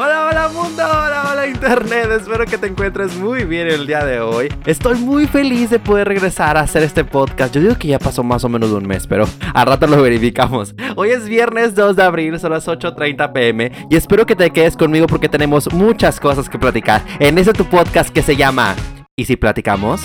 Hola, 0.00 0.28
hola 0.30 0.48
mundo, 0.50 0.84
hola, 0.84 1.30
hola 1.32 1.48
internet, 1.48 2.08
espero 2.20 2.44
que 2.44 2.56
te 2.56 2.68
encuentres 2.68 3.16
muy 3.16 3.42
bien 3.42 3.66
el 3.66 3.84
día 3.84 4.04
de 4.04 4.20
hoy. 4.20 4.46
Estoy 4.64 4.96
muy 4.96 5.26
feliz 5.26 5.70
de 5.70 5.80
poder 5.80 6.06
regresar 6.06 6.56
a 6.56 6.60
hacer 6.60 6.84
este 6.84 7.02
podcast. 7.02 7.52
Yo 7.52 7.60
digo 7.60 7.74
que 7.74 7.88
ya 7.88 7.98
pasó 7.98 8.22
más 8.22 8.44
o 8.44 8.48
menos 8.48 8.70
un 8.70 8.86
mes, 8.86 9.08
pero 9.08 9.24
al 9.52 9.66
rato 9.66 9.88
lo 9.88 10.00
verificamos. 10.00 10.72
Hoy 10.94 11.10
es 11.10 11.28
viernes 11.28 11.74
2 11.74 11.96
de 11.96 12.04
abril, 12.04 12.38
son 12.38 12.52
las 12.52 12.68
8.30 12.68 13.32
pm 13.32 13.72
y 13.90 13.96
espero 13.96 14.24
que 14.24 14.36
te 14.36 14.52
quedes 14.52 14.76
conmigo 14.76 15.08
porque 15.08 15.28
tenemos 15.28 15.72
muchas 15.72 16.20
cosas 16.20 16.48
que 16.48 16.60
platicar 16.60 17.02
en 17.18 17.36
ese 17.36 17.52
tu 17.52 17.64
podcast 17.64 18.10
que 18.10 18.22
se 18.22 18.36
llama 18.36 18.76
¿Y 19.16 19.24
si 19.24 19.34
platicamos? 19.34 20.02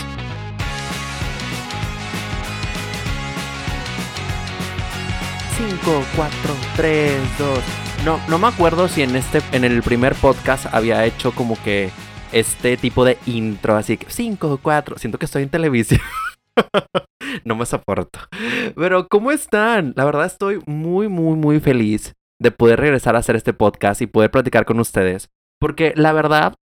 5, 5.56 6.04
4, 6.16 6.54
3, 6.78 7.14
2. 7.38 7.83
No, 8.06 8.20
no 8.28 8.38
me 8.38 8.48
acuerdo 8.48 8.90
si 8.90 9.02
en 9.02 9.16
este, 9.16 9.42
en 9.54 9.64
el 9.64 9.82
primer 9.82 10.14
podcast 10.16 10.66
había 10.74 11.06
hecho 11.06 11.32
como 11.32 11.56
que 11.64 11.90
este 12.34 12.76
tipo 12.76 13.06
de 13.06 13.18
intro, 13.26 13.78
así 13.78 13.96
que 13.96 14.08
5, 14.10 14.60
4. 14.62 14.98
Siento 14.98 15.18
que 15.18 15.24
estoy 15.24 15.44
en 15.44 15.50
televisión. 15.50 16.02
no 17.46 17.56
me 17.56 17.66
soporto. 17.66 18.20
Pero, 18.76 19.08
¿cómo 19.08 19.32
están? 19.32 19.94
La 19.96 20.04
verdad 20.04 20.26
estoy 20.26 20.60
muy, 20.66 21.08
muy, 21.08 21.38
muy 21.38 21.62
feliz 21.62 22.12
de 22.42 22.52
poder 22.52 22.82
regresar 22.82 23.16
a 23.16 23.20
hacer 23.20 23.38
este 23.38 23.54
podcast 23.54 24.02
y 24.02 24.08
poder 24.08 24.32
platicar 24.32 24.66
con 24.66 24.82
ustedes. 24.82 25.30
Porque 25.58 25.94
la 25.96 26.12
verdad, 26.12 26.56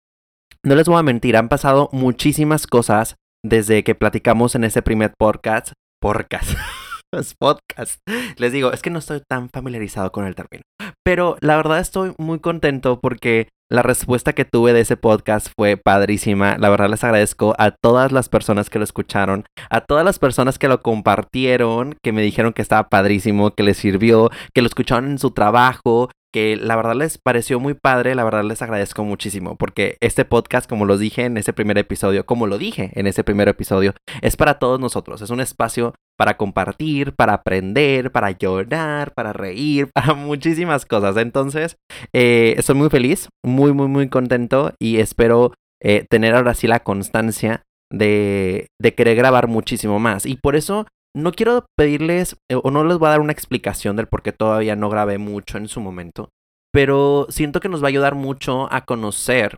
no 0.63 0.75
les 0.75 0.87
voy 0.87 0.99
a 0.99 1.03
mentir, 1.03 1.37
han 1.37 1.49
pasado 1.49 1.89
muchísimas 1.91 2.67
cosas 2.67 3.15
desde 3.43 3.83
que 3.83 3.95
platicamos 3.95 4.53
en 4.53 4.63
ese 4.63 4.83
primer 4.83 5.13
podcast. 5.17 5.71
Podcast. 5.99 6.51
podcast. 7.39 7.99
Les 8.37 8.51
digo, 8.51 8.71
es 8.71 8.81
que 8.81 8.89
no 8.89 8.99
estoy 8.99 9.21
tan 9.27 9.49
familiarizado 9.49 10.11
con 10.11 10.25
el 10.25 10.35
término. 10.35 10.63
Pero 11.03 11.37
la 11.41 11.57
verdad 11.57 11.79
estoy 11.79 12.13
muy 12.17 12.39
contento 12.39 12.99
porque 13.01 13.49
la 13.69 13.81
respuesta 13.81 14.33
que 14.33 14.45
tuve 14.45 14.73
de 14.73 14.81
ese 14.81 14.97
podcast 14.97 15.47
fue 15.57 15.77
padrísima. 15.77 16.57
La 16.57 16.69
verdad 16.69 16.89
les 16.89 17.03
agradezco 17.03 17.55
a 17.57 17.71
todas 17.71 18.11
las 18.11 18.29
personas 18.29 18.69
que 18.69 18.79
lo 18.79 18.83
escucharon, 18.83 19.45
a 19.69 19.81
todas 19.81 20.05
las 20.05 20.19
personas 20.19 20.59
que 20.59 20.67
lo 20.67 20.81
compartieron, 20.81 21.95
que 22.03 22.11
me 22.11 22.21
dijeron 22.21 22.53
que 22.53 22.61
estaba 22.61 22.89
padrísimo, 22.89 23.51
que 23.51 23.63
les 23.63 23.77
sirvió, 23.77 24.29
que 24.53 24.61
lo 24.61 24.67
escucharon 24.67 25.11
en 25.11 25.19
su 25.19 25.31
trabajo, 25.31 26.09
que 26.33 26.55
la 26.55 26.75
verdad 26.75 26.95
les 26.95 27.17
pareció 27.17 27.59
muy 27.59 27.73
padre, 27.73 28.15
la 28.15 28.23
verdad 28.23 28.43
les 28.43 28.61
agradezco 28.61 29.03
muchísimo, 29.03 29.57
porque 29.57 29.97
este 29.99 30.25
podcast, 30.25 30.69
como 30.69 30.85
lo 30.85 30.97
dije 30.97 31.25
en 31.25 31.37
ese 31.37 31.53
primer 31.53 31.77
episodio, 31.77 32.25
como 32.25 32.47
lo 32.47 32.57
dije 32.57 32.91
en 32.93 33.07
ese 33.07 33.23
primer 33.23 33.49
episodio, 33.49 33.93
es 34.21 34.37
para 34.37 34.59
todos 34.59 34.79
nosotros, 34.79 35.21
es 35.21 35.29
un 35.29 35.41
espacio 35.41 35.93
para 36.21 36.37
compartir, 36.37 37.13
para 37.15 37.33
aprender, 37.33 38.11
para 38.11 38.29
llorar, 38.29 39.11
para 39.15 39.33
reír, 39.33 39.89
para 39.95 40.13
muchísimas 40.13 40.85
cosas. 40.85 41.17
Entonces, 41.17 41.77
eh, 42.13 42.53
estoy 42.59 42.75
muy 42.75 42.91
feliz, 42.91 43.27
muy, 43.43 43.73
muy, 43.73 43.87
muy 43.87 44.07
contento 44.07 44.71
y 44.79 44.97
espero 44.99 45.51
eh, 45.81 46.05
tener 46.07 46.35
ahora 46.35 46.53
sí 46.53 46.67
la 46.67 46.81
constancia 46.81 47.63
de, 47.91 48.67
querer 48.95 49.15
grabar 49.15 49.47
muchísimo 49.47 49.97
más. 49.97 50.27
Y 50.27 50.35
por 50.35 50.55
eso 50.55 50.85
no 51.15 51.31
quiero 51.31 51.65
pedirles 51.75 52.35
eh, 52.51 52.59
o 52.61 52.69
no 52.69 52.83
les 52.83 52.99
voy 52.99 53.07
a 53.07 53.11
dar 53.11 53.21
una 53.21 53.33
explicación 53.33 53.95
del 53.95 54.05
por 54.05 54.21
qué 54.21 54.31
todavía 54.31 54.75
no 54.75 54.89
grabé 54.91 55.17
mucho 55.17 55.57
en 55.57 55.67
su 55.67 55.81
momento, 55.81 56.29
pero 56.71 57.25
siento 57.29 57.61
que 57.61 57.69
nos 57.69 57.81
va 57.81 57.87
a 57.87 57.89
ayudar 57.89 58.13
mucho 58.13 58.71
a 58.71 58.85
conocer 58.85 59.57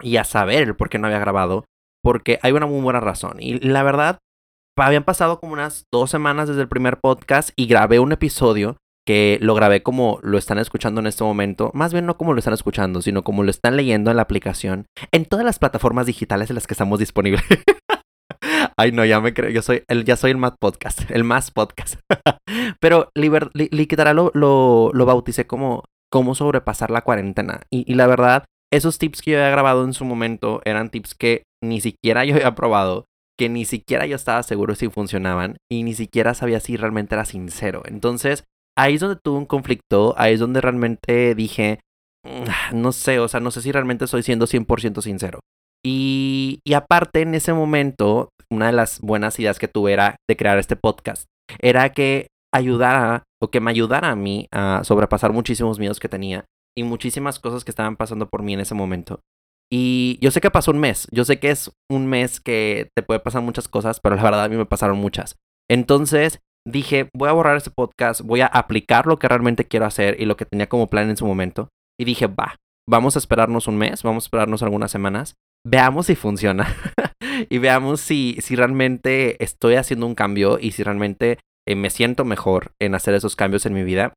y 0.00 0.16
a 0.16 0.24
saber 0.24 0.62
el 0.62 0.74
por 0.74 0.88
qué 0.88 0.98
no 0.98 1.08
había 1.08 1.18
grabado, 1.18 1.66
porque 2.02 2.38
hay 2.40 2.52
una 2.52 2.64
muy 2.64 2.80
buena 2.80 3.00
razón. 3.00 3.36
Y 3.40 3.58
la 3.58 3.82
verdad, 3.82 4.20
habían 4.76 5.04
pasado 5.04 5.40
como 5.40 5.52
unas 5.52 5.86
dos 5.92 6.10
semanas 6.10 6.48
desde 6.48 6.62
el 6.62 6.68
primer 6.68 6.98
podcast 7.00 7.50
y 7.56 7.66
grabé 7.66 7.98
un 7.98 8.12
episodio 8.12 8.76
que 9.06 9.38
lo 9.40 9.54
grabé 9.54 9.82
como 9.82 10.18
lo 10.22 10.38
están 10.38 10.58
escuchando 10.58 11.00
en 11.00 11.08
este 11.08 11.24
momento, 11.24 11.70
más 11.74 11.92
bien 11.92 12.06
no 12.06 12.16
como 12.16 12.32
lo 12.32 12.38
están 12.38 12.54
escuchando, 12.54 13.02
sino 13.02 13.24
como 13.24 13.42
lo 13.42 13.50
están 13.50 13.76
leyendo 13.76 14.10
en 14.10 14.16
la 14.16 14.22
aplicación, 14.22 14.86
en 15.10 15.24
todas 15.24 15.44
las 15.44 15.58
plataformas 15.58 16.06
digitales 16.06 16.50
en 16.50 16.54
las 16.54 16.66
que 16.66 16.74
estamos 16.74 16.98
disponibles. 16.98 17.42
Ay, 18.76 18.92
no, 18.92 19.04
ya 19.04 19.20
me 19.20 19.34
creo. 19.34 19.50
Yo 19.50 19.62
soy 19.62 19.82
el, 19.88 20.04
ya 20.04 20.16
soy 20.16 20.30
el 20.30 20.36
más 20.36 20.54
podcast. 20.58 21.10
El 21.10 21.24
más 21.24 21.50
podcast. 21.50 22.00
Pero 22.80 23.10
liber, 23.14 23.50
lo, 23.54 24.30
lo, 24.92 25.06
bauticé 25.06 25.46
como 25.46 25.84
cómo 26.10 26.34
sobrepasar 26.34 26.90
la 26.90 27.02
cuarentena. 27.02 27.60
Y, 27.70 27.94
la 27.94 28.06
verdad, 28.06 28.44
esos 28.72 28.98
tips 28.98 29.22
que 29.22 29.32
yo 29.32 29.38
había 29.38 29.50
grabado 29.50 29.84
en 29.84 29.92
su 29.92 30.04
momento 30.04 30.60
eran 30.64 30.90
tips 30.90 31.14
que 31.14 31.42
ni 31.62 31.80
siquiera 31.80 32.24
yo 32.24 32.34
había 32.34 32.54
probado. 32.54 33.04
Que 33.42 33.48
ni 33.48 33.64
siquiera 33.64 34.06
yo 34.06 34.14
estaba 34.14 34.40
seguro 34.44 34.76
si 34.76 34.88
funcionaban. 34.88 35.56
Y 35.68 35.82
ni 35.82 35.94
siquiera 35.94 36.32
sabía 36.32 36.60
si 36.60 36.76
realmente 36.76 37.16
era 37.16 37.24
sincero. 37.24 37.82
Entonces, 37.86 38.44
ahí 38.78 38.94
es 38.94 39.00
donde 39.00 39.18
tuve 39.20 39.38
un 39.38 39.46
conflicto. 39.46 40.14
Ahí 40.16 40.34
es 40.34 40.38
donde 40.38 40.60
realmente 40.60 41.34
dije. 41.34 41.80
Mm, 42.24 42.80
no 42.80 42.92
sé, 42.92 43.18
o 43.18 43.26
sea, 43.26 43.40
no 43.40 43.50
sé 43.50 43.60
si 43.62 43.72
realmente 43.72 44.04
estoy 44.04 44.22
siendo 44.22 44.46
100% 44.46 45.02
sincero. 45.02 45.40
Y, 45.84 46.60
y, 46.64 46.74
aparte, 46.74 47.22
en 47.22 47.34
ese 47.34 47.52
momento, 47.52 48.28
una 48.48 48.66
de 48.66 48.74
las 48.74 49.00
buenas 49.00 49.40
ideas 49.40 49.58
que 49.58 49.66
tuve 49.66 49.92
era 49.92 50.14
de 50.30 50.36
crear 50.36 50.56
este 50.60 50.76
podcast. 50.76 51.24
Era 51.58 51.88
que 51.90 52.28
ayudara 52.54 53.24
o 53.42 53.50
que 53.50 53.58
me 53.58 53.72
ayudara 53.72 54.10
a 54.10 54.14
mí 54.14 54.46
a 54.52 54.84
sobrepasar 54.84 55.32
muchísimos 55.32 55.80
miedos 55.80 55.98
que 55.98 56.08
tenía 56.08 56.44
y 56.78 56.84
muchísimas 56.84 57.40
cosas 57.40 57.64
que 57.64 57.72
estaban 57.72 57.96
pasando 57.96 58.28
por 58.28 58.44
mí 58.44 58.54
en 58.54 58.60
ese 58.60 58.76
momento. 58.76 59.18
Y 59.72 60.18
yo 60.20 60.30
sé 60.30 60.40
que 60.40 60.50
pasó 60.50 60.70
un 60.70 60.80
mes, 60.80 61.08
yo 61.12 61.24
sé 61.24 61.38
que 61.38 61.50
es 61.50 61.72
un 61.90 62.06
mes 62.06 62.40
que 62.40 62.90
te 62.94 63.02
puede 63.02 63.20
pasar 63.20 63.40
muchas 63.40 63.68
cosas, 63.68 64.00
pero 64.00 64.16
la 64.16 64.22
verdad 64.22 64.44
a 64.44 64.48
mí 64.48 64.56
me 64.56 64.66
pasaron 64.66 64.98
muchas. 64.98 65.36
Entonces 65.70 66.40
dije, 66.68 67.08
voy 67.16 67.30
a 67.30 67.32
borrar 67.32 67.56
este 67.56 67.70
podcast, 67.70 68.20
voy 68.20 68.42
a 68.42 68.46
aplicar 68.46 69.06
lo 69.06 69.18
que 69.18 69.28
realmente 69.28 69.64
quiero 69.64 69.86
hacer 69.86 70.20
y 70.20 70.26
lo 70.26 70.36
que 70.36 70.44
tenía 70.44 70.68
como 70.68 70.88
plan 70.88 71.08
en 71.08 71.16
su 71.16 71.26
momento. 71.26 71.70
Y 71.98 72.04
dije, 72.04 72.26
va, 72.26 72.56
vamos 72.86 73.16
a 73.16 73.18
esperarnos 73.18 73.66
un 73.66 73.78
mes, 73.78 74.02
vamos 74.02 74.24
a 74.24 74.26
esperarnos 74.26 74.62
algunas 74.62 74.90
semanas 74.90 75.36
veamos 75.64 76.06
si 76.06 76.14
funciona 76.14 76.74
y 77.48 77.58
veamos 77.58 78.00
si, 78.00 78.36
si 78.40 78.56
realmente 78.56 79.42
estoy 79.42 79.74
haciendo 79.74 80.06
un 80.06 80.14
cambio 80.14 80.58
y 80.60 80.72
si 80.72 80.82
realmente 80.82 81.38
eh, 81.66 81.76
me 81.76 81.90
siento 81.90 82.24
mejor 82.24 82.72
en 82.80 82.94
hacer 82.94 83.14
esos 83.14 83.36
cambios 83.36 83.66
en 83.66 83.74
mi 83.74 83.84
vida. 83.84 84.14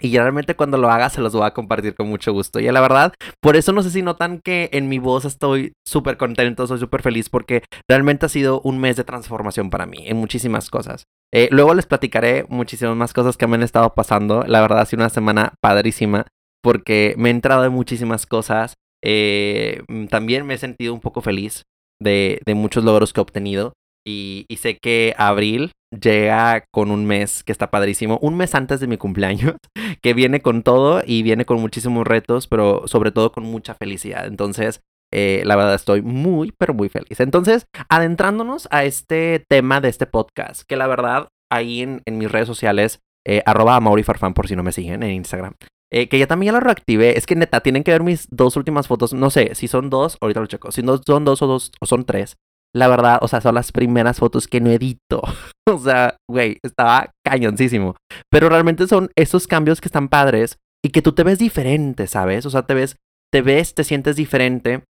Y 0.00 0.16
realmente 0.16 0.56
cuando 0.56 0.78
lo 0.78 0.90
haga 0.90 1.08
se 1.08 1.20
los 1.20 1.32
voy 1.32 1.46
a 1.46 1.52
compartir 1.52 1.94
con 1.94 2.08
mucho 2.08 2.32
gusto. 2.32 2.60
Y 2.60 2.70
la 2.70 2.80
verdad, 2.80 3.14
por 3.40 3.56
eso 3.56 3.72
no 3.72 3.82
sé 3.82 3.90
si 3.90 4.02
notan 4.02 4.40
que 4.44 4.68
en 4.72 4.88
mi 4.88 4.98
voz 4.98 5.24
estoy 5.24 5.72
súper 5.86 6.16
contento, 6.16 6.66
soy 6.66 6.78
súper 6.78 7.02
feliz 7.02 7.28
porque 7.30 7.62
realmente 7.88 8.26
ha 8.26 8.28
sido 8.28 8.60
un 8.60 8.78
mes 8.78 8.96
de 8.96 9.04
transformación 9.04 9.70
para 9.70 9.86
mí 9.86 10.04
en 10.06 10.16
muchísimas 10.16 10.70
cosas. 10.70 11.04
Eh, 11.32 11.48
luego 11.50 11.74
les 11.74 11.86
platicaré 11.86 12.44
muchísimas 12.48 12.96
más 12.96 13.12
cosas 13.12 13.36
que 13.36 13.46
me 13.46 13.56
han 13.56 13.62
estado 13.62 13.94
pasando. 13.94 14.44
La 14.46 14.60
verdad 14.60 14.80
ha 14.80 14.86
sido 14.86 15.02
una 15.02 15.10
semana 15.10 15.54
padrísima 15.60 16.26
porque 16.62 17.14
me 17.16 17.28
he 17.28 17.32
entrado 17.32 17.64
en 17.64 17.72
muchísimas 17.72 18.26
cosas. 18.26 18.74
Eh, 19.04 19.82
mm, 19.88 20.06
también 20.06 20.46
me 20.46 20.54
he 20.54 20.58
sentido 20.58 20.92
un 20.92 21.00
poco 21.00 21.20
feliz 21.20 21.62
de, 22.00 22.40
muchos 22.54 22.84
logros 22.84 23.12
que 23.12 23.20
he 23.20 23.22
obtenido. 23.22 23.72
Y, 24.06 24.46
sé 24.56 24.78
que 24.78 25.14
abril 25.18 25.72
llega 25.90 26.64
con 26.72 26.90
un 26.90 27.06
mes 27.06 27.42
que 27.42 27.52
está 27.52 27.70
padrísimo, 27.70 28.18
un 28.22 28.36
mes 28.36 28.54
antes 28.54 28.80
de 28.80 28.86
mi 28.86 28.96
cumpleaños, 28.96 29.54
que 30.02 30.14
viene 30.14 30.40
con 30.40 30.62
todo 30.62 31.02
y 31.04 31.22
viene 31.22 31.44
con 31.44 31.60
muchísimos 31.60 32.06
retos, 32.06 32.46
pero 32.46 32.86
sobre 32.86 33.10
todo 33.10 33.32
con 33.32 33.44
mucha 33.44 33.74
felicidad. 33.74 34.26
Entonces, 34.26 34.80
eh, 35.12 35.42
la 35.44 35.56
verdad 35.56 35.74
estoy 35.74 36.02
muy, 36.02 36.52
pero 36.56 36.72
muy 36.72 36.88
feliz. 36.88 37.18
Entonces, 37.20 37.66
adentrándonos 37.88 38.68
a 38.70 38.84
este 38.84 39.44
tema 39.48 39.80
de 39.80 39.88
este 39.88 40.06
podcast, 40.06 40.62
que 40.68 40.76
la 40.76 40.86
verdad 40.86 41.28
ahí 41.50 41.82
en, 41.82 42.02
mis 42.18 42.30
redes 42.30 42.46
sociales, 42.46 43.00
eh, 43.26 43.42
arroba 43.44 43.80
Farfán 44.04 44.34
por 44.34 44.46
si 44.46 44.54
no 44.54 44.62
me 44.62 44.72
siguen 44.72 45.02
en 45.02 45.10
Instagram, 45.10 45.54
eh, 45.92 46.08
que 46.08 46.18
ya 46.18 46.26
también 46.26 46.52
ya 46.52 46.58
lo 46.58 46.64
reactivé. 46.64 47.16
Es 47.16 47.26
que 47.26 47.36
neta, 47.36 47.60
tienen 47.60 47.84
que 47.84 47.92
ver 47.92 48.02
mis 48.02 48.28
dos 48.30 48.56
últimas 48.56 48.86
fotos. 48.88 49.14
No 49.14 49.30
sé 49.30 49.54
si 49.54 49.68
son 49.68 49.90
dos, 49.90 50.18
ahorita 50.20 50.40
lo 50.40 50.46
checo. 50.46 50.72
Si 50.72 50.82
no 50.82 51.00
son 51.04 51.24
dos 51.24 51.42
o 51.42 51.46
dos 51.46 51.72
o 51.80 51.86
son 51.86 52.04
tres. 52.04 52.36
La 52.76 52.88
verdad, 52.88 53.18
o 53.22 53.28
sea, 53.28 53.40
son 53.40 53.54
las 53.54 53.72
primeras 53.72 54.18
fotos 54.18 54.46
que 54.46 54.60
no 54.60 54.70
edito. 54.70 55.22
o 55.66 55.78
sea, 55.78 56.18
güey, 56.30 56.58
estaba 56.62 57.10
cañoncísimo. 57.24 57.96
Pero 58.30 58.50
realmente 58.50 58.86
son 58.86 59.08
esos 59.16 59.46
cambios 59.46 59.80
que 59.80 59.88
están 59.88 60.08
padres 60.10 60.58
y 60.84 60.90
que 60.90 61.00
tú 61.00 61.12
te 61.12 61.22
ves 61.22 61.38
diferente, 61.38 62.06
¿sabes? 62.06 62.44
O 62.44 62.50
sea, 62.50 62.66
te 62.66 62.74
ves, 62.74 62.96
te 63.32 63.40
ves, 63.40 63.74
te 63.74 63.82
sientes 63.82 64.16
diferente 64.16 64.84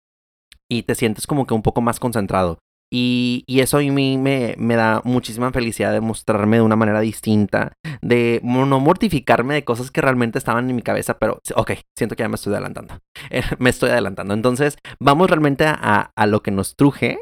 y 0.66 0.84
te 0.84 0.94
sientes 0.94 1.26
como 1.26 1.46
que 1.46 1.52
un 1.52 1.60
poco 1.60 1.82
más 1.82 2.00
concentrado. 2.00 2.58
Y, 2.90 3.44
eso 3.48 3.76
a 3.76 3.80
mí 3.80 4.16
me, 4.16 4.54
me, 4.56 4.76
da 4.76 5.02
muchísima 5.04 5.50
felicidad 5.50 5.92
de 5.92 6.00
mostrarme 6.00 6.58
de 6.58 6.62
una 6.62 6.76
manera 6.76 7.00
distinta, 7.00 7.72
de 8.00 8.40
no 8.44 8.80
mortificarme 8.80 9.54
de 9.54 9.64
cosas 9.64 9.90
que 9.90 10.00
realmente 10.00 10.38
estaban 10.38 10.70
en 10.70 10.76
mi 10.76 10.82
cabeza, 10.82 11.18
pero 11.18 11.40
ok, 11.56 11.72
siento 11.98 12.14
que 12.14 12.22
ya 12.22 12.28
me 12.28 12.36
estoy 12.36 12.52
adelantando. 12.52 12.98
me 13.58 13.70
estoy 13.70 13.90
adelantando. 13.90 14.32
Entonces, 14.32 14.78
vamos 15.00 15.28
realmente 15.28 15.66
a, 15.66 16.12
a 16.16 16.26
lo 16.26 16.42
que 16.42 16.50
nos 16.50 16.76
truje. 16.76 17.18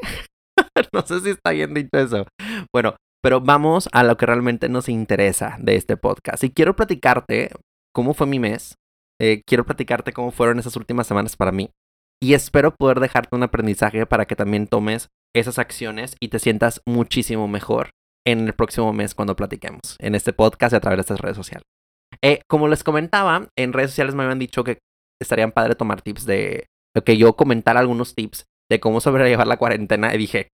no 0.93 1.03
sé 1.03 1.21
si 1.21 1.31
está 1.31 1.51
bien 1.51 1.75
dicho 1.75 1.91
eso. 1.95 2.27
Bueno, 2.73 2.97
pero 3.23 3.41
vamos 3.41 3.89
a 3.93 4.03
lo 4.03 4.17
que 4.17 4.27
realmente 4.27 4.69
nos 4.69 4.89
interesa 4.89 5.57
de 5.61 5.77
este 5.77 5.97
podcast. 5.97 6.43
Y 6.45 6.51
quiero 6.51 6.75
platicarte 6.75 7.51
cómo 7.95 8.15
fue 8.15 8.27
mi 8.27 8.39
mes. 8.39 8.75
Eh, 9.21 9.43
quiero 9.47 9.65
platicarte 9.65 10.13
cómo 10.13 10.33
fueron 10.33 10.59
esas 10.59 10.77
últimas 10.77 11.07
semanas 11.07 11.37
para 11.37 11.53
mí. 11.53 11.71
Y 12.21 12.35
espero 12.35 12.75
poder 12.75 13.01
dejarte 13.01 13.35
un 13.35 13.43
aprendizaje 13.43 14.07
para 14.07 14.27
que 14.27 14.37
también 14.37 14.67
tomes 14.67 15.09
esas 15.35 15.59
acciones 15.59 16.17
y 16.21 16.29
te 16.29 16.39
sientas 16.39 16.81
muchísimo 16.87 17.49
mejor 17.49 17.91
en 18.27 18.47
el 18.47 18.53
próximo 18.53 18.93
mes 18.93 19.15
cuando 19.15 19.37
platiquemos 19.37 19.97
en 19.99 20.15
este 20.15 20.33
podcast 20.33 20.73
y 20.73 20.77
a 20.77 20.81
través 20.81 20.99
de 20.99 21.01
estas 21.01 21.21
redes 21.21 21.37
sociales. 21.37 21.65
Eh, 22.23 22.43
como 22.49 22.69
les 22.69 22.85
comentaba, 22.85 23.49
en 23.57 23.73
redes 23.73 23.91
sociales 23.91 24.15
me 24.15 24.23
habían 24.23 24.39
dicho 24.39 24.65
que 24.65 24.79
estarían 25.21 25.53
padre 25.53 25.75
tomar 25.75 26.03
tips 26.03 26.27
de, 26.27 26.67
que 27.05 27.17
yo 27.17 27.35
comentar 27.35 27.77
algunos 27.77 28.15
tips 28.15 28.45
de 28.73 28.81
cómo 28.81 29.01
sobrellevar 29.01 29.47
la 29.47 29.59
cuarentena 29.59 30.15
y 30.15 30.19
dije, 30.19 30.49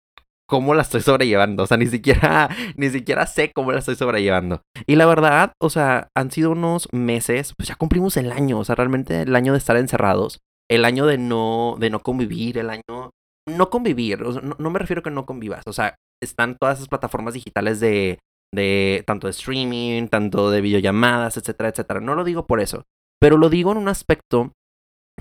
¿cómo 0.48 0.74
la 0.74 0.84
estoy 0.84 1.02
sobrellevando? 1.02 1.64
O 1.64 1.68
sea, 1.68 1.78
ni 1.78 1.88
siquiera, 1.88 2.50
ni 2.78 2.90
siquiera 2.90 3.28
sé 3.28 3.52
cómo 3.54 3.72
la 3.72 3.80
estoy 3.80 3.96
sobrellevando. 3.96 4.62
Y 4.86 4.96
la 4.96 5.06
verdad, 5.06 5.54
o 5.62 5.70
sea, 5.70 6.10
han 6.16 6.32
sido 6.32 6.52
unos 6.52 6.88
meses, 6.94 7.54
pues 7.58 7.70
ya 7.70 7.76
cumplimos 7.76 8.18
el 8.18 8.32
año, 8.32 8.60
o 8.60 8.66
sea, 8.66 8.76
realmente 8.76 9.24
el 9.24 9.36
año 9.36 9.52
de 9.52 9.58
estar 9.58 9.78
encerrados, 9.78 10.40
el 10.70 10.86
año 10.86 11.06
de 11.06 11.18
no, 11.18 11.76
de 11.80 11.90
no 11.90 12.00
convivir, 12.00 12.58
el 12.58 12.70
año, 12.70 13.12
no 13.48 13.70
convivir, 13.70 14.22
no, 14.22 14.56
no 14.58 14.70
me 14.70 14.80
refiero 14.80 15.02
a 15.02 15.04
que 15.04 15.12
no 15.12 15.26
convivas, 15.26 15.64
o 15.68 15.74
sea, 15.74 15.96
están 16.24 16.58
todas 16.58 16.78
esas 16.78 16.88
plataformas 16.88 17.34
digitales 17.34 17.80
de, 17.80 18.20
de 18.54 19.04
tanto 19.06 19.28
de 19.28 19.32
streaming, 19.32 20.08
tanto 20.08 20.50
de 20.50 20.62
videollamadas, 20.62 21.38
etcétera, 21.38 21.70
etcétera. 21.70 22.00
No 22.00 22.16
lo 22.16 22.24
digo 22.24 22.48
por 22.48 22.62
eso, 22.62 22.84
pero 23.20 23.38
lo 23.38 23.50
digo 23.50 23.72
en 23.72 23.78
un 23.78 23.90
aspecto 23.90 24.54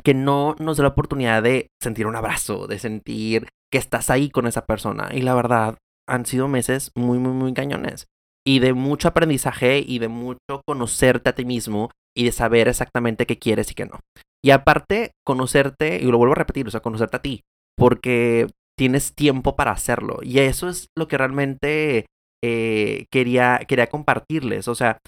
que 0.04 0.14
no 0.14 0.54
nos 0.58 0.76
da 0.76 0.82
la 0.82 0.88
oportunidad 0.90 1.42
de 1.42 1.68
sentir 1.82 2.06
un 2.06 2.16
abrazo, 2.16 2.66
de 2.66 2.78
sentir 2.78 3.48
que 3.72 3.78
estás 3.78 4.10
ahí 4.10 4.30
con 4.30 4.46
esa 4.46 4.66
persona. 4.66 5.08
Y 5.12 5.22
la 5.22 5.34
verdad, 5.34 5.78
han 6.08 6.26
sido 6.26 6.48
meses 6.48 6.90
muy, 6.94 7.18
muy, 7.18 7.32
muy 7.32 7.54
cañones. 7.54 8.06
Y 8.46 8.58
de 8.58 8.74
mucho 8.74 9.08
aprendizaje 9.08 9.78
y 9.78 9.98
de 9.98 10.08
mucho 10.08 10.60
conocerte 10.66 11.30
a 11.30 11.34
ti 11.34 11.46
mismo 11.46 11.90
y 12.14 12.24
de 12.24 12.32
saber 12.32 12.68
exactamente 12.68 13.26
qué 13.26 13.38
quieres 13.38 13.70
y 13.70 13.74
qué 13.74 13.86
no. 13.86 14.00
Y 14.44 14.50
aparte, 14.50 15.12
conocerte, 15.24 15.98
y 16.02 16.04
lo 16.04 16.18
vuelvo 16.18 16.34
a 16.34 16.38
repetir, 16.38 16.68
o 16.68 16.70
sea, 16.70 16.80
conocerte 16.80 17.16
a 17.16 17.22
ti, 17.22 17.40
porque 17.76 18.48
tienes 18.76 19.14
tiempo 19.14 19.56
para 19.56 19.70
hacerlo. 19.70 20.18
Y 20.22 20.40
eso 20.40 20.68
es 20.68 20.88
lo 20.94 21.08
que 21.08 21.16
realmente 21.16 22.04
eh, 22.44 23.06
quería, 23.10 23.60
quería 23.66 23.86
compartirles. 23.86 24.68
O 24.68 24.74
sea, 24.74 24.98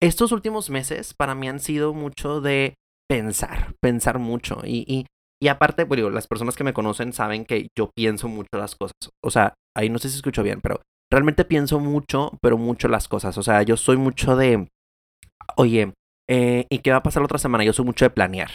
estos 0.00 0.32
últimos 0.32 0.70
meses 0.70 1.12
para 1.12 1.34
mí 1.34 1.48
han 1.48 1.60
sido 1.60 1.92
mucho 1.92 2.40
de 2.40 2.74
pensar, 3.12 3.74
pensar 3.80 4.18
mucho. 4.18 4.60
Y, 4.64 5.06
y, 5.40 5.48
aparte, 5.48 5.84
bueno, 5.84 6.10
las 6.10 6.26
personas 6.26 6.56
que 6.56 6.64
me 6.64 6.72
conocen 6.72 7.12
saben 7.12 7.44
que 7.44 7.68
yo 7.76 7.90
pienso 7.94 8.28
mucho 8.28 8.48
las 8.54 8.74
cosas. 8.74 8.94
O 9.22 9.30
sea, 9.30 9.54
ahí 9.76 9.90
no 9.90 9.98
sé 9.98 10.08
si 10.08 10.16
escucho 10.16 10.42
bien, 10.42 10.60
pero 10.62 10.80
realmente 11.10 11.44
pienso 11.44 11.78
mucho, 11.78 12.38
pero 12.40 12.56
mucho 12.56 12.88
las 12.88 13.08
cosas. 13.08 13.36
O 13.36 13.42
sea, 13.42 13.62
yo 13.62 13.76
soy 13.76 13.96
mucho 13.96 14.36
de, 14.36 14.68
oye, 15.56 15.92
eh, 16.30 16.66
¿y 16.70 16.78
qué 16.78 16.90
va 16.90 16.98
a 16.98 17.02
pasar 17.02 17.20
la 17.20 17.26
otra 17.26 17.38
semana? 17.38 17.64
Yo 17.64 17.72
soy 17.72 17.84
mucho 17.84 18.04
de 18.04 18.10
planear. 18.10 18.50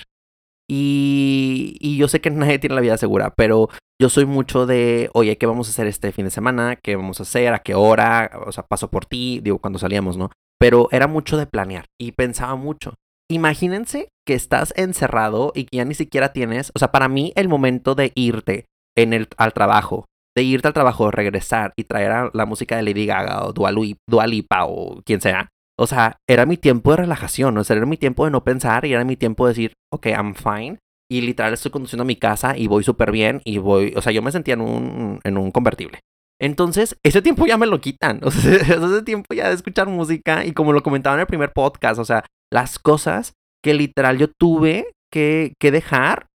Y, 0.70 1.78
y, 1.80 1.98
yo 1.98 2.08
sé 2.08 2.20
que 2.20 2.30
nadie 2.32 2.60
tiene 2.60 2.76
la 2.76 2.82
vida 2.82 2.98
segura, 2.98 3.34
pero 3.36 3.70
yo 4.02 4.10
soy 4.10 4.26
mucho 4.26 4.66
de, 4.66 5.10
oye, 5.14 5.38
¿qué 5.38 5.46
vamos 5.46 5.68
a 5.68 5.72
hacer 5.72 5.88
este 5.88 6.12
fin 6.12 6.26
de 6.26 6.32
semana? 6.32 6.78
¿Qué 6.78 6.96
vamos 6.96 7.20
a 7.20 7.24
hacer? 7.24 7.54
¿A 7.54 7.60
qué 7.60 7.76
hora? 7.76 8.32
O 8.46 8.52
sea, 8.52 8.64
paso 8.64 8.90
por 8.90 9.06
ti, 9.06 9.40
digo, 9.44 9.60
cuando 9.60 9.80
salíamos, 9.80 10.18
¿no? 10.18 10.32
pero 10.60 10.90
era 10.92 11.08
mucho 11.08 11.38
de 11.38 11.46
planear 11.46 11.86
y 12.00 12.14
pensaba 12.14 12.56
mucho. 12.56 12.96
Imagínense 13.30 14.10
que 14.26 14.34
estás 14.34 14.74
encerrado 14.78 15.52
y 15.54 15.66
que 15.66 15.78
ya 15.78 15.86
ni 15.86 15.94
siquiera 15.94 16.32
tienes, 16.32 16.72
o 16.74 16.80
sea, 16.80 16.92
para 16.92 17.10
mí 17.10 17.34
el 17.36 17.50
momento 17.50 17.94
de 17.94 18.14
irte 18.16 18.66
en 18.98 19.12
el, 19.14 19.28
al 19.38 19.54
trabajo, 19.54 20.06
de 20.36 20.44
irte 20.44 20.68
al 20.68 20.74
trabajo, 20.74 21.12
regresar 21.12 21.74
y 21.76 21.84
traer 21.84 22.30
la 22.34 22.46
música 22.46 22.78
de 22.78 22.84
Lady 22.84 23.06
Gaga 23.06 23.46
o 23.46 23.54
Dua 23.54 24.28
Lipa 24.28 24.66
o 24.66 25.02
quien 25.04 25.20
sea, 25.20 25.50
o 25.80 25.88
sea, 25.88 26.18
era 26.28 26.46
mi 26.46 26.58
tiempo 26.58 26.92
de 26.92 26.98
relajación, 26.98 27.58
o 27.58 27.64
sea, 27.64 27.76
era 27.76 27.86
mi 27.86 27.98
tiempo 27.98 28.26
de 28.26 28.32
no 28.32 28.44
pensar 28.44 28.86
y 28.86 28.94
era 28.94 29.04
mi 29.04 29.18
tiempo 29.18 29.46
de 29.46 29.52
decir, 29.52 29.74
ok, 29.94 30.08
I'm 30.08 30.34
fine. 30.34 30.80
Y 31.10 31.22
literal 31.22 31.54
estoy 31.54 31.72
conduciendo 31.72 32.04
a 32.04 32.06
mi 32.06 32.16
casa 32.16 32.58
y 32.58 32.68
voy 32.68 32.84
súper 32.84 33.12
bien 33.12 33.42
y 33.46 33.60
voy, 33.60 33.94
o 33.96 34.02
sea, 34.02 34.12
yo 34.12 34.22
me 34.22 34.32
sentía 34.32 34.56
en 34.56 34.62
un, 34.62 35.20
en 35.24 35.38
un 35.38 35.52
convertible. 35.52 36.00
Entonces, 36.40 36.98
ese 37.04 37.22
tiempo 37.22 37.46
ya 37.46 37.58
me 37.58 37.66
lo 37.66 37.82
quitan. 37.82 38.22
O 38.24 38.32
sea, 38.32 38.54
ese 38.56 39.02
tiempo 39.04 39.34
ya 39.34 39.50
de 39.50 39.56
escuchar 39.56 39.88
música 39.88 40.46
y 40.46 40.54
como 40.54 40.74
lo 40.74 40.84
comentaba 40.84 41.16
en 41.16 41.22
el 41.22 41.28
primer 41.28 41.52
podcast, 41.54 42.00
o 42.00 42.06
sea, 42.06 42.26
las 42.52 42.80
cosas 42.80 43.34
que 43.64 43.74
literal 43.74 44.18
yo 44.18 44.28
tuve 44.40 44.92
que, 45.12 45.54
que 45.60 45.72
dejar 45.72 46.28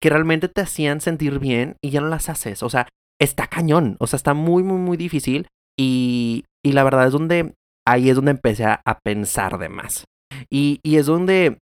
que 0.00 0.10
realmente 0.10 0.48
te 0.48 0.60
hacían 0.60 1.00
sentir 1.00 1.38
bien 1.38 1.76
y 1.82 1.90
ya 1.90 2.00
no 2.00 2.08
las 2.08 2.28
haces. 2.28 2.62
O 2.62 2.70
sea, 2.70 2.88
está 3.20 3.48
cañón. 3.48 3.96
O 3.98 4.06
sea, 4.06 4.16
está 4.16 4.34
muy, 4.34 4.62
muy, 4.62 4.78
muy 4.78 4.96
difícil. 4.96 5.48
Y, 5.78 6.44
y 6.64 6.72
la 6.72 6.84
verdad 6.84 7.06
es 7.06 7.12
donde 7.12 7.54
ahí 7.86 8.10
es 8.10 8.16
donde 8.16 8.32
empecé 8.32 8.64
a, 8.64 8.98
pensar 9.02 9.58
de 9.58 9.68
más. 9.68 10.04
Y, 10.50 10.80
y, 10.82 10.96
es 10.96 11.06
donde 11.06 11.58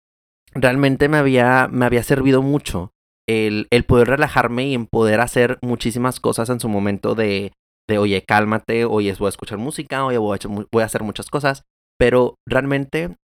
realmente 0.52 1.08
me 1.08 1.16
había, 1.16 1.68
me 1.70 1.86
había 1.86 2.02
servido 2.02 2.42
mucho 2.42 2.90
el, 3.28 3.66
el 3.70 3.84
poder 3.84 4.08
relajarme 4.08 4.66
y 4.66 4.74
en 4.74 4.86
poder 4.86 5.20
hacer 5.20 5.58
muchísimas 5.62 6.20
cosas 6.20 6.50
en 6.50 6.60
su 6.60 6.68
momento 6.68 7.14
de, 7.14 7.52
de, 7.88 7.98
oye, 7.98 8.24
cálmate, 8.24 8.84
oye, 8.84 9.14
voy 9.18 9.26
a 9.26 9.30
escuchar 9.30 9.58
música, 9.58 10.04
oye, 10.04 10.18
voy 10.18 10.38
a, 10.38 10.48
voy 10.70 10.82
a 10.82 10.86
hacer 10.86 11.02
muchas 11.02 11.28
cosas, 11.30 11.62
pero 11.98 12.36
realmente 12.48 13.16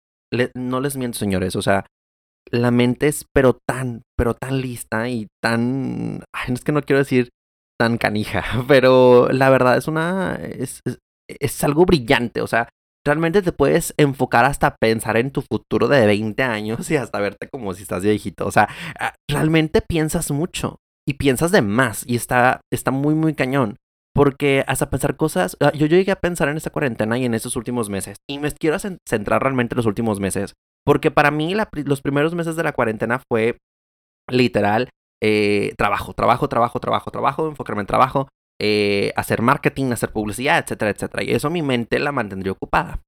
no 0.55 0.81
les 0.81 0.97
miento, 0.97 1.19
señores, 1.19 1.57
o 1.57 1.63
sea, 1.63 1.87
la 2.51 2.71
mente 2.71 3.09
es 3.09 3.27
pero 3.33 3.59
tan, 3.67 4.03
pero 4.17 4.35
tan 4.35 4.61
lista 4.61 5.09
y 5.09 5.29
tan, 5.43 6.23
es 6.49 6.65
que 6.65 6.73
no 6.73 6.83
quiero 6.83 6.99
decir 6.99 7.31
tan 7.79 7.99
canija, 7.99 8.45
pero 8.69 9.29
la 9.31 9.51
verdad 9.51 9.77
es 9.77 9.89
una, 9.89 10.37
es, 10.37 10.81
es, 11.29 11.65
algo 11.65 11.85
brillante, 11.87 12.41
o 12.41 12.47
sea, 12.47 12.69
realmente 13.07 13.43
te 13.43 13.53
puedes 13.53 13.95
enfocar 13.97 14.45
hasta 14.45 14.77
pensar 14.77 15.17
en 15.17 15.31
tu 15.31 15.43
futuro 15.43 15.89
de 15.89 16.07
20 16.07 16.43
años 16.43 16.91
y 16.91 16.97
hasta 16.97 17.21
verte 17.21 17.49
como 17.49 17.75
si 17.75 17.83
estás 17.83 18.03
viejito. 18.03 18.47
O 18.47 18.51
sea, 18.51 18.69
ah, 18.99 19.15
realmente 19.31 19.83
piensas 19.83 20.31
mucho 20.31 20.77
y 21.07 21.15
piensas 21.15 21.53
de 21.53 21.63
más 21.63 22.05
y 22.07 22.17
está, 22.17 22.61
está 22.73 22.91
muy, 22.91 23.15
muy 23.15 23.35
cañón. 23.35 23.77
Porque 24.15 24.65
hasta 24.69 24.91
pensar 24.91 25.17
cosas, 25.17 25.57
ah, 25.61 25.73
yo, 25.75 25.87
llegué 25.87 26.13
a 26.13 26.21
pensar 26.21 26.49
en 26.49 26.57
esta 26.57 26.71
cuarentena 26.71 27.19
y 27.19 27.25
en 27.25 27.35
estos 27.35 27.57
últimos 27.57 27.91
meses. 27.91 28.19
Y 28.29 28.39
me 28.39 28.51
quiero 28.53 28.79
centrar 28.79 29.43
realmente 29.43 29.75
en 29.75 29.79
los 29.79 29.87
últimos 29.87 30.21
meses. 30.21 30.55
Porque 30.85 31.11
para 31.11 31.31
mí 31.31 31.55
los 31.85 32.01
primeros 32.01 32.35
meses 32.35 32.57
de 32.57 32.63
la 32.63 32.73
cuarentena 32.73 33.21
fue 33.29 33.59
literal 34.31 34.91
eh, 35.23 35.75
trabajo, 35.77 36.13
trabajo, 36.13 36.49
trabajo, 36.49 36.81
trabajo, 36.81 37.11
trabajo, 37.11 37.49
enfocarme 37.49 37.81
en 37.81 37.87
trabajo, 37.87 38.29
eh, 38.61 39.13
hacer 39.17 39.43
marketing, 39.43 39.93
hacer 39.93 40.13
publicidad, 40.13 40.59
etcétera, 40.59 40.91
etcétera. 40.91 41.25
Y 41.25 41.33
eso 41.33 41.51
mi 41.51 41.63
mente 41.63 41.99
la 41.99 42.13
mantendría 42.13 42.53
ocupada. 42.53 43.01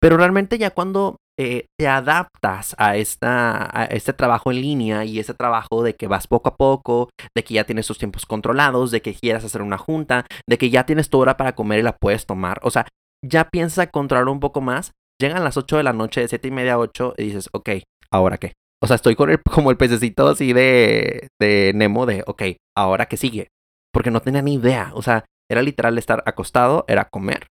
Pero 0.00 0.16
realmente 0.16 0.58
ya 0.58 0.70
cuando 0.70 1.16
eh, 1.38 1.66
te 1.78 1.88
adaptas 1.88 2.74
a, 2.78 2.96
esta, 2.96 3.88
este 3.90 4.12
trabajo 4.12 4.50
en 4.50 4.60
línea 4.60 5.04
y 5.04 5.18
ese 5.18 5.34
trabajo 5.34 5.82
de 5.82 5.94
que 5.94 6.06
vas 6.06 6.26
poco 6.26 6.50
a 6.50 6.56
poco, 6.56 7.10
de 7.34 7.44
que 7.44 7.54
ya 7.54 7.64
tienes 7.64 7.86
tus 7.86 7.98
tiempos 7.98 8.26
controlados, 8.26 8.90
de 8.90 9.02
que 9.02 9.14
quieras 9.14 9.44
hacer 9.44 9.62
una 9.62 9.78
junta, 9.78 10.26
de 10.48 10.58
que 10.58 10.70
ya 10.70 10.84
tienes 10.84 11.08
tu 11.10 11.18
hora 11.18 11.36
para 11.36 11.54
comer 11.54 11.80
y 11.80 11.82
la 11.82 11.96
puedes 11.96 12.26
tomar. 12.26 12.60
O 12.62 12.70
sea, 12.70 12.86
ya 13.24 13.48
piensas 13.48 13.88
controlar 13.90 14.28
un 14.28 14.40
poco 14.40 14.60
más. 14.60 14.92
Llegan 15.20 15.44
las 15.44 15.56
8 15.56 15.76
de 15.76 15.82
la 15.82 15.92
noche, 15.92 16.20
de 16.20 16.28
7 16.28 16.48
y 16.48 16.50
media 16.50 16.74
a 16.74 16.78
8, 16.78 17.14
y 17.16 17.24
dices, 17.24 17.48
ok, 17.52 17.70
¿ahora 18.10 18.38
qué? 18.38 18.52
O 18.82 18.86
sea, 18.86 18.96
estoy 18.96 19.14
con 19.14 19.30
el, 19.30 19.40
como 19.54 19.70
el 19.70 19.76
pececito 19.76 20.28
así 20.28 20.52
de, 20.52 21.28
de 21.40 21.72
Nemo 21.74 22.06
de, 22.06 22.24
ok, 22.26 22.42
¿ahora 22.76 23.06
qué 23.06 23.16
sigue? 23.16 23.48
Porque 23.92 24.10
no 24.10 24.20
tenía 24.20 24.42
ni 24.42 24.54
idea. 24.54 24.90
O 24.94 25.02
sea, 25.02 25.24
era 25.50 25.62
literal 25.62 25.96
estar 25.98 26.22
acostado, 26.26 26.84
era 26.88 27.04
comer 27.04 27.46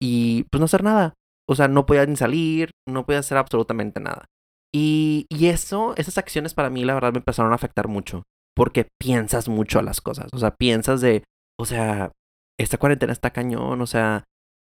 y 0.00 0.44
pues 0.50 0.58
no 0.58 0.66
hacer 0.66 0.82
nada. 0.82 1.14
O 1.48 1.54
sea, 1.54 1.68
no 1.68 1.86
podía 1.86 2.06
ni 2.06 2.16
salir, 2.16 2.70
no 2.88 3.06
podía 3.06 3.20
hacer 3.20 3.38
absolutamente 3.38 4.00
nada. 4.00 4.26
Y, 4.74 5.26
y 5.30 5.46
eso, 5.46 5.94
esas 5.96 6.18
acciones 6.18 6.54
para 6.54 6.70
mí, 6.70 6.84
la 6.84 6.94
verdad, 6.94 7.12
me 7.12 7.18
empezaron 7.18 7.52
a 7.52 7.56
afectar 7.56 7.88
mucho. 7.88 8.22
Porque 8.54 8.88
piensas 8.98 9.48
mucho 9.48 9.78
a 9.78 9.82
las 9.82 10.00
cosas. 10.00 10.28
O 10.32 10.38
sea, 10.38 10.52
piensas 10.52 11.00
de, 11.00 11.24
o 11.58 11.66
sea, 11.66 12.12
esta 12.58 12.78
cuarentena 12.78 13.12
está 13.12 13.30
cañón, 13.30 13.80
o 13.80 13.86
sea, 13.86 14.24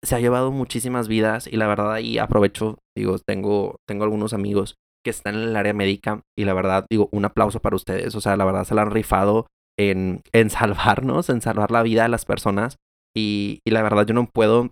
se 0.04 0.16
ha 0.16 0.20
llevado 0.20 0.52
muchísimas 0.52 1.08
vidas 1.08 1.48
y 1.48 1.58
la 1.58 1.68
verdad 1.68 1.94
ahí 1.94 2.18
aprovecho, 2.18 2.80
digo, 2.98 3.18
tengo, 3.20 3.76
tengo 3.88 4.04
algunos 4.04 4.34
amigos 4.34 4.76
que 5.04 5.10
están 5.10 5.36
en 5.36 5.42
el 5.42 5.56
área 5.56 5.74
médica 5.74 6.22
y 6.38 6.46
la 6.46 6.54
verdad, 6.54 6.86
digo, 6.90 7.10
un 7.12 7.26
aplauso 7.26 7.60
para 7.60 7.76
ustedes, 7.76 8.16
o 8.16 8.22
sea, 8.22 8.38
la 8.38 8.46
verdad 8.46 8.66
se 8.66 8.76
la 8.76 8.84
han 8.84 8.92
rifado 8.92 9.48
en, 9.80 10.22
en 10.34 10.50
salvarnos, 10.50 11.30
en 11.30 11.42
salvar 11.42 11.72
la 11.72 11.84
vida 11.84 12.04
de 12.04 12.10
las 12.10 12.26
personas 12.26 12.78
y, 13.16 13.60
y 13.66 13.72
la 13.72 13.82
verdad 13.82 14.06
yo 14.06 14.14
no 14.14 14.28
puedo 14.28 14.72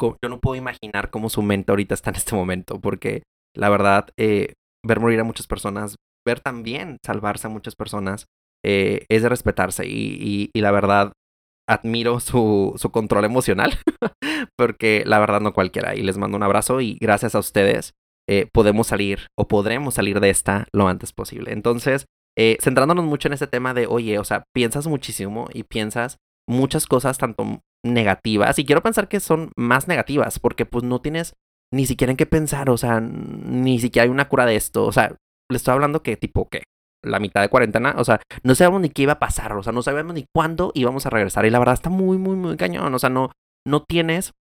yo 0.00 0.28
no 0.28 0.40
puedo 0.40 0.56
imaginar 0.56 1.10
cómo 1.10 1.28
su 1.28 1.42
mente 1.42 1.72
ahorita 1.72 1.94
está 1.94 2.10
en 2.10 2.16
este 2.16 2.34
momento, 2.34 2.80
porque 2.80 3.22
la 3.54 3.68
verdad, 3.68 4.08
eh, 4.16 4.54
ver 4.84 5.00
morir 5.00 5.20
a 5.20 5.24
muchas 5.24 5.46
personas, 5.46 5.96
ver 6.26 6.40
también 6.40 6.98
salvarse 7.04 7.46
a 7.46 7.50
muchas 7.50 7.74
personas, 7.74 8.26
eh, 8.64 9.06
es 9.08 9.22
de 9.22 9.28
respetarse 9.28 9.86
y, 9.86 10.50
y, 10.52 10.60
la 10.60 10.70
verdad, 10.70 11.12
admiro 11.68 12.20
su, 12.20 12.74
su 12.76 12.90
control 12.90 13.24
emocional, 13.24 13.78
porque 14.56 15.04
la 15.06 15.18
verdad 15.18 15.40
no 15.40 15.52
cualquiera. 15.52 15.94
Y 15.94 16.02
les 16.02 16.18
mando 16.18 16.36
un 16.36 16.42
abrazo 16.42 16.80
y 16.80 16.98
gracias 17.00 17.34
a 17.34 17.38
ustedes 17.38 17.92
eh, 18.28 18.48
podemos 18.52 18.88
salir 18.88 19.28
o 19.38 19.48
podremos 19.48 19.94
salir 19.94 20.20
de 20.20 20.30
esta 20.30 20.66
lo 20.72 20.88
antes 20.88 21.12
posible. 21.12 21.52
Entonces, 21.52 22.06
centrándonos 22.60 23.06
mucho 23.06 23.28
en 23.28 23.34
este 23.34 23.46
tema 23.46 23.72
de, 23.72 23.86
oye, 23.86 24.18
o 24.18 24.24
sea, 24.24 24.44
piensas 24.52 24.86
muchísimo 24.86 25.48
y 25.54 25.62
piensas 25.62 26.18
muchas 26.48 26.86
cosas, 26.86 27.18
tanto 27.18 27.60
negativas, 27.84 28.58
y 28.58 28.64
quiero 28.64 28.82
pensar 28.82 29.08
que 29.08 29.20
son 29.20 29.50
más 29.56 29.88
negativas, 29.88 30.38
porque 30.38 30.66
pues 30.66 30.84
no 30.84 31.00
tienes 31.00 31.34
ni 31.72 31.86
siquiera 31.86 32.10
en 32.10 32.16
qué 32.16 32.26
pensar, 32.26 32.70
o 32.70 32.76
sea, 32.76 33.00
ni 33.00 33.78
siquiera 33.80 34.04
hay 34.04 34.10
una 34.10 34.28
cura 34.28 34.46
de 34.46 34.56
esto, 34.56 34.84
o 34.84 34.92
sea, 34.92 35.16
le 35.50 35.56
estoy 35.56 35.72
hablando 35.72 36.02
que 36.02 36.16
tipo, 36.16 36.48
¿qué? 36.48 36.62
La 37.04 37.20
mitad 37.20 37.42
de 37.42 37.48
cuarentena, 37.48 37.94
o 37.98 38.04
sea, 38.04 38.20
no 38.42 38.54
sabemos 38.54 38.80
ni 38.80 38.90
qué 38.90 39.02
iba 39.02 39.14
a 39.14 39.18
pasar, 39.18 39.52
o 39.52 39.62
sea, 39.62 39.72
no 39.72 39.82
sabemos 39.82 40.14
ni 40.14 40.24
cuándo 40.34 40.72
íbamos 40.74 41.06
a 41.06 41.10
regresar, 41.10 41.46
y 41.46 41.50
la 41.50 41.58
verdad 41.58 41.74
está 41.74 41.90
muy, 41.90 42.18
muy, 42.18 42.36
muy 42.36 42.56
cañón, 42.56 42.94
o 42.94 42.98
sea, 42.98 43.10
no, 43.10 43.30
no 43.66 43.82
tienes 43.82 44.32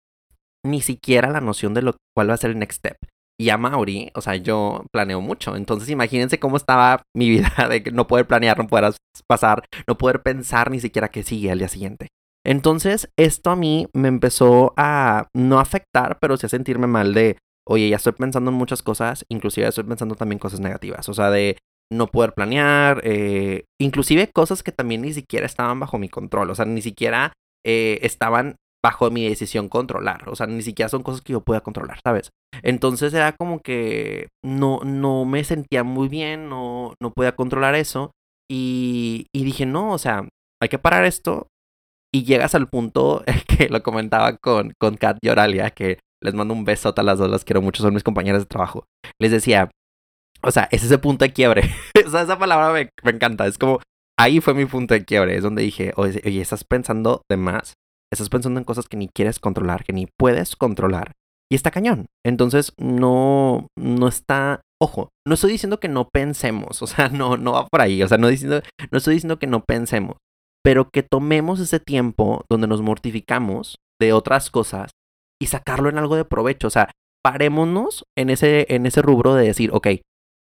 ni 0.66 0.82
siquiera 0.82 1.30
la 1.30 1.42
noción 1.42 1.74
de 1.74 1.84
lo 1.84 1.96
cuál 2.16 2.30
va 2.30 2.34
a 2.36 2.38
ser 2.38 2.52
el 2.52 2.60
next 2.60 2.80
step. 2.80 2.98
Y 3.38 3.50
a 3.50 3.58
Mauri, 3.58 4.12
o 4.16 4.22
sea, 4.22 4.36
yo 4.36 4.86
planeo 4.92 5.22
mucho. 5.22 5.56
Entonces 5.56 5.90
imagínense 5.90 6.40
cómo 6.40 6.58
estaba 6.58 7.04
mi 7.16 7.30
vida 7.30 7.52
de 7.70 7.92
no 7.92 8.08
poder 8.08 8.28
planear, 8.28 8.58
no 8.58 8.68
poder 8.68 8.94
pasar, 9.28 9.64
no 9.88 9.98
poder 9.98 10.22
pensar 10.22 10.72
ni 10.72 10.80
siquiera 10.80 11.10
que 11.10 11.24
sigue 11.24 11.52
al 11.52 11.60
día 11.60 11.68
siguiente. 11.68 12.08
Entonces, 12.46 13.10
esto 13.18 13.50
a 13.50 13.56
mí 13.56 13.88
me 13.94 14.08
empezó 14.08 14.74
a 14.78 15.28
no 15.34 15.60
afectar, 15.60 16.20
pero 16.22 16.38
sí 16.38 16.46
a 16.46 16.50
sentirme 16.50 16.86
mal 16.86 17.16
de, 17.16 17.38
oye, 17.68 17.90
ya 17.90 17.96
estoy 17.96 18.14
pensando 18.14 18.52
en 18.52 18.58
muchas 18.58 18.84
cosas, 18.84 19.26
inclusive 19.30 19.68
estoy 19.68 19.84
pensando 19.84 20.14
también 20.14 20.38
cosas 20.38 20.60
negativas, 20.60 21.10
o 21.10 21.14
sea, 21.16 21.32
de 21.32 21.58
no 21.92 22.06
poder 22.06 22.34
planear, 22.34 23.02
eh, 23.04 23.66
inclusive 23.82 24.30
cosas 24.32 24.62
que 24.62 24.72
también 24.72 25.02
ni 25.02 25.14
siquiera 25.14 25.48
estaban 25.48 25.80
bajo 25.80 25.98
mi 25.98 26.08
control, 26.08 26.52
o 26.52 26.56
sea, 26.56 26.66
ni 26.66 26.84
siquiera 26.84 27.34
eh, 27.66 27.98
estaban 28.04 28.58
bajo 28.86 29.10
mi 29.10 29.28
decisión 29.28 29.68
controlar, 29.68 30.30
o 30.30 30.36
sea, 30.36 30.46
ni 30.46 30.62
siquiera 30.62 30.90
son 30.90 31.02
cosas 31.02 31.22
que 31.22 31.34
yo 31.34 31.42
pueda 31.42 31.62
controlar, 31.62 32.00
¿sabes? 32.06 32.30
Entonces 32.62 33.12
era 33.16 33.32
como 33.32 33.60
que 33.60 34.28
no, 34.44 34.82
no 34.84 35.26
me 35.26 35.44
sentía 35.44 35.84
muy 35.84 36.08
bien, 36.08 36.50
no, 36.50 36.94
no 37.02 37.12
podía 37.12 37.36
controlar 37.36 37.74
eso 37.74 38.12
y, 38.48 39.26
y 39.34 39.44
dije, 39.44 39.66
no, 39.66 39.92
o 39.92 39.98
sea, 39.98 40.28
hay 40.62 40.70
que 40.70 40.78
parar 40.78 41.04
esto, 41.04 41.48
y 42.14 42.24
llegas 42.24 42.56
al 42.56 42.70
punto 42.70 43.24
que 43.48 43.68
lo 43.70 43.84
comentaba 43.84 44.38
con, 44.38 44.74
con 44.80 44.96
Kat 44.96 45.18
y 45.22 45.30
Oralia, 45.30 45.72
que 45.72 46.00
les 46.22 46.34
mando 46.34 46.54
un 46.54 46.64
beso 46.64 46.94
a 46.96 47.04
las 47.04 47.20
dos, 47.20 47.30
las 47.30 47.44
quiero 47.44 47.62
mucho, 47.62 47.84
son 47.84 47.94
mis 47.94 48.04
compañeras 48.04 48.44
de 48.44 48.46
trabajo. 48.46 48.86
Les 49.20 49.32
decía, 49.32 49.70
o 50.42 50.52
sea, 50.52 50.70
es 50.72 50.84
ese 50.84 50.98
punto 50.98 51.26
de 51.26 51.34
quiebre. 51.34 51.64
o 52.06 52.10
sea, 52.10 52.22
esa 52.22 52.40
palabra 52.40 52.72
me, 52.72 52.90
me, 53.04 53.12
encanta. 53.12 53.48
Es 53.48 53.58
como, 53.58 53.82
ahí 54.18 54.40
fue 54.40 54.54
mi 54.54 54.66
punto 54.66 54.94
de 54.94 55.04
quiebre. 55.04 55.36
Es 55.36 55.44
donde 55.44 55.64
dije, 55.64 55.92
oye, 55.98 56.40
estás 56.40 56.64
pensando 56.64 57.22
de 57.30 57.36
más. 57.36 57.74
Estás 58.12 58.30
pensando 58.30 58.60
en 58.60 58.66
cosas 58.66 58.88
que 58.88 58.98
ni 58.98 59.08
quieres 59.08 59.40
controlar, 59.40 59.84
que 59.84 59.94
ni 59.94 60.08
puedes 60.18 60.56
controlar. 60.56 61.14
Y 61.52 61.56
está 61.56 61.72
cañón. 61.72 62.08
Entonces, 62.26 62.74
no, 62.78 63.68
no 63.78 64.08
está, 64.08 64.62
ojo, 64.82 65.10
no 65.28 65.36
estoy 65.36 65.52
diciendo 65.52 65.80
que 65.80 65.90
no 65.90 66.10
pensemos. 66.12 66.82
O 66.84 66.88
sea, 66.88 67.10
no, 67.10 67.38
no 67.38 67.54
va 67.54 67.68
por 67.68 67.82
ahí. 67.82 68.02
O 68.04 68.08
sea, 68.08 68.18
no, 68.18 68.28
diciendo, 68.28 68.62
no 68.92 68.98
estoy 68.98 69.16
diciendo 69.16 69.40
que 69.40 69.48
no 69.48 69.64
pensemos 69.64 70.18
pero 70.66 70.90
que 70.90 71.04
tomemos 71.04 71.60
ese 71.60 71.80
tiempo 71.80 72.44
donde 72.50 72.66
nos 72.66 72.82
mortificamos 72.82 73.78
de 74.02 74.14
otras 74.14 74.50
cosas 74.50 74.90
y 75.40 75.46
sacarlo 75.46 75.90
en 75.90 76.00
algo 76.00 76.16
de 76.16 76.26
provecho. 76.26 76.66
O 76.66 76.72
sea, 76.72 76.90
parémonos 77.24 78.04
en 78.18 78.32
ese, 78.32 78.66
en 78.70 78.88
ese 78.88 79.04
rubro 79.04 79.36
de 79.36 79.46
decir, 79.46 79.70
ok, 79.72 79.88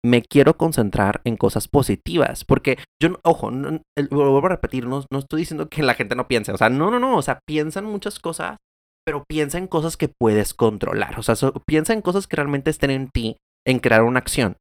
me 0.06 0.22
quiero 0.22 0.58
concentrar 0.58 1.22
en 1.24 1.38
cosas 1.38 1.68
positivas. 1.68 2.46
Porque 2.46 2.78
yo, 3.02 3.20
ojo, 3.24 3.52
no, 3.52 3.82
vuelvo 4.10 4.46
a 4.46 4.50
repetir, 4.50 4.86
no, 4.86 5.06
no, 5.12 5.20
estoy 5.20 5.42
diciendo 5.42 5.70
que 5.70 5.84
la 5.84 5.94
gente 5.94 6.16
no 6.16 6.28
piense. 6.28 6.52
O 6.52 6.58
sea, 6.58 6.70
no, 6.70 6.92
no, 6.92 7.00
no. 7.00 7.18
O 7.18 7.22
sea, 7.22 7.40
piensa 7.48 7.80
en 7.80 7.86
muchas 7.86 8.20
cosas, 8.20 8.58
pero 9.06 9.24
piensa 9.28 9.58
en 9.58 9.68
cosas 9.68 9.98
que 9.98 10.10
puedes 10.10 10.54
controlar. 10.54 11.20
O 11.20 11.24
sea, 11.24 11.36
piensa 11.66 11.94
en 11.94 12.02
cosas 12.02 12.28
que 12.28 12.36
realmente 12.36 12.70
estén 12.70 12.92
en 12.92 13.10
ti, 13.10 13.38
en 13.66 13.80
crear 13.80 14.04
una 14.04 14.20
acción. 14.20 14.58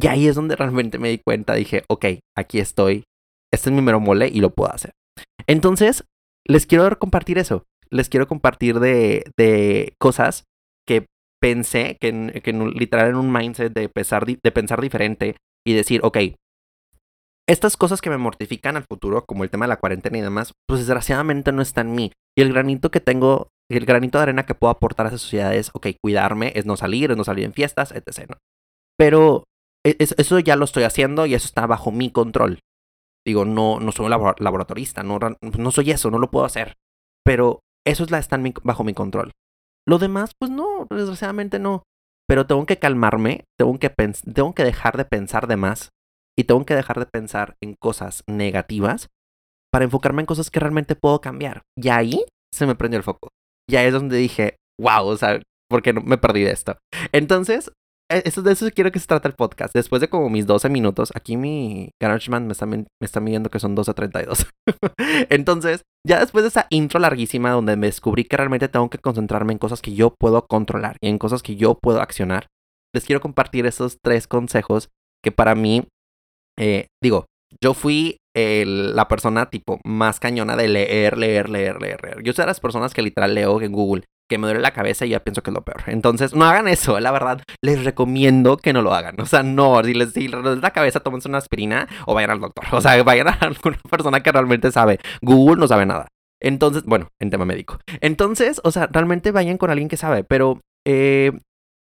Y 0.00 0.06
ahí 0.06 0.26
es 0.26 0.34
donde 0.34 0.56
realmente 0.56 0.98
me 0.98 1.10
di 1.10 1.18
cuenta. 1.18 1.54
Dije, 1.54 1.84
ok, 1.88 2.06
aquí 2.36 2.58
estoy 2.58 3.04
este 3.52 3.70
es 3.70 3.76
mi 3.76 3.82
mero 3.82 4.00
mole 4.00 4.28
y 4.28 4.40
lo 4.40 4.50
puedo 4.50 4.72
hacer. 4.72 4.92
Entonces, 5.46 6.04
les 6.46 6.66
quiero 6.66 6.98
compartir 6.98 7.38
eso. 7.38 7.64
Les 7.90 8.08
quiero 8.08 8.26
compartir 8.26 8.80
de, 8.80 9.30
de 9.36 9.94
cosas 10.00 10.44
que 10.86 11.06
pensé, 11.42 11.98
que, 12.00 12.40
que 12.42 12.52
literal 12.52 13.10
en 13.10 13.16
un 13.16 13.32
mindset 13.32 13.72
de 13.72 13.88
pensar, 13.88 14.24
de 14.24 14.52
pensar 14.52 14.80
diferente 14.80 15.36
y 15.66 15.74
decir, 15.74 16.00
ok, 16.04 16.18
estas 17.48 17.76
cosas 17.76 18.00
que 18.00 18.10
me 18.10 18.16
mortifican 18.16 18.76
al 18.76 18.84
futuro, 18.84 19.24
como 19.26 19.42
el 19.42 19.50
tema 19.50 19.64
de 19.64 19.70
la 19.70 19.80
cuarentena 19.80 20.18
y 20.18 20.20
demás, 20.20 20.52
pues 20.68 20.80
desgraciadamente 20.80 21.50
no 21.50 21.60
está 21.60 21.80
en 21.80 21.96
mí. 21.96 22.12
Y 22.38 22.42
el 22.42 22.52
granito 22.52 22.92
que 22.92 23.00
tengo, 23.00 23.48
el 23.68 23.84
granito 23.84 24.18
de 24.18 24.22
arena 24.22 24.46
que 24.46 24.54
puedo 24.54 24.70
aportar 24.70 25.06
a 25.06 25.08
esa 25.08 25.18
sociedad 25.18 25.52
es, 25.52 25.70
ok, 25.74 25.88
cuidarme, 26.00 26.52
es 26.54 26.64
no 26.64 26.76
salir, 26.76 27.10
es 27.10 27.16
no 27.16 27.24
salir 27.24 27.44
en 27.44 27.52
fiestas, 27.52 27.90
etc. 27.90 28.30
¿no? 28.30 28.36
Pero 28.96 29.42
e, 29.84 29.96
eso 29.98 30.38
ya 30.38 30.54
lo 30.54 30.64
estoy 30.64 30.84
haciendo 30.84 31.26
y 31.26 31.34
eso 31.34 31.46
está 31.46 31.66
bajo 31.66 31.90
mi 31.90 32.10
control. 32.12 32.60
Digo, 33.26 33.44
no, 33.44 33.80
no 33.80 33.90
soy 33.90 34.06
un 34.06 34.34
laboratorista, 34.38 35.02
no, 35.02 35.18
no 35.18 35.70
soy 35.72 35.90
eso, 35.90 36.10
no 36.10 36.20
lo 36.20 36.30
puedo 36.30 36.44
hacer. 36.44 36.74
Pero 37.24 37.60
eso 37.84 38.04
es 38.04 38.12
la, 38.12 38.18
está 38.18 38.38
bajo 38.62 38.84
mi 38.84 38.94
control. 38.94 39.32
Lo 39.86 39.98
demás, 39.98 40.32
pues 40.38 40.50
no, 40.50 40.86
desgraciadamente 40.90 41.58
no. 41.58 41.82
Pero 42.28 42.46
tengo 42.46 42.66
que 42.66 42.78
calmarme, 42.78 43.44
tengo 43.58 43.78
que, 43.78 43.90
tengo 43.90 44.54
que 44.54 44.64
dejar 44.64 44.96
de 44.96 45.04
pensar 45.04 45.46
de 45.46 45.56
más 45.56 45.90
y 46.38 46.44
tengo 46.44 46.64
que 46.64 46.74
dejar 46.74 46.98
de 46.98 47.06
pensar 47.06 47.56
en 47.62 47.74
cosas 47.74 48.22
negativas 48.26 49.08
para 49.72 49.84
enfocarme 49.84 50.22
en 50.22 50.26
cosas 50.26 50.50
que 50.50 50.60
realmente 50.60 50.94
puedo 50.94 51.20
cambiar. 51.20 51.62
Y 51.76 51.88
ahí 51.88 52.24
se 52.54 52.66
me 52.66 52.74
prendió 52.74 52.98
el 52.98 53.04
foco. 53.04 53.28
Ya 53.70 53.84
es 53.84 53.92
donde 53.92 54.16
dije, 54.16 54.56
wow, 54.80 55.06
o 55.06 55.16
sea, 55.16 55.40
¿por 55.68 55.82
qué 55.82 55.92
no 55.92 56.00
me 56.02 56.18
perdí 56.18 56.42
de 56.42 56.52
esto? 56.52 56.78
Entonces, 57.12 57.72
eso, 58.24 58.42
de 58.42 58.52
eso 58.52 58.66
quiero 58.74 58.92
que 58.92 58.98
se 58.98 59.06
trate 59.06 59.28
el 59.28 59.34
podcast. 59.34 59.74
Después 59.74 60.00
de 60.00 60.08
como 60.08 60.28
mis 60.30 60.46
12 60.46 60.68
minutos, 60.68 61.12
aquí 61.14 61.36
mi 61.36 61.90
GarageBand 62.00 62.46
me 62.46 62.52
está, 62.52 62.66
me 62.66 62.86
está 63.00 63.20
midiendo 63.20 63.50
que 63.50 63.58
son 63.58 63.76
12.32. 63.76 64.48
Entonces, 65.30 65.82
ya 66.06 66.20
después 66.20 66.42
de 66.42 66.48
esa 66.48 66.66
intro 66.70 67.00
larguísima 67.00 67.50
donde 67.50 67.76
me 67.76 67.86
descubrí 67.86 68.24
que 68.24 68.36
realmente 68.36 68.68
tengo 68.68 68.90
que 68.90 68.98
concentrarme 68.98 69.52
en 69.52 69.58
cosas 69.58 69.82
que 69.82 69.94
yo 69.94 70.14
puedo 70.18 70.46
controlar 70.46 70.96
y 71.00 71.08
en 71.08 71.18
cosas 71.18 71.42
que 71.42 71.56
yo 71.56 71.78
puedo 71.80 72.00
accionar, 72.00 72.46
les 72.94 73.04
quiero 73.04 73.20
compartir 73.20 73.66
esos 73.66 73.98
tres 74.02 74.26
consejos 74.26 74.90
que 75.22 75.32
para 75.32 75.54
mí, 75.54 75.86
eh, 76.58 76.86
digo, 77.02 77.26
yo 77.62 77.74
fui 77.74 78.16
la 78.34 79.08
persona 79.08 79.50
tipo 79.50 79.78
más 79.84 80.18
cañona 80.18 80.56
de 80.56 80.68
leer, 80.68 81.18
leer, 81.18 81.50
leer, 81.50 81.80
leer, 81.80 82.02
leer. 82.02 82.22
Yo 82.22 82.32
soy 82.32 82.44
de 82.44 82.46
las 82.46 82.60
personas 82.60 82.94
que 82.94 83.02
literal 83.02 83.34
leo 83.34 83.60
en 83.60 83.72
Google 83.72 84.04
que 84.32 84.38
me 84.38 84.46
duele 84.46 84.62
la 84.62 84.70
cabeza 84.70 85.04
y 85.04 85.10
ya 85.10 85.20
pienso 85.20 85.42
que 85.42 85.50
es 85.50 85.54
lo 85.54 85.60
peor. 85.60 85.82
Entonces, 85.88 86.34
no 86.34 86.46
hagan 86.46 86.66
eso, 86.66 86.98
la 87.00 87.10
verdad. 87.10 87.42
Les 87.60 87.84
recomiendo 87.84 88.56
que 88.56 88.72
no 88.72 88.80
lo 88.80 88.94
hagan. 88.94 89.20
O 89.20 89.26
sea, 89.26 89.42
no, 89.42 89.84
si 89.84 89.92
les, 89.92 90.14
duele 90.14 90.56
la 90.56 90.70
cabeza, 90.70 91.00
tómense 91.00 91.28
una 91.28 91.36
aspirina 91.36 91.86
o 92.06 92.14
vayan 92.14 92.30
al 92.30 92.40
doctor. 92.40 92.64
O 92.72 92.80
sea, 92.80 93.02
vayan 93.04 93.28
a 93.28 93.32
alguna 93.32 93.76
persona 93.90 94.22
que 94.22 94.32
realmente 94.32 94.72
sabe. 94.72 95.00
Google 95.20 95.60
no 95.60 95.68
sabe 95.68 95.84
nada. 95.84 96.08
Entonces, 96.40 96.84
bueno, 96.84 97.08
en 97.20 97.28
tema 97.28 97.44
médico. 97.44 97.78
Entonces, 98.00 98.62
o 98.64 98.70
sea, 98.70 98.86
realmente 98.86 99.32
vayan 99.32 99.58
con 99.58 99.68
alguien 99.68 99.90
que 99.90 99.98
sabe. 99.98 100.24
Pero 100.24 100.62
eh, 100.86 101.32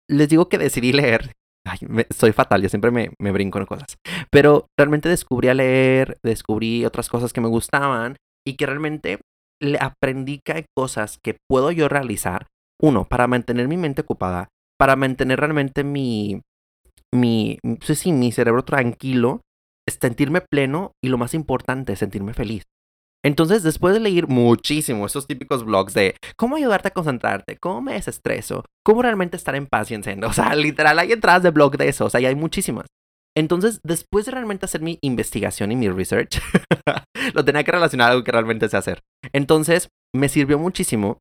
les 0.07 0.29
digo 0.29 0.47
que 0.47 0.57
decidí 0.57 0.93
leer. 0.93 1.33
Ay, 1.67 1.79
soy 2.09 2.31
fatal, 2.31 2.61
yo 2.61 2.69
siempre 2.69 2.89
me, 2.89 3.11
me 3.19 3.33
brinco 3.33 3.59
en 3.59 3.65
cosas. 3.65 3.97
Pero 4.31 4.67
realmente 4.77 5.09
descubrí 5.09 5.49
a 5.49 5.53
leer, 5.53 6.17
descubrí 6.23 6.85
otras 6.85 7.09
cosas 7.09 7.33
que 7.33 7.41
me 7.41 7.49
gustaban 7.49 8.15
y 8.47 8.55
que 8.55 8.65
realmente 8.65 9.19
le 9.61 9.77
aprendí 9.79 10.39
que 10.43 10.53
hay 10.53 10.65
cosas 10.75 11.17
que 11.23 11.37
puedo 11.49 11.71
yo 11.71 11.89
realizar, 11.89 12.47
uno, 12.81 13.05
para 13.05 13.27
mantener 13.27 13.67
mi 13.67 13.77
mente 13.77 14.01
ocupada, 14.01 14.47
para 14.77 14.95
mantener 14.95 15.39
realmente 15.39 15.83
mi, 15.83 16.41
mi, 17.13 17.59
pues 17.85 17.99
sí, 17.99 18.11
mi 18.11 18.31
cerebro 18.31 18.63
tranquilo, 18.63 19.41
sentirme 19.89 20.41
pleno 20.41 20.93
y 21.03 21.09
lo 21.09 21.17
más 21.17 21.33
importante, 21.33 21.95
sentirme 21.95 22.33
feliz. 22.33 22.63
Entonces, 23.23 23.63
después 23.63 23.93
de 23.93 23.99
leer 23.99 24.27
muchísimo 24.27 25.05
esos 25.05 25.27
típicos 25.27 25.65
blogs 25.65 25.93
de 25.93 26.15
cómo 26.37 26.55
ayudarte 26.55 26.87
a 26.87 26.91
concentrarte, 26.91 27.57
cómo 27.57 27.81
me 27.81 27.93
desestreso, 27.93 28.63
cómo 28.85 29.01
realmente 29.01 29.35
estar 29.35 29.55
en 29.55 29.67
paz 29.67 29.91
y 29.91 29.95
en 29.95 30.23
o 30.23 30.31
sea, 30.31 30.55
literal, 30.55 30.99
hay 30.99 31.11
entradas 31.11 31.43
de 31.43 31.51
blog 31.51 31.75
de 31.77 31.89
eso, 31.89 32.05
o 32.05 32.09
sea, 32.09 32.21
y 32.21 32.25
hay 32.25 32.35
muchísimas. 32.35 32.85
Entonces, 33.37 33.79
después 33.83 34.25
de 34.25 34.31
realmente 34.31 34.65
hacer 34.65 34.81
mi 34.81 34.99
investigación 35.01 35.71
y 35.71 35.75
mi 35.75 35.89
research, 35.89 36.41
lo 37.33 37.45
tenía 37.45 37.63
que 37.63 37.71
relacionar 37.71 38.09
a 38.09 38.11
algo 38.11 38.23
que 38.23 38.31
realmente 38.31 38.67
sé 38.69 38.77
hacer. 38.77 39.01
Entonces, 39.33 39.89
me 40.15 40.29
sirvió 40.29 40.57
muchísimo. 40.57 41.19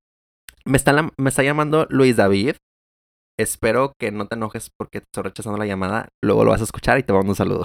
Me 0.64 0.76
está, 0.76 1.42
llamando 1.42 1.86
Luis 1.90 2.16
David. 2.16 2.56
Espero 3.38 3.92
que 4.00 4.10
no 4.10 4.26
te 4.26 4.34
enojes 4.34 4.70
porque 4.76 5.00
te 5.00 5.04
estoy 5.04 5.22
rechazando 5.24 5.58
la 5.58 5.66
llamada. 5.66 6.08
Luego 6.22 6.44
lo 6.44 6.50
vas 6.50 6.60
a 6.60 6.64
escuchar 6.64 6.98
y 6.98 7.02
te 7.04 7.12
mando 7.12 7.30
un 7.30 7.36
saludo. 7.36 7.64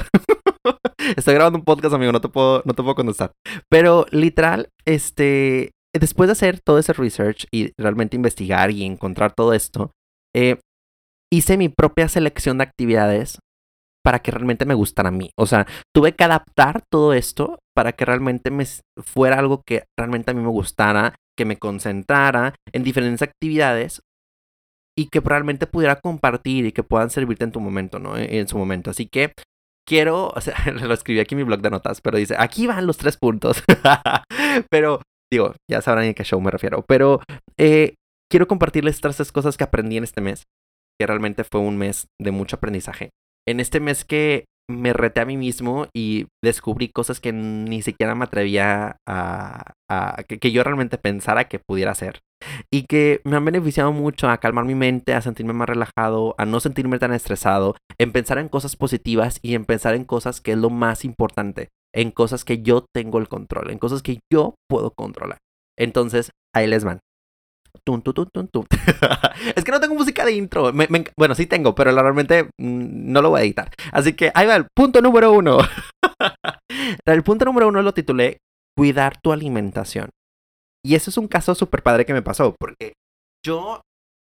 estoy 1.17 1.33
grabando 1.33 1.57
un 1.57 1.65
podcast, 1.65 1.95
amigo, 1.95 2.11
no 2.11 2.21
te 2.21 2.29
puedo, 2.29 2.61
no 2.65 2.73
te 2.73 2.83
puedo 2.83 2.95
contestar. 2.95 3.31
Pero 3.69 4.05
literal, 4.11 4.69
este, 4.85 5.71
después 5.93 6.27
de 6.27 6.33
hacer 6.33 6.59
todo 6.59 6.77
ese 6.77 6.93
research 6.93 7.47
y 7.51 7.71
realmente 7.77 8.15
investigar 8.15 8.71
y 8.71 8.83
encontrar 8.83 9.33
todo 9.33 9.53
esto, 9.53 9.91
eh, 10.35 10.59
hice 11.31 11.57
mi 11.57 11.69
propia 11.69 12.07
selección 12.07 12.59
de 12.59 12.65
actividades 12.65 13.39
para 14.03 14.19
que 14.19 14.31
realmente 14.31 14.65
me 14.65 14.73
gustara 14.73 15.09
a 15.09 15.13
mí. 15.13 15.31
O 15.37 15.45
sea, 15.45 15.65
tuve 15.95 16.13
que 16.13 16.23
adaptar 16.23 16.83
todo 16.91 17.13
esto 17.13 17.59
para 17.75 17.93
que 17.93 18.05
realmente 18.05 18.51
me 18.51 18.65
fuera 19.01 19.39
algo 19.39 19.63
que 19.65 19.85
realmente 19.97 20.31
a 20.31 20.33
mí 20.33 20.41
me 20.41 20.49
gustara, 20.49 21.15
que 21.37 21.45
me 21.45 21.57
concentrara 21.57 22.53
en 22.71 22.83
diferentes 22.83 23.21
actividades 23.21 24.01
y 24.97 25.07
que 25.07 25.21
realmente 25.21 25.65
pudiera 25.65 25.95
compartir 25.95 26.65
y 26.65 26.71
que 26.71 26.83
puedan 26.83 27.09
servirte 27.09 27.45
en 27.45 27.51
tu 27.51 27.59
momento, 27.59 27.97
¿no? 27.97 28.17
En 28.17 28.47
su 28.47 28.57
momento. 28.57 28.91
Así 28.91 29.07
que 29.07 29.33
quiero, 29.87 30.27
o 30.35 30.41
sea, 30.41 30.55
lo 30.71 30.93
escribí 30.93 31.19
aquí 31.19 31.33
en 31.33 31.39
mi 31.39 31.43
blog 31.45 31.61
de 31.61 31.71
notas, 31.71 32.01
pero 32.01 32.17
dice, 32.17 32.35
aquí 32.37 32.67
van 32.67 32.85
los 32.85 32.97
tres 32.97 33.17
puntos. 33.17 33.63
pero, 34.69 35.01
digo, 35.31 35.55
ya 35.71 35.81
sabrán 35.81 36.09
a 36.09 36.13
qué 36.13 36.23
show 36.23 36.39
me 36.41 36.51
refiero. 36.51 36.83
Pero 36.87 37.21
eh, 37.57 37.95
quiero 38.29 38.47
compartirles 38.47 39.01
tres 39.01 39.31
cosas 39.31 39.57
que 39.57 39.63
aprendí 39.63 39.97
en 39.97 40.03
este 40.03 40.21
mes, 40.21 40.43
que 40.99 41.07
realmente 41.07 41.43
fue 41.43 41.61
un 41.61 41.77
mes 41.77 42.07
de 42.21 42.31
mucho 42.31 42.57
aprendizaje 42.57 43.09
en 43.47 43.59
este 43.59 43.79
mes 43.79 44.05
que 44.05 44.45
me 44.69 44.93
reté 44.93 45.19
a 45.19 45.25
mí 45.25 45.37
mismo 45.37 45.87
y 45.93 46.27
descubrí 46.41 46.89
cosas 46.89 47.19
que 47.19 47.33
ni 47.33 47.81
siquiera 47.81 48.15
me 48.15 48.25
atrevía 48.25 48.97
a, 49.07 49.73
que, 50.27 50.51
yo 50.51 50.63
realmente 50.63 50.97
pensara 50.97 51.47
que 51.47 51.59
pudiera 51.59 51.91
hacer. 51.91 52.19
y 52.71 52.83
que 52.83 53.21
me 53.23 53.37
han 53.37 53.45
beneficiado 53.45 53.93
mucho 53.93 54.29
a 54.29 54.37
calmar 54.37 54.65
mi 54.65 54.75
mente, 54.75 55.13
a 55.13 55.21
sentirme 55.21 55.53
más 55.53 55.69
relajado, 55.69 56.35
a 56.37 56.45
no 56.45 56.59
sentirme 56.59 56.99
tan 56.99 57.13
estresado, 57.13 57.75
en 57.97 58.11
pensar 58.11 58.37
en 58.37 58.49
cosas 58.49 58.75
positivas 58.75 59.39
y 59.41 59.55
en 59.55 59.65
pensar 59.65 59.95
en 59.95 60.03
cosas 60.03 60.41
que 60.41 60.51
es 60.51 60.57
lo 60.57 60.69
más 60.69 61.05
importante, 61.05 61.69
en 61.93 62.11
cosas 62.11 62.43
que 62.43 62.61
yo 62.61 62.85
tengo 62.93 63.19
el 63.19 63.29
control, 63.29 63.71
en 63.71 63.79
cosas 63.79 64.01
que 64.01 64.19
yo 64.31 64.55
puedo 64.69 64.91
controlar. 64.91 65.37
Entonces, 65.77 66.31
ahí 66.53 66.67
les 66.67 66.83
van. 66.83 66.99
es 69.55 69.63
que 69.63 69.71
no 69.71 69.79
tengo 69.79 69.95
música 69.95 70.25
de 70.25 70.33
intro. 70.33 70.71
bueno, 71.17 71.35
sí 71.35 71.45
tengo, 71.45 71.75
pero 71.75 71.91
realmente 71.91 72.43
mm, 72.59 73.11
no 73.11 73.21
lo 73.21 73.31
voy 73.31 73.41
a 73.41 73.43
editar. 73.43 73.69
Así 73.91 74.13
que 74.13 74.31
ahí 74.33 74.47
va 74.47 74.55
el 74.55 74.67
punto 74.75 75.01
número 75.01 75.31
uno. 75.31 75.57
el 77.05 77.23
punto 77.23 77.45
número 77.45 77.67
uno 77.67 77.81
lo 77.81 77.93
titulé 77.93 78.37
Cuidar 78.75 79.19
tu 79.21 79.31
alimentación. 79.31 80.09
Y 80.85 80.95
eso 80.95 81.09
es 81.09 81.17
un 81.17 81.27
caso 81.27 81.55
súper 81.55 81.83
padre 81.83 82.05
que 82.05 82.13
me 82.13 82.21
pasó, 82.21 82.55
porque 82.59 82.93
yo, 83.45 83.81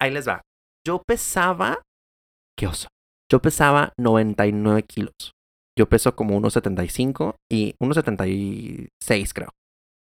ahí 0.02 0.12
les 0.12 0.28
va, 0.28 0.42
yo 0.86 1.04
pesaba, 1.06 1.82
qué 2.58 2.68
oso, 2.68 2.88
yo 3.32 3.42
pesaba 3.42 3.94
99 4.00 4.84
kilos. 4.84 5.34
Yo 5.78 5.88
peso 5.88 6.14
como 6.14 6.38
1,75 6.42 7.36
y 7.50 7.74
1,76 7.82 9.32
creo. 9.34 9.50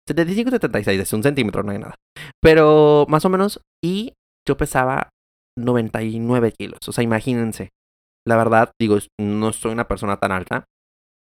75, 0.08 0.50
76, 0.50 1.00
es 1.00 1.12
un 1.12 1.22
centímetro, 1.22 1.62
no 1.62 1.72
hay 1.72 1.78
nada. 1.78 1.94
Pero 2.40 3.06
más 3.08 3.24
o 3.24 3.28
menos, 3.28 3.60
y 3.84 4.14
yo 4.46 4.56
pesaba 4.56 5.08
99 5.58 6.52
kilos. 6.52 6.80
O 6.86 6.92
sea, 6.92 7.04
imagínense. 7.04 7.70
La 8.26 8.36
verdad, 8.36 8.72
digo, 8.80 8.98
no 9.20 9.52
soy 9.52 9.72
una 9.72 9.88
persona 9.88 10.18
tan 10.18 10.32
alta, 10.32 10.64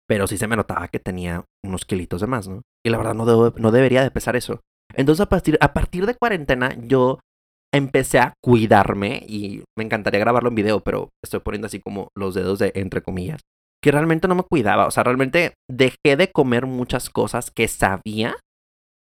pero 0.07 0.27
sí 0.27 0.37
se 0.37 0.47
me 0.47 0.55
notaba 0.55 0.87
que 0.87 0.99
tenía 0.99 1.45
unos 1.63 1.85
kilitos 1.85 2.21
de 2.21 2.27
más, 2.27 2.47
¿no? 2.47 2.61
Y 2.85 2.89
la 2.89 2.97
verdad 2.97 3.13
no, 3.13 3.25
no 3.25 3.71
debería 3.71 4.01
de 4.01 4.11
pesar 4.11 4.35
eso. 4.35 4.61
Entonces, 4.95 5.21
a 5.21 5.29
partir, 5.29 5.57
a 5.61 5.73
partir 5.73 6.07
de 6.07 6.15
cuarentena, 6.15 6.75
yo 6.79 7.19
empecé 7.71 8.19
a 8.19 8.33
cuidarme 8.43 9.23
y 9.27 9.63
me 9.77 9.83
encantaría 9.83 10.19
grabarlo 10.19 10.49
en 10.49 10.55
video, 10.55 10.79
pero 10.79 11.09
estoy 11.23 11.39
poniendo 11.41 11.67
así 11.67 11.79
como 11.79 12.09
los 12.17 12.33
dedos 12.33 12.57
de 12.57 12.71
entre 12.73 13.03
comillas, 13.03 13.41
que 13.83 13.91
realmente 13.91 14.27
no 14.27 14.33
me 14.33 14.43
cuidaba, 14.43 14.87
o 14.87 14.91
sea, 14.91 15.03
realmente 15.03 15.53
dejé 15.69 16.17
de 16.17 16.31
comer 16.31 16.65
muchas 16.65 17.11
cosas 17.11 17.51
que 17.51 17.67
sabía 17.67 18.35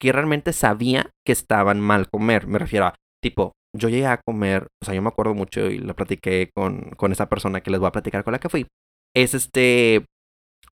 que 0.01 0.11
realmente 0.11 0.51
sabía 0.51 1.11
que 1.25 1.31
estaban 1.31 1.79
mal 1.79 2.09
comer. 2.09 2.47
Me 2.47 2.59
refiero 2.59 2.87
a, 2.87 2.95
tipo, 3.23 3.53
yo 3.77 3.87
llegué 3.87 4.07
a 4.07 4.19
comer, 4.25 4.67
o 4.81 4.85
sea, 4.85 4.95
yo 4.95 5.01
me 5.01 5.09
acuerdo 5.09 5.35
mucho 5.35 5.67
y 5.67 5.77
lo 5.77 5.95
platiqué 5.95 6.49
con, 6.55 6.89
con 6.97 7.11
esa 7.11 7.29
persona 7.29 7.61
que 7.61 7.71
les 7.71 7.79
voy 7.79 7.87
a 7.87 7.91
platicar 7.91 8.23
con 8.23 8.33
la 8.33 8.39
que 8.39 8.49
fui. 8.49 8.67
Es 9.15 9.33
este, 9.33 10.05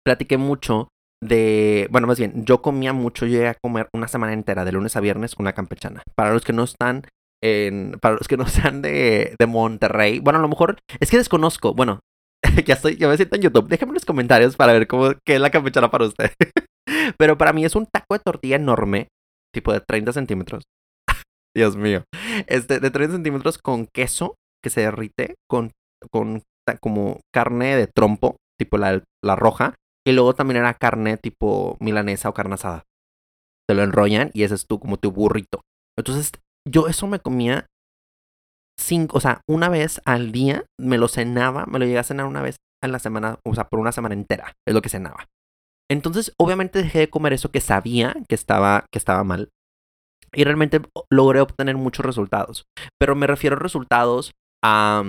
platiqué 0.05 0.39
mucho 0.39 0.89
de, 1.23 1.89
bueno, 1.91 2.07
más 2.07 2.19
bien, 2.19 2.45
yo 2.45 2.63
comía 2.63 2.93
mucho, 2.93 3.27
llegué 3.27 3.49
a 3.49 3.55
comer 3.55 3.89
una 3.95 4.07
semana 4.07 4.33
entera, 4.33 4.65
de 4.65 4.73
lunes 4.73 4.97
a 4.97 5.01
viernes, 5.01 5.35
una 5.39 5.55
campechana. 5.55 6.03
Para 6.15 6.33
los 6.33 6.45
que 6.45 6.53
no 6.53 6.63
están 6.63 7.03
en, 7.43 7.99
para 8.01 8.15
los 8.15 8.29
que 8.29 8.37
no 8.37 8.47
sean 8.47 8.81
de, 8.81 9.35
de 9.39 9.47
Monterrey, 9.47 10.21
bueno, 10.21 10.39
a 10.39 10.43
lo 10.43 10.49
mejor, 10.49 10.79
es 11.01 11.11
que 11.11 11.17
desconozco, 11.17 11.75
bueno, 11.75 11.99
ya 12.65 12.75
estoy, 12.75 12.97
ya 12.97 13.09
me 13.09 13.17
siento 13.17 13.37
en 13.37 13.43
YouTube, 13.43 13.69
déjenme 13.69 13.91
en 13.91 13.95
los 13.95 14.05
comentarios 14.05 14.57
para 14.57 14.73
ver 14.73 14.87
cómo, 14.87 15.13
qué 15.27 15.35
es 15.35 15.41
la 15.41 15.51
campechana 15.51 15.91
para 15.91 16.07
usted. 16.07 16.31
Pero 17.19 17.37
para 17.37 17.53
mí 17.53 17.65
es 17.65 17.75
un 17.75 17.87
taco 17.87 18.15
de 18.15 18.21
tortilla 18.21 18.57
enorme 18.57 19.09
tipo 19.57 19.73
de 19.73 19.81
30 19.81 20.13
centímetros. 20.13 20.65
Dios 21.57 21.77
mío. 21.77 22.05
Este, 22.47 22.79
de 22.79 22.91
30 22.91 23.15
centímetros 23.15 23.57
con 23.57 23.87
queso 23.87 24.37
que 24.63 24.69
se 24.69 24.83
derrite, 24.83 25.35
con, 25.49 25.73
con 26.13 26.43
como 26.81 27.21
carne 27.33 27.77
de 27.77 27.87
trompo, 27.87 28.37
tipo 28.59 28.77
la, 28.77 29.03
la 29.25 29.37
roja. 29.37 29.75
Y 30.07 30.13
luego 30.13 30.35
también 30.35 30.59
era 30.59 30.75
carne 30.75 31.17
tipo 31.17 31.77
milanesa 31.81 32.29
o 32.29 32.35
carne 32.35 32.55
asada. 32.55 32.85
Te 33.69 33.75
lo 33.75 33.83
enrollan 33.83 34.31
y 34.35 34.45
ese 34.45 34.55
es 34.55 34.67
tu, 34.67 34.79
como 34.79 34.99
tu 34.99 35.11
burrito. 35.11 35.63
Entonces, 35.99 36.33
yo 36.69 36.87
eso 36.87 37.07
me 37.07 37.19
comía 37.19 37.67
cinco, 38.79 39.17
o 39.17 39.21
sea, 39.21 39.41
una 39.49 39.69
vez 39.69 40.01
al 40.05 40.33
día, 40.33 40.65
me 40.79 40.99
lo 40.99 41.09
cenaba, 41.09 41.65
me 41.67 41.79
lo 41.79 41.87
llegué 41.87 41.99
a 41.99 42.05
cenar 42.05 42.27
una 42.27 42.43
vez 42.43 42.57
en 42.85 42.93
la 42.93 42.99
semana, 42.99 43.39
o 43.45 43.55
sea, 43.55 43.65
por 43.65 43.81
una 43.81 43.91
semana 43.91 44.15
entera, 44.15 44.53
es 44.69 44.75
lo 44.75 44.83
que 44.83 44.91
cenaba. 44.91 45.25
Entonces, 45.91 46.33
obviamente 46.39 46.83
dejé 46.83 47.01
de 47.01 47.11
comer 47.11 47.33
eso 47.33 47.51
que 47.51 47.61
sabía 47.61 48.15
que 48.29 48.35
estaba, 48.35 48.87
que 48.93 48.99
estaba 48.99 49.25
mal. 49.25 49.51
Y 50.33 50.45
realmente 50.45 50.83
logré 51.11 51.41
obtener 51.41 51.77
muchos 51.77 52.05
resultados. 52.05 52.65
Pero 52.99 53.15
me 53.15 53.27
refiero 53.27 53.57
a 53.57 53.61
resultados 53.61 54.33
a 54.65 55.05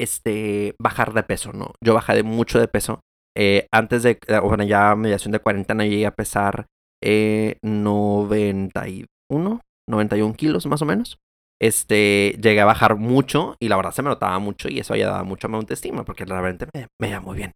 este, 0.00 0.74
bajar 0.78 1.12
de 1.14 1.22
peso, 1.22 1.52
¿no? 1.52 1.72
Yo 1.82 1.94
bajé 1.94 2.14
de 2.14 2.22
mucho 2.22 2.58
de 2.58 2.68
peso. 2.68 3.00
Eh, 3.36 3.66
antes 3.72 4.02
de, 4.02 4.18
eh, 4.26 4.38
bueno, 4.40 4.64
ya 4.64 4.90
a 4.90 4.96
mediación 4.96 5.32
de 5.32 5.40
cuarentena 5.40 5.84
llegué 5.84 6.06
a 6.06 6.14
pesar 6.14 6.66
eh, 7.02 7.58
91, 7.62 9.60
91 9.88 10.34
kilos 10.34 10.66
más 10.66 10.82
o 10.82 10.86
menos. 10.86 11.18
Este, 11.60 12.36
llegué 12.42 12.60
a 12.60 12.66
bajar 12.66 12.96
mucho 12.96 13.56
y 13.60 13.68
la 13.68 13.76
verdad 13.76 13.92
se 13.92 14.02
me 14.02 14.10
notaba 14.10 14.38
mucho 14.38 14.68
y 14.68 14.78
eso 14.78 14.94
ya 14.94 15.06
daba 15.06 15.24
mucho 15.24 15.48
autoestima 15.48 16.04
porque 16.04 16.26
realmente 16.26 16.66
me, 16.74 16.86
me 17.00 17.08
iba 17.08 17.20
muy 17.20 17.36
bien. 17.36 17.52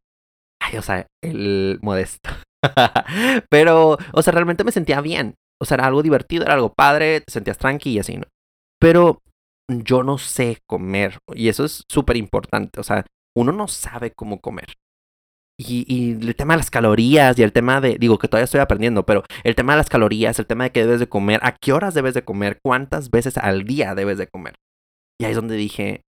O 0.78 0.82
sea, 0.82 1.06
el 1.22 1.78
modesto. 1.82 2.30
Pero, 3.50 3.98
o 4.12 4.22
sea, 4.22 4.32
realmente 4.32 4.64
me 4.64 4.72
sentía 4.72 5.00
bien. 5.00 5.34
O 5.60 5.64
sea, 5.64 5.76
era 5.76 5.86
algo 5.86 6.02
divertido, 6.02 6.44
era 6.44 6.54
algo 6.54 6.72
padre, 6.72 7.20
te 7.20 7.32
sentías 7.32 7.58
tranqui 7.58 7.90
y 7.90 7.98
así, 7.98 8.16
¿no? 8.16 8.24
Pero 8.80 9.20
yo 9.68 10.02
no 10.02 10.18
sé 10.18 10.58
comer. 10.66 11.18
Y 11.34 11.48
eso 11.48 11.64
es 11.64 11.84
súper 11.88 12.16
importante. 12.16 12.80
O 12.80 12.82
sea, 12.82 13.04
uno 13.36 13.52
no 13.52 13.68
sabe 13.68 14.12
cómo 14.12 14.40
comer. 14.40 14.74
Y, 15.58 15.84
y, 15.86 16.12
el 16.12 16.34
tema 16.36 16.54
de 16.54 16.58
las 16.58 16.70
calorías 16.70 17.38
y 17.38 17.42
el 17.42 17.52
tema 17.52 17.82
de, 17.82 17.98
digo 17.98 18.18
que 18.18 18.28
todavía 18.28 18.44
estoy 18.44 18.60
aprendiendo, 18.60 19.04
pero 19.04 19.24
el 19.44 19.54
tema 19.54 19.74
de 19.74 19.78
las 19.78 19.90
calorías, 19.90 20.38
el 20.38 20.46
tema 20.46 20.64
de 20.64 20.72
qué 20.72 20.80
debes 20.80 21.00
de 21.00 21.08
comer, 21.08 21.38
a 21.42 21.54
qué 21.54 21.74
horas 21.74 21.92
debes 21.92 22.14
de 22.14 22.24
comer, 22.24 22.60
cuántas 22.64 23.10
veces 23.10 23.36
al 23.36 23.64
día 23.64 23.94
debes 23.94 24.16
de 24.16 24.26
comer. 24.26 24.54
Y 25.20 25.26
ahí 25.26 25.32
es 25.32 25.36
donde 25.36 25.56
dije, 25.56 26.00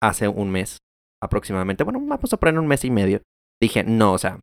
hace 0.00 0.28
un 0.28 0.52
mes 0.52 0.78
aproximadamente, 1.20 1.82
bueno, 1.82 2.00
vamos 2.00 2.32
a 2.32 2.36
poner 2.36 2.60
un 2.60 2.68
mes 2.68 2.84
y 2.84 2.90
medio, 2.90 3.20
dije, 3.60 3.84
no, 3.84 4.12
o 4.12 4.18
sea, 4.18 4.40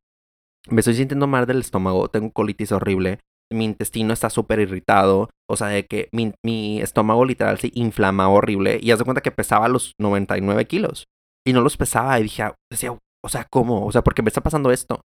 me 0.69 0.81
estoy 0.81 0.95
sintiendo 0.95 1.27
mal 1.27 1.45
del 1.45 1.59
estómago, 1.59 2.09
tengo 2.09 2.31
colitis 2.31 2.71
horrible, 2.71 3.19
mi 3.51 3.65
intestino 3.65 4.13
está 4.13 4.29
súper 4.29 4.59
irritado, 4.59 5.29
o 5.49 5.55
sea, 5.55 5.67
de 5.67 5.85
que 5.85 6.09
mi, 6.11 6.81
estómago 6.81 7.25
literal 7.25 7.59
se 7.59 7.71
inflama 7.73 8.29
horrible 8.29 8.79
y 8.81 8.91
haz 8.91 8.99
de 8.99 9.05
cuenta 9.05 9.21
que 9.21 9.31
pesaba 9.31 9.67
los 9.69 9.93
99 9.99 10.65
kilos 10.65 11.05
y 11.45 11.53
no 11.53 11.61
los 11.61 11.77
pesaba 11.77 12.19
y 12.19 12.23
dije, 12.23 12.43
ah, 12.43 12.55
decía, 12.69 12.91
o 12.91 13.29
sea, 13.29 13.47
¿cómo? 13.49 13.85
O 13.85 13.91
sea, 13.91 14.03
¿por 14.03 14.13
qué 14.13 14.21
me 14.21 14.27
está 14.27 14.41
pasando 14.41 14.71
esto? 14.71 15.01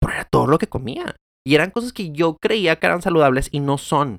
Pero 0.00 0.12
era 0.12 0.24
todo 0.24 0.46
lo 0.46 0.58
que 0.58 0.68
comía. 0.68 1.16
Y 1.46 1.54
eran 1.54 1.70
cosas 1.70 1.92
que 1.92 2.12
yo 2.12 2.36
creía 2.36 2.76
que 2.76 2.86
eran 2.86 3.02
saludables 3.02 3.48
y 3.50 3.60
no 3.60 3.78
son. 3.78 4.18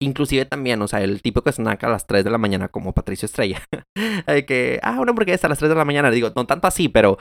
Inclusive 0.00 0.46
también, 0.46 0.80
o 0.80 0.88
sea, 0.88 1.00
el 1.02 1.20
que 1.20 1.52
snack 1.52 1.84
a 1.84 1.88
las 1.88 2.06
3 2.06 2.24
de 2.24 2.30
la 2.30 2.38
mañana 2.38 2.68
como 2.68 2.92
Patricio 2.92 3.26
Estrella. 3.26 3.62
de 4.26 4.46
que, 4.46 4.80
ah, 4.82 5.00
una 5.00 5.10
hamburguesa 5.10 5.46
a 5.46 5.50
las 5.50 5.58
3 5.58 5.68
de 5.68 5.74
la 5.74 5.84
mañana. 5.84 6.10
Digo, 6.10 6.30
no 6.34 6.46
tanto 6.46 6.66
así, 6.66 6.88
pero 6.88 7.18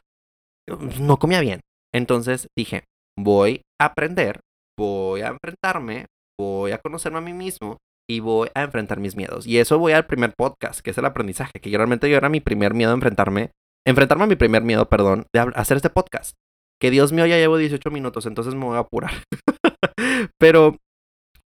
no 0.68 1.18
comía 1.18 1.42
bien. 1.42 1.62
Entonces 1.94 2.48
dije, 2.58 2.86
voy 3.18 3.62
a 3.80 3.86
aprender, 3.86 4.40
voy 4.78 5.22
a 5.22 5.28
enfrentarme, 5.28 6.08
voy 6.40 6.72
a 6.72 6.80
conocerme 6.80 7.20
a 7.20 7.22
mí 7.22 7.34
mismo 7.34 7.78
y 8.10 8.20
voy 8.20 8.50
a 8.56 8.64
enfrentar 8.64 9.00
mis 9.00 9.16
miedos. 9.16 9.46
Y 9.48 9.58
eso 9.58 9.80
voy 9.80 9.94
al 9.94 10.06
primer 10.06 10.34
podcast, 10.38 10.82
que 10.82 10.92
es 10.92 10.98
el 10.98 11.06
aprendizaje, 11.06 11.60
que 11.60 11.70
yo 11.70 11.78
realmente 11.78 12.10
yo 12.10 12.18
era 12.18 12.30
mi 12.30 12.42
primer 12.42 12.74
miedo 12.74 12.92
a 12.92 12.96
enfrentarme, 12.96 13.52
enfrentarme 13.86 14.26
a 14.26 14.28
mi 14.28 14.36
primer 14.36 14.64
miedo, 14.64 14.88
perdón, 14.90 15.28
de 15.34 15.40
hacer 15.56 15.78
este 15.78 15.90
podcast. 15.90 16.36
Que 16.80 16.90
Dios 16.90 17.12
mío, 17.12 17.26
ya 17.26 17.38
llevo 17.38 17.58
18 17.58 17.92
minutos, 17.92 18.26
entonces 18.26 18.56
me 18.56 18.66
voy 18.66 18.78
a 18.78 18.80
apurar. 18.80 19.12
Pero 20.40 20.78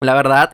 la 0.01 0.13
verdad, 0.15 0.54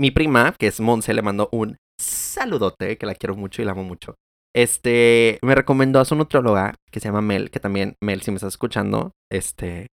mi 0.00 0.10
prima, 0.10 0.54
que 0.58 0.68
es 0.68 0.80
Monse, 0.80 1.14
le 1.14 1.22
mandó 1.22 1.48
un 1.52 1.76
saludote, 2.00 2.96
que 2.96 3.06
la 3.06 3.14
quiero 3.14 3.34
mucho 3.34 3.60
y 3.60 3.64
la 3.64 3.72
amo 3.72 3.84
mucho. 3.84 4.14
Este, 4.54 5.38
me 5.42 5.54
recomendó 5.54 6.00
a 6.00 6.04
su 6.04 6.16
nutrióloga, 6.16 6.74
que 6.90 7.00
se 7.00 7.08
llama 7.08 7.20
Mel, 7.20 7.50
que 7.50 7.60
también, 7.60 7.96
Mel, 8.02 8.22
si 8.22 8.30
me 8.30 8.36
estás 8.36 8.54
escuchando, 8.54 9.12
este, 9.30 9.86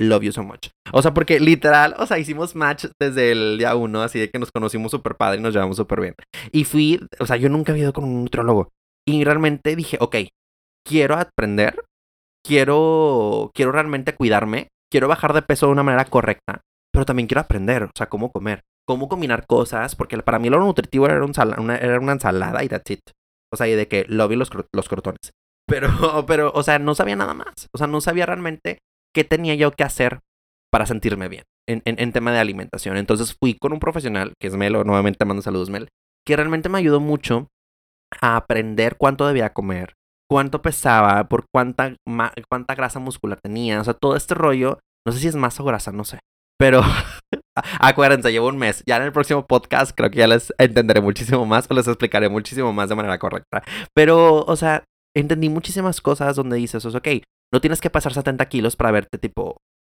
love 0.00 0.22
you 0.22 0.32
so 0.32 0.42
much. 0.42 0.68
O 0.92 1.02
sea, 1.02 1.12
porque 1.12 1.40
literal, 1.40 1.94
o 1.98 2.06
sea, 2.06 2.18
hicimos 2.18 2.54
match 2.54 2.86
desde 3.00 3.32
el 3.32 3.58
día 3.58 3.74
uno, 3.74 4.02
así 4.02 4.18
de 4.18 4.30
que 4.30 4.38
nos 4.38 4.52
conocimos 4.52 4.90
súper 4.90 5.16
padre 5.16 5.38
y 5.38 5.42
nos 5.42 5.52
llevamos 5.52 5.76
súper 5.76 6.00
bien. 6.00 6.14
Y 6.52 6.64
fui, 6.64 7.00
o 7.18 7.26
sea, 7.26 7.36
yo 7.36 7.48
nunca 7.48 7.72
había 7.72 7.84
ido 7.84 7.92
con 7.92 8.04
un 8.04 8.24
nutriólogo. 8.24 8.70
Y 9.06 9.24
realmente 9.24 9.74
dije, 9.74 9.96
ok, 10.00 10.16
quiero 10.86 11.16
aprender, 11.16 11.84
quiero, 12.46 13.50
quiero 13.54 13.72
realmente 13.72 14.14
cuidarme, 14.14 14.68
quiero 14.90 15.08
bajar 15.08 15.32
de 15.32 15.42
peso 15.42 15.66
de 15.66 15.72
una 15.72 15.82
manera 15.82 16.04
correcta, 16.04 16.60
pero 16.92 17.04
también 17.04 17.26
quiero 17.26 17.40
aprender, 17.40 17.84
o 17.84 17.90
sea, 17.96 18.08
cómo 18.08 18.30
comer, 18.30 18.62
cómo 18.86 19.08
combinar 19.08 19.46
cosas, 19.46 19.96
porque 19.96 20.18
para 20.18 20.38
mí 20.38 20.50
lo 20.50 20.60
nutritivo 20.60 21.06
era, 21.06 21.24
una, 21.24 21.76
era 21.76 22.00
una 22.00 22.12
ensalada 22.12 22.62
y 22.62 22.68
that's 22.68 22.90
it. 22.90 23.00
O 23.52 23.56
sea, 23.56 23.68
y 23.68 23.74
de 23.74 23.88
que 23.88 24.04
lo 24.08 24.28
vi 24.28 24.36
los, 24.36 24.50
los 24.72 24.88
crotones. 24.88 25.32
Pero, 25.66 25.88
pero, 26.26 26.52
o 26.54 26.62
sea, 26.62 26.78
no 26.78 26.94
sabía 26.94 27.16
nada 27.16 27.34
más. 27.34 27.68
O 27.72 27.78
sea, 27.78 27.86
no 27.86 28.00
sabía 28.00 28.26
realmente 28.26 28.78
qué 29.14 29.24
tenía 29.24 29.54
yo 29.54 29.70
que 29.72 29.84
hacer 29.84 30.20
para 30.70 30.86
sentirme 30.86 31.28
bien 31.28 31.44
en, 31.68 31.82
en, 31.84 32.12
tema 32.12 32.32
de 32.32 32.38
alimentación. 32.38 32.96
Entonces 32.96 33.36
fui 33.38 33.54
con 33.54 33.72
un 33.72 33.80
profesional, 33.80 34.32
que 34.40 34.48
es 34.48 34.56
Melo, 34.56 34.84
nuevamente 34.84 35.24
mando 35.24 35.42
saludos 35.42 35.70
Mel, 35.70 35.88
que 36.26 36.36
realmente 36.36 36.68
me 36.68 36.78
ayudó 36.78 37.00
mucho 37.00 37.48
a 38.20 38.36
aprender 38.36 38.96
cuánto 38.96 39.26
debía 39.26 39.52
comer, 39.52 39.94
cuánto 40.30 40.62
pesaba, 40.62 41.28
por 41.28 41.44
cuánta, 41.52 41.96
cuánta 42.48 42.74
grasa 42.74 42.98
muscular 42.98 43.38
tenía, 43.42 43.80
o 43.80 43.84
sea, 43.84 43.94
todo 43.94 44.16
este 44.16 44.34
rollo, 44.34 44.78
no 45.06 45.12
sé 45.12 45.20
si 45.20 45.28
es 45.28 45.36
masa 45.36 45.62
o 45.62 45.66
grasa, 45.66 45.92
no 45.92 46.04
sé, 46.04 46.20
pero 46.58 46.82
Acuérdense, 47.80 48.32
llevo 48.32 48.48
un 48.48 48.58
mes. 48.58 48.82
Ya 48.86 48.96
en 48.96 49.04
el 49.04 49.12
próximo 49.12 49.46
podcast 49.46 49.92
creo 49.96 50.10
que 50.10 50.18
ya 50.18 50.26
les 50.26 50.52
entenderé 50.58 51.00
muchísimo 51.00 51.46
más 51.46 51.66
o 51.70 51.74
les 51.74 51.86
explicaré 51.86 52.28
muchísimo 52.28 52.72
más 52.72 52.88
de 52.88 52.94
manera 52.94 53.18
correcta. 53.18 53.62
Pero, 53.94 54.44
o 54.44 54.56
sea, 54.56 54.84
entendí 55.16 55.48
muchísimas 55.48 56.00
cosas 56.00 56.36
donde 56.36 56.56
dices, 56.56 56.84
ok, 56.84 57.08
no 57.52 57.60
tienes 57.60 57.80
que 57.80 57.90
pasar 57.90 58.12
70 58.12 58.46
kilos 58.48 58.76
para 58.76 58.90
verte 58.90 59.18
tipo 59.18 59.56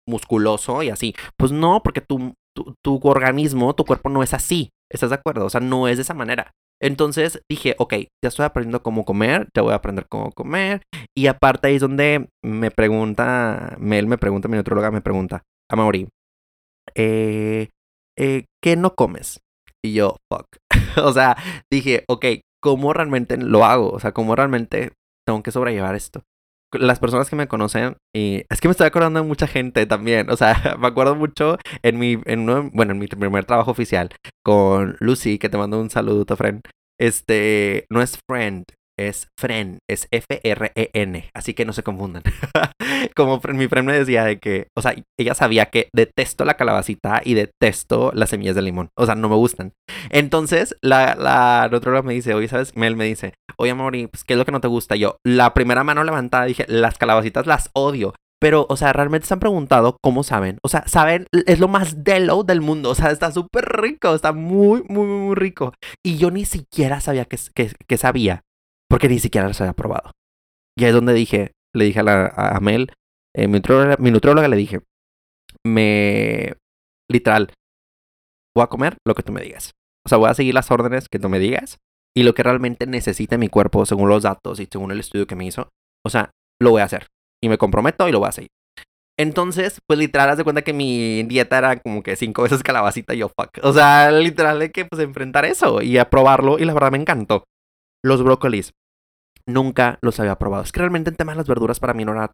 musculoso 0.08 0.82
y 0.82 0.90
así. 0.90 1.14
Pues 1.36 1.52
no, 1.52 1.82
porque 1.82 2.00
tu, 2.00 2.34
tu, 2.56 2.74
tu 2.84 3.00
organismo, 3.04 3.74
tu 3.74 3.84
cuerpo 3.84 4.08
no 4.08 4.22
es 4.22 4.34
así. 4.34 4.70
¿Estás 4.90 5.10
de 5.10 5.16
acuerdo? 5.16 5.46
O 5.46 5.50
sea, 5.50 5.60
no 5.60 5.88
es 5.88 5.98
de 5.98 6.02
esa 6.02 6.14
manera. 6.14 6.50
Entonces 6.82 7.42
dije, 7.50 7.74
ok, 7.78 7.94
ya 8.22 8.28
estoy 8.28 8.46
aprendiendo 8.46 8.82
cómo 8.82 9.04
comer, 9.04 9.48
ya 9.54 9.62
voy 9.62 9.72
a 9.72 9.76
aprender 9.76 10.06
cómo 10.08 10.32
comer. 10.32 10.82
Y 11.16 11.26
aparte 11.26 11.68
ahí 11.68 11.74
es 11.76 11.82
donde 11.82 12.28
me 12.42 12.70
pregunta, 12.70 13.76
Mel 13.78 14.06
me 14.06 14.16
pregunta, 14.16 14.48
mi 14.48 14.56
nutrióloga 14.56 14.90
me 14.90 15.02
pregunta, 15.02 15.42
a 15.70 15.76
Mauri, 15.76 16.08
eh, 16.94 17.68
eh, 18.18 18.44
¿qué 18.62 18.76
no 18.76 18.94
comes? 18.94 19.40
Y 19.84 19.94
yo, 19.94 20.16
fuck. 20.30 20.46
o 21.04 21.12
sea, 21.12 21.36
dije, 21.70 22.04
ok, 22.08 22.26
¿cómo 22.62 22.92
realmente 22.92 23.36
lo 23.36 23.64
hago? 23.64 23.90
O 23.90 24.00
sea, 24.00 24.12
¿cómo 24.12 24.36
realmente 24.36 24.92
tengo 25.26 25.42
que 25.42 25.52
sobrellevar 25.52 25.94
esto? 25.94 26.22
Las 26.72 27.00
personas 27.00 27.28
que 27.28 27.36
me 27.36 27.48
conocen, 27.48 27.96
y 28.14 28.44
es 28.48 28.60
que 28.60 28.68
me 28.68 28.72
estoy 28.72 28.86
acordando 28.86 29.20
de 29.20 29.26
mucha 29.26 29.46
gente 29.46 29.86
también. 29.86 30.30
O 30.30 30.36
sea, 30.36 30.54
me 30.78 30.86
acuerdo 30.86 31.16
mucho 31.16 31.58
en 31.82 31.98
mi, 31.98 32.18
en 32.26 32.40
uno, 32.40 32.70
bueno, 32.72 32.92
en 32.92 32.98
mi 32.98 33.06
primer 33.08 33.44
trabajo 33.44 33.70
oficial 33.70 34.10
con 34.44 34.96
Lucy, 35.00 35.38
que 35.38 35.48
te 35.48 35.58
mando 35.58 35.80
un 35.80 35.90
saludo, 35.90 36.24
friend. 36.36 36.62
Este, 37.00 37.86
no 37.90 38.02
es 38.02 38.18
friend, 38.28 38.64
es 38.98 39.28
friend, 39.38 39.78
es 39.88 40.06
F-R-E-N, 40.10 41.30
así 41.34 41.54
que 41.54 41.64
no 41.64 41.72
se 41.72 41.82
confundan. 41.82 42.22
Como 43.16 43.40
mi 43.52 43.68
friend 43.68 43.88
me 43.88 43.98
decía 43.98 44.24
de 44.24 44.38
que, 44.38 44.68
o 44.76 44.82
sea, 44.82 44.94
ella 45.18 45.34
sabía 45.34 45.66
que 45.66 45.88
detesto 45.94 46.44
la 46.44 46.54
calabacita 46.54 47.20
y 47.24 47.34
detesto 47.34 48.12
las 48.14 48.30
semillas 48.30 48.54
de 48.54 48.62
limón, 48.62 48.90
o 48.96 49.06
sea, 49.06 49.14
no 49.14 49.28
me 49.28 49.36
gustan. 49.36 49.72
Entonces, 50.10 50.76
la, 50.82 51.14
la 51.14 51.70
otra 51.72 52.02
me 52.02 52.14
dice, 52.14 52.34
oye, 52.34 52.48
¿sabes? 52.48 52.76
Mel 52.76 52.96
me 52.96 53.04
dice, 53.04 53.34
oye, 53.56 53.74
Mori, 53.74 54.06
pues, 54.06 54.24
¿qué 54.24 54.34
es 54.34 54.38
lo 54.38 54.44
que 54.44 54.52
no 54.52 54.60
te 54.60 54.68
gusta? 54.68 54.96
Yo, 54.96 55.16
la 55.24 55.54
primera 55.54 55.84
mano 55.84 56.04
levantada, 56.04 56.44
dije, 56.44 56.64
las 56.68 56.98
calabacitas 56.98 57.46
las 57.46 57.70
odio. 57.74 58.14
Pero, 58.40 58.66
o 58.70 58.76
sea, 58.76 58.94
realmente 58.94 59.26
se 59.26 59.34
han 59.34 59.40
preguntado 59.40 59.98
cómo 60.02 60.22
saben. 60.24 60.58
O 60.62 60.68
sea, 60.68 60.88
saben, 60.88 61.26
es 61.46 61.60
lo 61.60 61.68
más 61.68 62.04
delo 62.04 62.42
del 62.42 62.62
mundo. 62.62 62.90
O 62.90 62.94
sea, 62.94 63.10
está 63.10 63.30
súper 63.32 63.66
rico, 63.66 64.14
está 64.14 64.32
muy, 64.32 64.82
muy, 64.88 65.06
muy 65.06 65.34
rico. 65.34 65.74
Y 66.02 66.16
yo 66.16 66.30
ni 66.30 66.46
siquiera 66.46 67.00
sabía 67.00 67.26
que, 67.26 67.38
que, 67.54 67.98
sabía, 67.98 68.40
porque 68.88 69.10
ni 69.10 69.18
siquiera 69.18 69.46
los 69.46 69.60
había 69.60 69.74
probado. 69.74 70.12
Y 70.74 70.84
ahí 70.84 70.88
es 70.88 70.94
donde 70.94 71.12
dije, 71.12 71.52
le 71.74 71.84
dije 71.84 72.00
a, 72.00 72.02
la, 72.02 72.58
Mel, 72.62 72.90
eh, 73.34 73.48
mi, 73.48 74.10
nutrióloga, 74.10 74.48
le 74.48 74.56
dije, 74.56 74.80
me, 75.64 76.54
literal, 77.10 77.52
voy 78.54 78.64
a 78.64 78.68
comer 78.68 78.96
lo 79.06 79.14
que 79.14 79.22
tú 79.22 79.32
me 79.32 79.42
digas. 79.42 79.72
O 80.04 80.08
sea, 80.08 80.18
voy 80.18 80.30
a 80.30 80.34
seguir 80.34 80.54
las 80.54 80.70
órdenes 80.70 81.08
que 81.08 81.18
tú 81.18 81.28
me 81.28 81.38
digas 81.38 81.78
y 82.16 82.22
lo 82.22 82.34
que 82.34 82.42
realmente 82.42 82.86
necesita 82.86 83.38
mi 83.38 83.48
cuerpo 83.48 83.86
según 83.86 84.08
los 84.08 84.22
datos 84.22 84.60
y 84.60 84.66
según 84.70 84.90
el 84.92 85.00
estudio 85.00 85.26
que 85.26 85.36
me 85.36 85.46
hizo. 85.46 85.68
O 86.04 86.10
sea, 86.10 86.30
lo 86.60 86.70
voy 86.70 86.82
a 86.82 86.86
hacer 86.86 87.06
y 87.42 87.48
me 87.48 87.58
comprometo 87.58 88.08
y 88.08 88.12
lo 88.12 88.20
voy 88.20 88.28
a 88.28 88.32
seguir. 88.32 88.50
Entonces, 89.18 89.80
pues 89.86 89.98
literal, 89.98 90.30
haz 90.30 90.38
de 90.38 90.44
cuenta 90.44 90.62
que 90.62 90.72
mi 90.72 91.24
dieta 91.24 91.58
era 91.58 91.78
como 91.78 92.02
que 92.02 92.16
cinco 92.16 92.42
veces 92.42 92.62
calabacita 92.62 93.12
y 93.12 93.18
yo 93.18 93.28
fuck. 93.28 93.50
O 93.62 93.72
sea, 93.72 94.10
literal 94.10 94.60
hay 94.62 94.70
que 94.70 94.86
pues 94.86 95.02
enfrentar 95.02 95.44
eso 95.44 95.82
y 95.82 95.98
aprobarlo 95.98 96.58
y 96.58 96.64
la 96.64 96.72
verdad 96.72 96.90
me 96.90 96.98
encantó. 96.98 97.44
Los 98.02 98.22
brócolis. 98.22 98.72
Nunca 99.46 99.98
los 100.00 100.18
había 100.20 100.36
probado. 100.36 100.62
Es 100.62 100.72
que 100.72 100.80
realmente 100.80 101.10
el 101.10 101.18
tema 101.18 101.32
de 101.32 101.38
las 101.38 101.48
verduras 101.48 101.80
para 101.80 101.92
mí 101.92 102.04
no 102.04 102.12
era... 102.12 102.32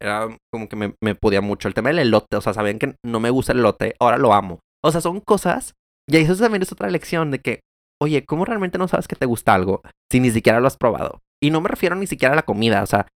era 0.00 0.28
como 0.52 0.68
que 0.68 0.76
me, 0.76 0.94
me 1.02 1.14
podía 1.14 1.40
mucho. 1.40 1.68
El 1.68 1.74
tema 1.74 1.90
del 1.90 2.00
elote, 2.00 2.36
o 2.36 2.40
sea, 2.40 2.54
sabían 2.54 2.78
que 2.78 2.94
no 3.04 3.20
me 3.20 3.30
gusta 3.30 3.52
el 3.52 3.58
elote, 3.58 3.94
ahora 4.00 4.18
lo 4.18 4.32
amo. 4.32 4.60
O 4.84 4.90
sea, 4.92 5.00
son 5.00 5.20
cosas... 5.20 5.74
Y 6.10 6.16
eso 6.16 6.36
también 6.36 6.62
es 6.62 6.72
otra 6.72 6.88
lección 6.88 7.30
de 7.30 7.40
que, 7.40 7.60
oye, 8.00 8.24
¿cómo 8.24 8.46
realmente 8.46 8.78
no 8.78 8.88
sabes 8.88 9.06
que 9.08 9.16
te 9.16 9.26
gusta 9.26 9.52
algo 9.52 9.82
si 10.10 10.20
ni 10.20 10.30
siquiera 10.30 10.58
lo 10.58 10.66
has 10.66 10.78
probado? 10.78 11.20
Y 11.42 11.50
no 11.50 11.60
me 11.60 11.68
refiero 11.68 11.96
ni 11.96 12.06
siquiera 12.06 12.32
a 12.32 12.36
la 12.36 12.44
comida, 12.44 12.82
o 12.82 12.86
sea, 12.86 13.06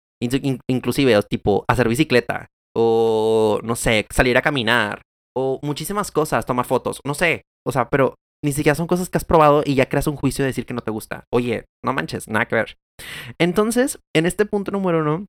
inclusive 0.69 1.19
tipo 1.23 1.65
hacer 1.69 1.89
bicicleta 1.89 2.49
o 2.77 3.61
no 3.65 3.77
sé, 3.77 4.07
salir 4.11 4.37
a 4.37 4.43
caminar 4.43 5.01
o 5.35 5.59
muchísimas 5.63 6.11
cosas, 6.11 6.45
tomar 6.45 6.67
fotos, 6.67 7.01
no 7.05 7.15
sé, 7.15 7.45
o 7.67 7.73
sea, 7.73 7.89
pero 7.89 8.15
ni 8.45 8.53
siquiera 8.53 8.75
son 8.75 8.87
cosas 8.87 9.09
que 9.09 9.19
has 9.19 9.25
probado 9.25 9.63
y 9.65 9.75
ya 9.75 9.89
creas 9.89 10.07
un 10.07 10.17
juicio 10.17 10.43
de 10.43 10.49
decir 10.49 10.67
que 10.67 10.75
no 10.75 10.83
te 10.83 10.91
gusta. 10.91 11.25
Oye, 11.33 11.65
no 11.85 11.93
manches, 11.93 12.29
nada 12.29 12.47
que 12.47 12.57
ver. 12.57 12.77
Entonces, 13.39 14.01
en 14.15 14.27
este 14.27 14.45
punto 14.47 14.71
número 14.71 15.01
uno, 15.01 15.27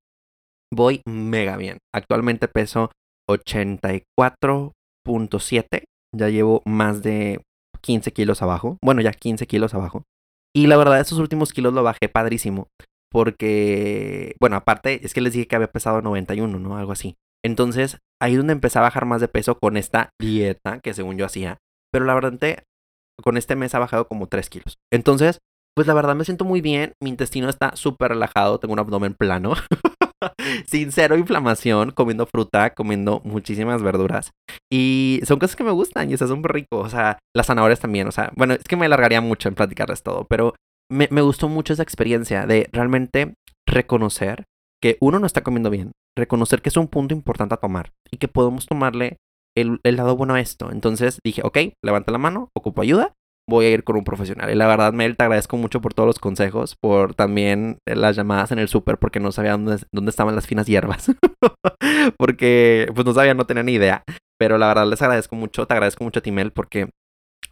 voy 0.75 1.01
mega 1.05 1.57
bien. 1.57 1.79
Actualmente 1.93 2.47
peso 2.47 2.91
84.7. 3.29 5.83
Ya 6.15 6.29
llevo 6.29 6.61
más 6.65 7.03
de 7.03 7.41
15 7.81 8.13
kilos 8.13 8.41
abajo. 8.41 8.77
Bueno, 8.83 9.01
ya 9.01 9.11
15 9.11 9.45
kilos 9.47 9.73
abajo. 9.73 10.03
Y 10.55 10.67
la 10.67 10.77
verdad, 10.77 10.99
esos 10.99 11.17
últimos 11.19 11.51
kilos 11.51 11.73
lo 11.73 11.83
bajé 11.83 12.09
padrísimo. 12.09 12.67
Porque, 13.11 14.35
bueno, 14.39 14.55
aparte, 14.55 15.05
es 15.05 15.13
que 15.13 15.21
les 15.21 15.33
dije 15.33 15.47
que 15.47 15.55
había 15.55 15.71
pesado 15.71 16.01
91, 16.01 16.59
¿no? 16.59 16.77
Algo 16.77 16.91
así. 16.91 17.15
Entonces, 17.45 17.99
ahí 18.21 18.33
es 18.33 18.37
donde 18.37 18.53
empecé 18.53 18.79
a 18.79 18.83
bajar 18.83 19.05
más 19.05 19.21
de 19.21 19.27
peso 19.27 19.59
con 19.59 19.77
esta 19.77 20.09
dieta 20.19 20.79
que 20.79 20.93
según 20.93 21.17
yo 21.17 21.25
hacía. 21.25 21.57
Pero 21.91 22.05
la 22.05 22.13
verdad, 22.13 22.33
con 23.21 23.37
este 23.37 23.55
mes 23.55 23.75
ha 23.75 23.79
bajado 23.79 24.07
como 24.07 24.27
3 24.27 24.49
kilos. 24.49 24.77
Entonces, 24.91 25.39
pues 25.75 25.87
la 25.87 25.93
verdad 25.93 26.15
me 26.15 26.25
siento 26.25 26.45
muy 26.45 26.61
bien. 26.61 26.93
Mi 27.01 27.09
intestino 27.09 27.49
está 27.49 27.75
súper 27.75 28.09
relajado. 28.09 28.59
Tengo 28.59 28.73
un 28.73 28.79
abdomen 28.79 29.13
plano. 29.13 29.53
sin 30.65 30.91
cero 30.91 31.17
inflamación, 31.17 31.91
comiendo 31.91 32.25
fruta, 32.25 32.71
comiendo 32.71 33.21
muchísimas 33.23 33.81
verduras. 33.81 34.31
Y 34.71 35.21
son 35.25 35.39
cosas 35.39 35.55
que 35.55 35.63
me 35.63 35.71
gustan 35.71 36.11
y 36.11 36.17
sea, 36.17 36.27
son 36.27 36.43
ricos. 36.43 36.85
O 36.85 36.89
sea, 36.89 37.19
las 37.35 37.47
zanahorias 37.47 37.79
también. 37.79 38.07
O 38.07 38.11
sea, 38.11 38.31
bueno, 38.35 38.53
es 38.53 38.63
que 38.63 38.75
me 38.75 38.85
alargaría 38.85 39.21
mucho 39.21 39.49
en 39.49 39.55
platicarles 39.55 40.03
todo, 40.03 40.25
pero 40.29 40.55
me, 40.91 41.07
me 41.11 41.21
gustó 41.21 41.49
mucho 41.49 41.73
esa 41.73 41.83
experiencia 41.83 42.45
de 42.45 42.69
realmente 42.71 43.33
reconocer 43.67 44.45
que 44.81 44.97
uno 44.99 45.19
no 45.19 45.25
está 45.25 45.43
comiendo 45.43 45.69
bien, 45.69 45.93
reconocer 46.17 46.61
que 46.61 46.69
es 46.69 46.77
un 46.77 46.89
punto 46.89 47.13
importante 47.13 47.53
a 47.53 47.57
tomar 47.57 47.91
y 48.11 48.17
que 48.17 48.27
podemos 48.27 48.65
tomarle 48.65 49.17
el, 49.55 49.79
el, 49.83 49.95
lado 49.95 50.17
bueno 50.17 50.35
a 50.35 50.41
esto. 50.41 50.71
Entonces 50.71 51.19
dije, 51.23 51.41
ok, 51.43 51.57
levanta 51.81 52.11
la 52.11 52.17
mano, 52.17 52.49
ocupo 52.53 52.81
ayuda, 52.81 53.13
voy 53.47 53.65
a 53.65 53.69
ir 53.71 53.83
con 53.83 53.95
un 53.95 54.03
profesional. 54.03 54.49
Y 54.51 54.55
la 54.55 54.67
verdad, 54.67 54.93
Mel, 54.93 55.17
te 55.17 55.23
agradezco 55.23 55.57
mucho 55.57 55.81
por 55.81 55.93
todos 55.93 56.07
los 56.07 56.19
consejos, 56.19 56.75
por 56.79 57.13
también 57.13 57.77
las 57.85 58.15
llamadas 58.15 58.51
en 58.51 58.59
el 58.59 58.67
súper, 58.67 58.97
porque 58.97 59.19
no 59.19 59.31
sabía 59.31 59.51
dónde, 59.51 59.77
dónde 59.91 60.09
estaban 60.09 60.35
las 60.35 60.47
finas 60.47 60.67
hierbas. 60.67 61.11
porque 62.17 62.89
pues 62.93 63.05
no 63.05 63.13
sabía, 63.13 63.33
no 63.33 63.45
tenía 63.45 63.63
ni 63.63 63.73
idea. 63.73 64.03
Pero 64.39 64.57
la 64.57 64.67
verdad 64.67 64.87
les 64.87 65.01
agradezco 65.01 65.35
mucho, 65.35 65.67
te 65.67 65.73
agradezco 65.73 66.03
mucho 66.03 66.19
a 66.19 66.23
ti, 66.23 66.31
Mel, 66.31 66.51
porque 66.51 66.89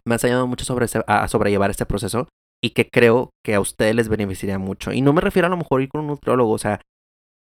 me 0.06 0.14
has 0.14 0.24
ayudado 0.24 0.46
mucho 0.46 0.64
sobre 0.64 0.86
a 1.06 1.28
sobrellevar 1.28 1.70
este 1.70 1.86
proceso 1.86 2.28
y 2.62 2.70
que 2.70 2.88
creo 2.88 3.30
que 3.44 3.54
a 3.54 3.60
ustedes 3.60 3.94
les 3.94 4.08
beneficiaría 4.08 4.58
mucho. 4.58 4.92
Y 4.92 5.00
no 5.00 5.12
me 5.12 5.20
refiero 5.20 5.46
a 5.46 5.50
lo 5.50 5.56
mejor 5.56 5.82
ir 5.82 5.88
con 5.88 6.02
un 6.02 6.06
nutriólogo, 6.08 6.52
o 6.52 6.58
sea, 6.58 6.80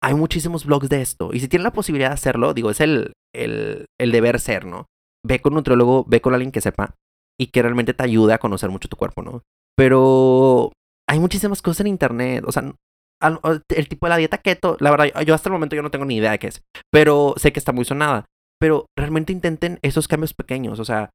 hay 0.02 0.14
muchísimos 0.14 0.66
blogs 0.66 0.90
de 0.90 1.02
esto. 1.02 1.32
Y 1.34 1.40
si 1.42 1.48
tienen 1.48 1.66
la 1.66 1.74
posibilidad 1.74 2.10
de 2.10 2.14
hacerlo, 2.14 2.54
digo, 2.54 2.70
es 2.70 2.80
el, 2.80 3.14
el, 3.34 3.86
el 4.00 4.12
deber 4.12 4.40
ser, 4.40 4.66
¿no? 4.66 4.86
Ve 5.26 5.40
con 5.40 5.54
un 5.54 5.58
nutriólogo, 5.58 6.06
ve 6.08 6.22
con 6.22 6.34
alguien 6.34 6.52
que 6.52 6.62
sepa 6.62 6.96
y 7.40 7.48
que 7.48 7.62
realmente 7.62 7.94
te 7.94 8.04
ayude 8.04 8.34
a 8.34 8.40
conocer 8.40 8.70
mucho 8.70 8.90
tu 8.90 8.98
cuerpo, 8.98 9.22
¿no? 9.22 9.44
Pero 9.76 10.72
hay 11.08 11.20
muchísimas 11.20 11.62
cosas 11.62 11.82
en 11.82 11.88
internet, 11.88 12.44
o 12.46 12.52
sea, 12.52 12.74
el 13.22 13.88
tipo 13.88 14.06
de 14.06 14.10
la 14.10 14.18
dieta 14.18 14.38
keto, 14.38 14.78
la 14.80 14.92
verdad, 14.92 15.22
yo 15.26 15.34
hasta 15.34 15.50
el 15.50 15.54
momento 15.54 15.76
yo 15.76 15.82
no 15.82 15.92
tengo 15.92 16.06
ni 16.06 16.18
idea 16.18 16.32
de 16.32 16.40
qué 16.40 16.48
es, 16.48 16.62
pero 16.92 17.34
sé 17.38 17.52
que 17.52 17.60
está 17.60 17.72
muy 17.72 17.86
sonada. 17.86 18.26
Pero 18.62 18.88
realmente 18.98 19.32
intenten 19.32 19.80
esos 19.82 20.10
cambios 20.10 20.34
pequeños, 20.34 20.80
o 20.80 20.86
sea, 20.86 21.12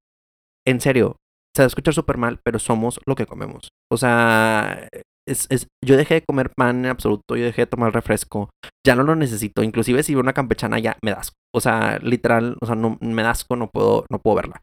en 0.67 0.81
serio, 0.81 1.17
se 1.55 1.63
va 1.63 1.65
a 1.65 1.67
escuchar 1.67 1.93
súper 1.93 2.17
mal, 2.17 2.41
pero 2.43 2.59
somos 2.59 3.01
lo 3.07 3.15
que 3.15 3.27
comemos. 3.27 3.69
O 3.93 3.99
sea, 3.99 4.89
es, 5.27 5.47
es, 5.51 5.67
yo 5.85 5.97
dejé 5.97 6.15
de 6.15 6.25
comer 6.25 6.51
pan 6.57 6.85
en 6.85 6.91
absoluto, 6.91 7.37
yo 7.37 7.45
dejé 7.45 7.63
de 7.63 7.67
tomar 7.67 7.93
refresco, 7.93 8.51
ya 8.85 8.95
no 8.97 9.03
lo 9.03 9.15
necesito. 9.15 9.63
Inclusive 9.63 10.03
si 10.03 10.15
veo 10.15 10.23
una 10.23 10.33
campechana 10.33 10.79
ya 10.79 10.97
me 11.03 11.13
das. 11.13 11.33
O 11.55 11.61
sea, 11.61 11.99
literal, 12.03 12.57
o 12.61 12.67
sea, 12.67 12.75
no 12.75 12.99
me 13.01 13.23
das, 13.23 13.47
no 13.51 13.71
puedo, 13.71 14.07
no 14.11 14.19
puedo 14.19 14.37
verla. 14.37 14.63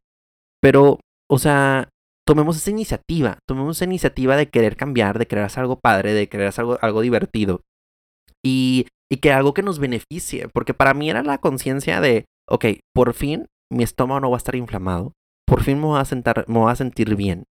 Pero, 0.62 1.00
o 1.32 1.40
sea, 1.40 1.90
tomemos 2.28 2.58
esa 2.58 2.72
iniciativa, 2.72 3.40
tomemos 3.48 3.78
esa 3.78 3.86
iniciativa 3.86 4.36
de 4.36 4.50
querer 4.50 4.76
cambiar, 4.76 5.18
de 5.18 5.28
querer 5.28 5.46
hacer 5.46 5.62
algo 5.62 5.80
padre, 5.80 6.14
de 6.14 6.28
querer 6.28 6.48
hacer 6.48 6.64
algo, 6.64 6.78
algo 6.82 7.02
divertido. 7.02 7.62
Y, 8.44 8.88
y 9.10 9.18
que 9.18 9.32
algo 9.32 9.54
que 9.54 9.64
nos 9.64 9.80
beneficie, 9.80 10.50
porque 10.54 10.74
para 10.74 10.94
mí 10.94 11.10
era 11.10 11.24
la 11.24 11.38
conciencia 11.38 12.02
de, 12.02 12.26
ok, 12.50 12.66
por 12.94 13.14
fin 13.14 13.48
mi 13.72 13.84
estómago 13.84 14.20
no 14.20 14.30
va 14.30 14.36
a 14.36 14.40
estar 14.40 14.56
inflamado, 14.56 15.14
por 15.48 15.64
fin 15.64 15.80
me 15.80 15.86
voy 15.86 16.00
a, 16.00 16.06
sentar, 16.06 16.44
me 16.50 16.60
voy 16.60 16.72
a 16.72 16.76
sentir 16.76 17.16
bien 17.16 17.46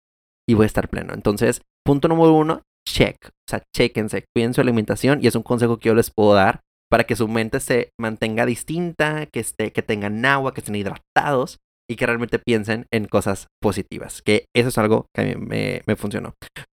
y 0.49 0.55
voy 0.55 0.63
a 0.63 0.67
estar 0.67 0.89
pleno. 0.89 1.13
Entonces, 1.13 1.61
punto 1.85 2.07
número 2.07 2.33
uno, 2.33 2.63
check. 2.87 3.17
O 3.27 3.49
sea, 3.49 3.61
chequense, 3.75 4.25
cuiden 4.35 4.55
su 4.55 4.61
alimentación 4.61 5.19
y 5.21 5.27
es 5.27 5.35
un 5.35 5.43
consejo 5.43 5.77
que 5.77 5.89
yo 5.89 5.95
les 5.95 6.09
puedo 6.09 6.33
dar 6.33 6.61
para 6.89 7.03
que 7.03 7.15
su 7.15 7.27
mente 7.27 7.59
se 7.59 7.91
mantenga 7.99 8.45
distinta, 8.45 9.27
que, 9.27 9.39
esté, 9.39 9.71
que 9.71 9.83
tengan 9.83 10.25
agua, 10.25 10.53
que 10.53 10.61
estén 10.61 10.75
hidratados 10.75 11.59
y 11.89 11.95
que 11.95 12.05
realmente 12.05 12.39
piensen 12.39 12.85
en 12.91 13.05
cosas 13.05 13.47
positivas. 13.61 14.21
Que 14.21 14.45
eso 14.55 14.69
es 14.69 14.77
algo 14.77 15.07
que 15.15 15.21
a 15.21 15.25
mí 15.25 15.35
me, 15.35 15.81
me 15.85 15.95
funcionó. 15.95 16.33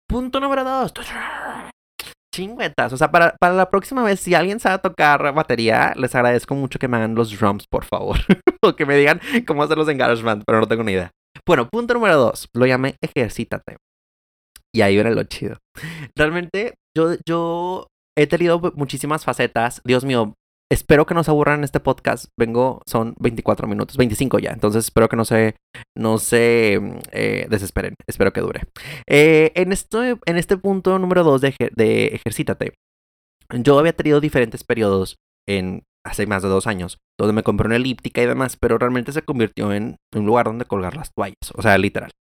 Punto 0.07 0.39
número 0.39 0.63
dos. 0.63 0.93
chingüetas. 2.33 2.93
O 2.93 2.97
sea, 2.97 3.11
para, 3.11 3.35
para 3.39 3.53
la 3.53 3.69
próxima 3.69 4.03
vez, 4.03 4.19
si 4.19 4.33
alguien 4.33 4.59
sabe 4.59 4.79
tocar 4.79 5.33
batería, 5.33 5.93
les 5.95 6.15
agradezco 6.15 6.55
mucho 6.55 6.79
que 6.79 6.87
me 6.87 6.97
hagan 6.97 7.15
los 7.15 7.37
drums, 7.37 7.65
por 7.67 7.85
favor. 7.85 8.17
o 8.63 8.75
que 8.75 8.85
me 8.85 8.97
digan 8.97 9.19
cómo 9.45 9.63
hacerlos 9.63 9.89
en 9.89 9.97
GarageBand, 9.97 10.43
pero 10.45 10.59
no 10.59 10.67
tengo 10.67 10.83
ni 10.83 10.93
idea. 10.93 11.11
Bueno, 11.45 11.67
punto 11.69 11.93
número 11.93 12.17
dos. 12.17 12.47
Lo 12.53 12.65
llamé 12.65 12.95
ejercítate. 13.01 13.77
Y 14.73 14.81
ahí 14.81 14.95
viene 14.95 15.11
lo 15.11 15.23
chido. 15.23 15.57
Realmente, 16.15 16.75
yo, 16.95 17.15
yo 17.27 17.87
he 18.17 18.27
tenido 18.27 18.59
muchísimas 18.75 19.25
facetas. 19.25 19.81
Dios 19.83 20.05
mío, 20.05 20.33
espero 20.71 21.05
que 21.05 21.13
no 21.13 21.23
se 21.23 21.31
aburran 21.31 21.59
en 21.59 21.63
este 21.63 21.79
podcast. 21.79 22.25
Vengo, 22.37 22.81
son 22.85 23.15
24 23.19 23.67
minutos, 23.67 23.97
25 23.97 24.39
ya. 24.39 24.51
Entonces 24.51 24.85
espero 24.85 25.09
que 25.09 25.15
no 25.15 25.25
se, 25.25 25.55
no 25.97 26.17
se 26.17 26.79
eh, 27.11 27.47
desesperen. 27.49 27.95
Espero 28.07 28.31
que 28.33 28.41
dure. 28.41 28.61
Eh, 29.07 29.51
en, 29.55 29.71
esto, 29.71 30.03
en 30.03 30.37
este 30.37 30.57
punto 30.57 30.99
número 30.99 31.23
2 31.23 31.41
de, 31.41 31.55
de 31.75 32.07
ejercítate, 32.07 32.73
yo 33.57 33.79
había 33.79 33.93
tenido 33.93 34.21
diferentes 34.21 34.63
periodos 34.63 35.17
en 35.47 35.83
hace 36.05 36.25
más 36.27 36.43
de 36.43 36.49
dos 36.49 36.67
años, 36.67 36.97
donde 37.19 37.33
me 37.33 37.43
compré 37.43 37.67
una 37.67 37.75
elíptica 37.75 38.21
y 38.21 38.25
demás, 38.25 38.57
pero 38.57 38.77
realmente 38.77 39.11
se 39.11 39.23
convirtió 39.23 39.73
en 39.73 39.97
un 40.15 40.25
lugar 40.25 40.45
donde 40.45 40.65
colgar 40.65 40.95
las 40.95 41.11
toallas, 41.13 41.51
o 41.55 41.61
sea, 41.61 41.77
literal. 41.77 42.11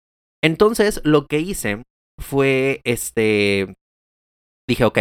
Entonces, 0.43 1.01
lo 1.05 1.27
que 1.27 1.41
hice 1.41 1.83
fue, 2.21 2.81
este, 2.85 3.75
dije, 4.69 4.85
ok, 4.85 4.99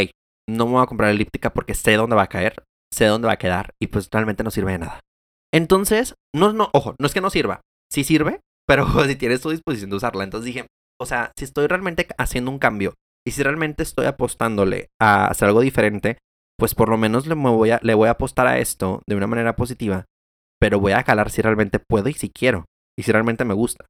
no 0.50 0.66
me 0.66 0.74
voy 0.74 0.84
a 0.84 0.88
comprar 0.88 1.10
elíptica 1.12 1.54
porque 1.54 1.74
sé 1.74 1.96
dónde 1.96 2.16
va 2.16 2.24
a 2.24 2.28
caer, 2.28 2.64
sé 2.94 3.06
dónde 3.06 3.28
va 3.28 3.34
a 3.34 3.38
quedar 3.38 3.74
y 3.82 3.88
pues 3.88 4.10
realmente 4.12 4.44
no 4.44 4.52
sirve 4.52 4.74
de 4.74 4.80
nada. 4.80 5.00
Entonces, 5.54 6.16
no, 6.36 6.54
no, 6.54 6.70
ojo, 6.74 6.96
no 7.00 7.08
es 7.08 7.14
que 7.14 7.22
no 7.22 7.30
sirva, 7.30 7.62
sí 7.92 8.04
sirve, 8.04 8.42
pero 8.68 8.88
si 9.06 9.16
tienes 9.16 9.42
tu 9.42 9.50
disposición 9.50 9.90
de 9.90 9.96
usarla. 9.96 10.24
Entonces 10.24 10.46
dije, 10.46 10.68
o 11.00 11.06
sea, 11.06 11.32
si 11.38 11.46
estoy 11.46 11.68
realmente 11.68 12.08
haciendo 12.18 12.52
un 12.52 12.60
cambio 12.60 12.94
y 13.26 13.32
si 13.32 13.44
realmente 13.44 13.84
estoy 13.84 14.06
apostándole 14.06 14.88
a 15.02 15.28
hacer 15.28 15.48
algo 15.48 15.62
diferente, 15.62 16.18
pues 16.58 16.74
por 16.74 16.90
lo 16.90 16.98
menos 16.98 17.28
le, 17.28 17.36
voy 17.36 17.72
a, 17.72 17.80
le 17.84 17.94
voy 17.94 18.08
a 18.08 18.12
apostar 18.12 18.48
a 18.48 18.60
esto 18.60 19.02
de 19.08 19.16
una 19.16 19.28
manera 19.28 19.56
positiva, 19.56 20.06
pero 20.60 20.80
voy 20.80 20.94
a 20.94 21.04
calar 21.04 21.30
si 21.30 21.42
realmente 21.42 21.80
puedo 21.80 22.10
y 22.10 22.14
si 22.14 22.30
quiero, 22.30 22.66
y 22.98 23.04
si 23.04 23.12
realmente 23.12 23.46
me 23.46 23.54
gusta. 23.54 23.86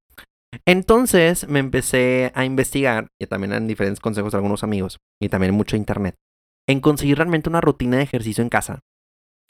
Entonces 0.65 1.47
me 1.47 1.59
empecé 1.59 2.31
a 2.35 2.45
investigar, 2.45 3.07
y 3.21 3.27
también 3.27 3.53
en 3.53 3.67
diferentes 3.67 3.99
consejos 3.99 4.31
de 4.31 4.37
algunos 4.37 4.63
amigos, 4.63 4.97
y 5.21 5.29
también 5.29 5.53
mucho 5.53 5.77
internet, 5.77 6.15
en 6.67 6.81
conseguir 6.81 7.17
realmente 7.17 7.49
una 7.49 7.61
rutina 7.61 7.97
de 7.97 8.03
ejercicio 8.03 8.41
en 8.41 8.49
casa. 8.49 8.79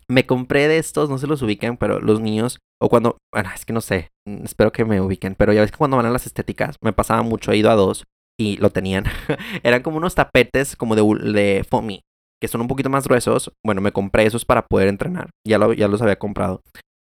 Me 0.10 0.26
compré 0.26 0.68
de 0.68 0.78
estos, 0.78 1.10
no 1.10 1.18
se 1.18 1.28
los 1.28 1.42
ubiquen, 1.42 1.76
pero 1.76 2.00
los 2.00 2.22
niños, 2.22 2.60
o 2.82 2.88
cuando, 2.88 3.18
bueno, 3.34 3.50
es 3.54 3.66
que 3.66 3.74
no 3.74 3.82
sé, 3.82 4.10
mm, 4.26 4.46
espero 4.46 4.72
que 4.72 4.86
me 4.86 5.02
ubiquen, 5.02 5.36
pero 5.36 5.52
ya 5.52 5.62
ves 5.62 5.72
que 5.72 5.78
cuando 5.78 5.98
van 5.98 6.06
a 6.06 6.12
las 6.12 6.26
estéticas, 6.26 6.78
me 6.82 6.94
pasaba 6.94 7.24
mucho, 7.24 7.52
he 7.52 7.58
ido 7.58 7.70
a 7.72 7.76
dos 7.76 8.06
y 8.40 8.58
lo 8.58 8.70
tenían. 8.70 9.04
Eran 9.64 9.82
como 9.82 9.98
unos 9.98 10.16
tapetes 10.16 10.76
como 10.76 10.96
de, 10.96 11.32
de 11.34 11.66
foamy, 11.70 12.02
que 12.42 12.48
son 12.48 12.62
un 12.62 12.68
poquito 12.68 12.90
más 12.90 13.08
gruesos. 13.08 13.52
Bueno, 13.66 13.82
me 13.82 13.92
compré 13.92 14.26
esos 14.26 14.46
para 14.46 14.66
poder 14.66 14.88
entrenar, 14.88 15.30
ya, 15.46 15.58
lo, 15.58 15.74
ya 15.74 15.88
los 15.88 16.02
había 16.02 16.20
comprado. 16.20 16.62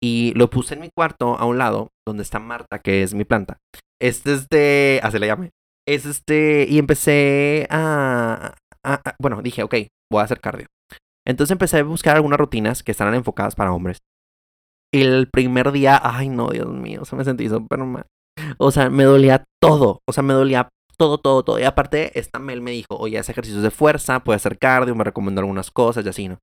Y 0.01 0.33
lo 0.35 0.49
puse 0.49 0.75
en 0.75 0.81
mi 0.81 0.89
cuarto 0.95 1.37
a 1.37 1.45
un 1.45 1.57
lado, 1.57 1.89
donde 2.05 2.23
está 2.23 2.37
Marta, 2.37 2.79
que 2.79 3.03
es 3.03 3.13
mi 3.13 3.23
planta. 3.23 3.57
Este 4.01 4.33
es 4.33 4.49
de, 4.49 4.99
así 5.01 5.17
le 5.17 5.27
llame. 5.27 5.51
Es 5.87 6.05
este, 6.05 6.65
y 6.69 6.77
empecé 6.77 7.67
a, 7.69 8.55
bueno, 9.19 9.41
dije, 9.41 9.63
ok, 9.63 9.75
voy 10.11 10.21
a 10.21 10.23
hacer 10.23 10.39
cardio. 10.39 10.67
Entonces 11.25 11.51
empecé 11.51 11.79
a 11.79 11.83
buscar 11.83 12.15
algunas 12.15 12.39
rutinas 12.39 12.83
que 12.83 12.91
estaban 12.91 13.15
enfocadas 13.15 13.55
para 13.55 13.71
hombres. 13.71 13.99
El 14.93 15.29
primer 15.29 15.71
día, 15.71 15.99
ay 16.03 16.29
no, 16.29 16.49
Dios 16.49 16.67
mío, 16.67 17.05
se 17.05 17.15
me 17.15 17.23
sentí 17.23 17.49
súper 17.49 17.79
mal. 17.79 18.05
O 18.57 18.71
sea, 18.71 18.89
me 18.89 19.03
dolía 19.03 19.43
todo. 19.61 20.01
O 20.07 20.13
sea, 20.13 20.23
me 20.23 20.33
dolía 20.33 20.69
todo, 20.97 21.17
todo, 21.17 21.43
todo. 21.43 21.59
Y 21.59 21.63
aparte, 21.63 22.17
esta 22.19 22.39
Mel 22.39 22.61
me 22.61 22.71
dijo, 22.71 22.95
oye, 22.97 23.17
hace 23.17 23.31
ejercicios 23.31 23.63
de 23.63 23.71
fuerza, 23.71 24.23
puede 24.23 24.35
hacer 24.37 24.57
cardio, 24.57 24.95
me 24.95 25.03
recomendó 25.03 25.41
algunas 25.41 25.71
cosas 25.71 26.05
y 26.05 26.09
así, 26.09 26.27
¿no? 26.27 26.39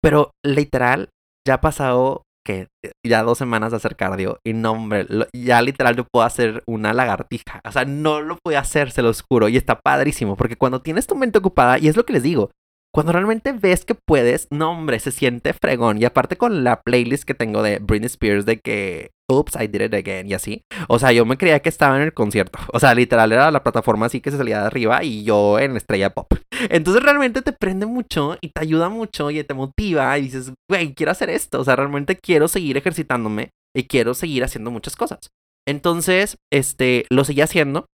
Pero 0.00 0.30
literal, 0.44 1.10
ya 1.46 1.54
ha 1.54 1.60
pasado 1.60 2.22
que 2.48 2.68
ya 3.06 3.22
dos 3.22 3.36
semanas 3.36 3.72
de 3.72 3.76
hacer 3.76 3.94
cardio 3.94 4.40
y 4.42 4.54
no, 4.54 4.72
hombre, 4.72 5.06
ya 5.34 5.60
literal 5.60 5.94
yo 5.96 6.04
puedo 6.10 6.24
hacer 6.24 6.62
una 6.66 6.94
lagartija. 6.94 7.60
O 7.62 7.70
sea, 7.70 7.84
no 7.84 8.22
lo 8.22 8.38
puedo 8.42 8.58
hacer, 8.58 8.90
se 8.90 9.02
lo 9.02 9.12
juro. 9.28 9.50
Y 9.50 9.58
está 9.58 9.78
padrísimo, 9.78 10.34
porque 10.34 10.56
cuando 10.56 10.80
tienes 10.80 11.06
tu 11.06 11.14
mente 11.14 11.40
ocupada, 11.40 11.78
y 11.78 11.88
es 11.88 11.96
lo 11.96 12.06
que 12.06 12.14
les 12.14 12.22
digo, 12.22 12.50
cuando 12.98 13.12
realmente 13.12 13.52
ves 13.52 13.84
que 13.84 13.94
puedes, 13.94 14.48
no, 14.50 14.72
hombre, 14.72 14.98
se 14.98 15.12
siente 15.12 15.52
fregón. 15.52 16.02
Y 16.02 16.04
aparte 16.04 16.36
con 16.36 16.64
la 16.64 16.82
playlist 16.82 17.22
que 17.22 17.32
tengo 17.32 17.62
de 17.62 17.78
Britney 17.78 18.06
Spears 18.06 18.44
de 18.44 18.58
que, 18.58 19.12
oops, 19.30 19.54
I 19.54 19.68
did 19.68 19.82
it 19.82 19.94
again 19.94 20.28
y 20.28 20.34
así. 20.34 20.64
O 20.88 20.98
sea, 20.98 21.12
yo 21.12 21.24
me 21.24 21.38
creía 21.38 21.60
que 21.60 21.68
estaba 21.68 21.94
en 21.94 22.02
el 22.02 22.12
concierto. 22.12 22.58
O 22.72 22.80
sea, 22.80 22.96
literal 22.96 23.30
era 23.30 23.52
la 23.52 23.62
plataforma 23.62 24.06
así 24.06 24.20
que 24.20 24.32
se 24.32 24.36
salía 24.36 24.62
de 24.62 24.66
arriba 24.66 25.04
y 25.04 25.22
yo 25.22 25.60
en 25.60 25.76
estrella 25.76 26.10
pop. 26.10 26.26
Entonces 26.70 27.00
realmente 27.00 27.40
te 27.40 27.52
prende 27.52 27.86
mucho 27.86 28.36
y 28.40 28.48
te 28.48 28.62
ayuda 28.62 28.88
mucho 28.88 29.30
y 29.30 29.44
te 29.44 29.54
motiva 29.54 30.18
y 30.18 30.22
dices, 30.22 30.52
güey, 30.68 30.92
quiero 30.92 31.12
hacer 31.12 31.30
esto. 31.30 31.60
O 31.60 31.64
sea, 31.64 31.76
realmente 31.76 32.16
quiero 32.16 32.48
seguir 32.48 32.76
ejercitándome 32.78 33.50
y 33.76 33.84
quiero 33.84 34.12
seguir 34.12 34.42
haciendo 34.42 34.72
muchas 34.72 34.96
cosas. 34.96 35.20
Entonces, 35.68 36.36
este, 36.52 37.04
lo 37.10 37.24
seguí 37.24 37.42
haciendo. 37.42 37.86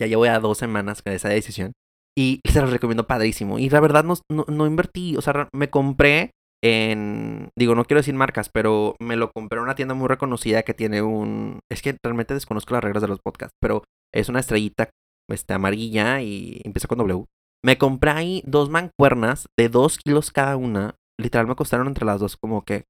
Ya 0.00 0.08
llevo 0.08 0.26
ya 0.26 0.40
dos 0.40 0.58
semanas 0.58 1.02
con 1.02 1.12
esa 1.12 1.28
decisión. 1.28 1.72
Y 2.16 2.40
se 2.48 2.60
los 2.60 2.70
recomiendo 2.70 3.06
padrísimo. 3.06 3.58
Y 3.58 3.68
la 3.70 3.80
verdad 3.80 4.04
no, 4.04 4.14
no, 4.28 4.66
invertí, 4.66 5.16
o 5.16 5.22
sea, 5.22 5.48
me 5.52 5.70
compré 5.70 6.30
en, 6.62 7.50
digo, 7.58 7.74
no 7.74 7.84
quiero 7.84 8.00
decir 8.00 8.14
marcas, 8.14 8.48
pero 8.48 8.96
me 9.00 9.16
lo 9.16 9.30
compré 9.32 9.58
en 9.58 9.64
una 9.64 9.74
tienda 9.74 9.94
muy 9.94 10.08
reconocida 10.08 10.62
que 10.62 10.74
tiene 10.74 11.02
un, 11.02 11.60
es 11.70 11.82
que 11.82 11.96
realmente 12.02 12.34
desconozco 12.34 12.72
las 12.74 12.84
reglas 12.84 13.02
de 13.02 13.08
los 13.08 13.18
podcasts, 13.20 13.56
pero 13.60 13.82
es 14.14 14.28
una 14.28 14.40
estrellita 14.40 14.90
este, 15.30 15.54
amarilla 15.54 16.22
y 16.22 16.60
empieza 16.64 16.88
con 16.88 16.98
W. 16.98 17.24
Me 17.64 17.78
compré 17.78 18.10
ahí 18.10 18.42
dos 18.46 18.70
mancuernas 18.70 19.46
de 19.58 19.68
dos 19.68 19.98
kilos 19.98 20.30
cada 20.30 20.56
una. 20.56 20.96
Literal 21.18 21.46
me 21.46 21.56
costaron 21.56 21.88
entre 21.88 22.04
las 22.04 22.20
dos 22.20 22.36
como 22.36 22.62
que, 22.62 22.84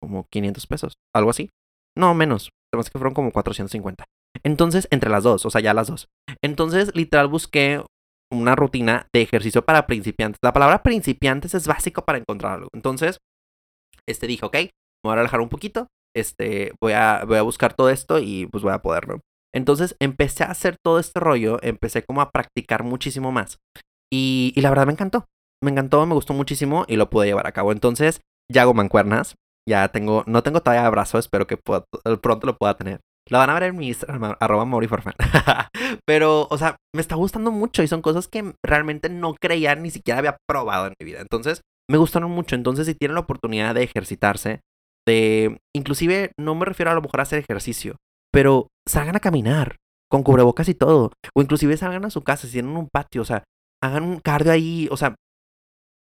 como 0.00 0.26
500 0.30 0.66
pesos, 0.66 0.94
algo 1.14 1.30
así. 1.30 1.50
No, 1.96 2.14
menos, 2.14 2.50
además 2.72 2.90
que 2.90 2.98
fueron 2.98 3.14
como 3.14 3.32
450. 3.32 4.04
Entonces, 4.44 4.86
entre 4.90 5.10
las 5.10 5.24
dos, 5.24 5.44
o 5.46 5.50
sea, 5.50 5.60
ya 5.60 5.74
las 5.74 5.88
dos. 5.88 6.08
Entonces, 6.42 6.94
literal 6.94 7.28
busqué 7.28 7.82
una 8.32 8.54
rutina 8.54 9.08
de 9.12 9.22
ejercicio 9.22 9.64
para 9.64 9.86
principiantes. 9.86 10.38
La 10.42 10.52
palabra 10.52 10.82
principiantes 10.82 11.54
es 11.54 11.66
básico 11.66 12.04
para 12.04 12.18
encontrar 12.18 12.54
algo. 12.54 12.68
Entonces, 12.74 13.18
este 14.06 14.26
dije, 14.26 14.44
ok, 14.44 14.54
me 14.54 14.70
voy 15.04 15.12
a 15.12 15.16
relajar 15.16 15.40
un 15.40 15.48
poquito, 15.48 15.88
este, 16.14 16.72
voy 16.80 16.92
a, 16.92 17.24
voy 17.26 17.38
a 17.38 17.42
buscar 17.42 17.74
todo 17.74 17.90
esto 17.90 18.18
y 18.18 18.46
pues 18.46 18.62
voy 18.62 18.72
a 18.72 18.82
poderlo. 18.82 19.20
Entonces 19.54 19.96
empecé 20.00 20.44
a 20.44 20.50
hacer 20.50 20.76
todo 20.84 20.98
este 20.98 21.20
rollo, 21.20 21.58
empecé 21.62 22.02
como 22.02 22.20
a 22.20 22.30
practicar 22.30 22.84
muchísimo 22.84 23.32
más. 23.32 23.58
Y, 24.12 24.52
y 24.54 24.60
la 24.60 24.70
verdad 24.70 24.86
me 24.86 24.92
encantó, 24.92 25.24
me 25.62 25.70
encantó, 25.70 26.04
me 26.06 26.14
gustó 26.14 26.34
muchísimo 26.34 26.84
y 26.88 26.96
lo 26.96 27.10
pude 27.10 27.26
llevar 27.26 27.46
a 27.46 27.52
cabo. 27.52 27.72
Entonces 27.72 28.20
ya 28.50 28.62
hago 28.62 28.74
mancuernas, 28.74 29.36
ya 29.68 29.88
tengo, 29.88 30.24
no 30.26 30.42
tengo 30.42 30.60
todavía 30.60 30.86
abrazo, 30.86 31.18
espero 31.18 31.46
que 31.46 31.56
pronto 31.56 32.46
lo 32.46 32.56
pueda 32.56 32.76
tener. 32.76 33.00
La 33.30 33.38
van 33.38 33.50
a 33.50 33.54
ver 33.54 33.64
en 33.64 33.76
mi 33.76 33.88
Instagram, 33.88 34.36
arroba 34.40 34.64
moriforfan. 34.64 35.14
Pero, 36.06 36.46
o 36.50 36.58
sea, 36.58 36.76
me 36.94 37.00
está 37.00 37.14
gustando 37.14 37.50
mucho 37.50 37.82
y 37.82 37.88
son 37.88 38.02
cosas 38.02 38.28
que 38.28 38.54
realmente 38.64 39.08
no 39.08 39.34
creía 39.34 39.74
ni 39.74 39.90
siquiera 39.90 40.18
había 40.18 40.36
probado 40.48 40.86
en 40.86 40.94
mi 41.00 41.06
vida. 41.06 41.20
Entonces, 41.20 41.60
me 41.90 41.98
gustaron 41.98 42.30
mucho. 42.30 42.54
Entonces, 42.54 42.86
si 42.86 42.94
tienen 42.94 43.14
la 43.14 43.20
oportunidad 43.20 43.74
de 43.74 43.84
ejercitarse, 43.84 44.60
de... 45.06 45.58
Inclusive, 45.74 46.32
no 46.38 46.54
me 46.54 46.64
refiero 46.64 46.90
a 46.90 46.94
lo 46.94 47.02
mejor 47.02 47.20
a 47.20 47.22
hacer 47.24 47.38
ejercicio, 47.38 47.96
pero 48.32 48.68
salgan 48.86 49.16
a 49.16 49.20
caminar 49.20 49.76
con 50.10 50.22
cubrebocas 50.22 50.68
y 50.68 50.74
todo. 50.74 51.12
O 51.34 51.42
inclusive 51.42 51.76
salgan 51.76 52.04
a 52.04 52.10
su 52.10 52.22
casa, 52.22 52.46
si 52.46 52.54
tienen 52.54 52.76
un 52.76 52.88
patio, 52.92 53.22
o 53.22 53.24
sea, 53.24 53.44
hagan 53.82 54.04
un 54.04 54.20
cardio 54.20 54.52
ahí. 54.52 54.88
O 54.90 54.96
sea, 54.96 55.14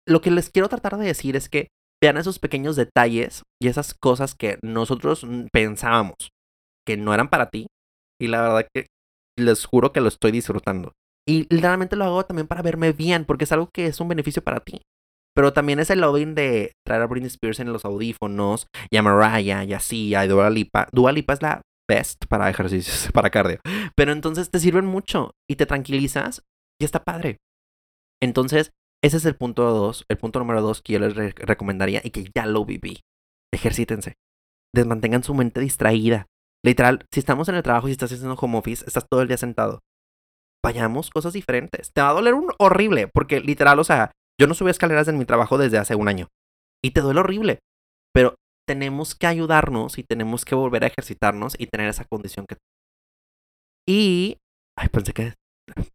lo 0.06 0.20
que 0.20 0.30
les 0.30 0.50
quiero 0.50 0.68
tratar 0.68 0.96
de 0.96 1.06
decir 1.06 1.36
es 1.36 1.48
que 1.48 1.68
vean 2.02 2.16
esos 2.16 2.38
pequeños 2.38 2.74
detalles 2.74 3.42
y 3.62 3.68
esas 3.68 3.94
cosas 3.94 4.34
que 4.34 4.58
nosotros 4.62 5.24
pensábamos 5.52 6.32
que 6.86 6.96
no 6.96 7.14
eran 7.14 7.28
para 7.28 7.50
ti. 7.50 7.66
Y 8.20 8.28
la 8.28 8.42
verdad 8.42 8.68
que 8.72 8.86
les 9.38 9.64
juro 9.64 9.92
que 9.92 10.00
lo 10.00 10.08
estoy 10.08 10.30
disfrutando. 10.30 10.92
Y 11.26 11.46
realmente 11.54 11.96
lo 11.96 12.04
hago 12.04 12.24
también 12.24 12.48
para 12.48 12.62
verme 12.62 12.92
bien, 12.92 13.24
porque 13.24 13.44
es 13.44 13.52
algo 13.52 13.70
que 13.72 13.86
es 13.86 14.00
un 14.00 14.08
beneficio 14.08 14.42
para 14.42 14.60
ti. 14.60 14.82
Pero 15.34 15.52
también 15.52 15.78
es 15.80 15.90
el 15.90 16.00
lobbying 16.00 16.34
de 16.34 16.72
traer 16.86 17.02
a 17.02 17.06
Britney 17.06 17.28
Spears 17.28 17.60
en 17.60 17.72
los 17.72 17.84
audífonos, 17.84 18.66
y 18.90 18.96
a 18.96 19.02
Mariah, 19.02 19.64
y 19.64 19.72
así, 19.72 20.14
a 20.14 20.26
Dua 20.26 20.50
Lipa. 20.50 20.88
Dua 20.92 21.12
Lipa 21.12 21.32
es 21.32 21.42
la 21.42 21.62
best 21.88 22.26
para 22.26 22.50
ejercicios, 22.50 23.10
para 23.14 23.30
cardio. 23.30 23.60
Pero 23.96 24.12
entonces 24.12 24.50
te 24.50 24.58
sirven 24.58 24.86
mucho 24.86 25.32
y 25.48 25.56
te 25.56 25.66
tranquilizas 25.66 26.42
y 26.80 26.84
está 26.84 27.02
padre. 27.02 27.38
Entonces, 28.20 28.72
ese 29.02 29.16
es 29.16 29.24
el 29.24 29.36
punto 29.36 29.64
dos, 29.72 30.04
el 30.08 30.16
punto 30.16 30.38
número 30.38 30.62
dos 30.62 30.80
que 30.82 30.94
yo 30.94 30.98
les 31.00 31.14
recomendaría 31.34 32.00
y 32.04 32.10
que 32.10 32.30
ya 32.34 32.46
lo 32.46 32.64
viví. 32.64 33.00
Ejercítense. 33.52 34.14
Desmantengan 34.74 35.24
su 35.24 35.34
mente 35.34 35.60
distraída. 35.60 36.26
Literal, 36.64 37.06
si 37.10 37.20
estamos 37.20 37.48
en 37.48 37.56
el 37.56 37.62
trabajo 37.62 37.88
y 37.88 37.92
estás 37.92 38.12
haciendo 38.12 38.34
home 38.34 38.58
office, 38.58 38.84
estás 38.86 39.06
todo 39.10 39.22
el 39.22 39.28
día 39.28 39.36
sentado. 39.36 39.80
Vayamos 40.64 41.10
cosas 41.10 41.32
diferentes. 41.32 41.92
Te 41.92 42.00
va 42.00 42.10
a 42.10 42.14
doler 42.14 42.34
un 42.34 42.52
horrible, 42.58 43.08
porque 43.08 43.40
literal, 43.40 43.78
o 43.80 43.84
sea, 43.84 44.12
yo 44.40 44.46
no 44.46 44.54
subí 44.54 44.70
escaleras 44.70 45.08
en 45.08 45.18
mi 45.18 45.24
trabajo 45.24 45.58
desde 45.58 45.78
hace 45.78 45.96
un 45.96 46.08
año. 46.08 46.28
Y 46.84 46.92
te 46.92 47.00
duele 47.00 47.20
horrible. 47.20 47.58
Pero 48.14 48.36
tenemos 48.66 49.16
que 49.16 49.26
ayudarnos 49.26 49.98
y 49.98 50.04
tenemos 50.04 50.44
que 50.44 50.54
volver 50.54 50.84
a 50.84 50.86
ejercitarnos 50.86 51.56
y 51.58 51.66
tener 51.66 51.88
esa 51.88 52.04
condición 52.04 52.46
que... 52.48 52.56
Y... 53.88 54.38
Ay, 54.78 54.88
pensé 54.88 55.12
que 55.12 55.34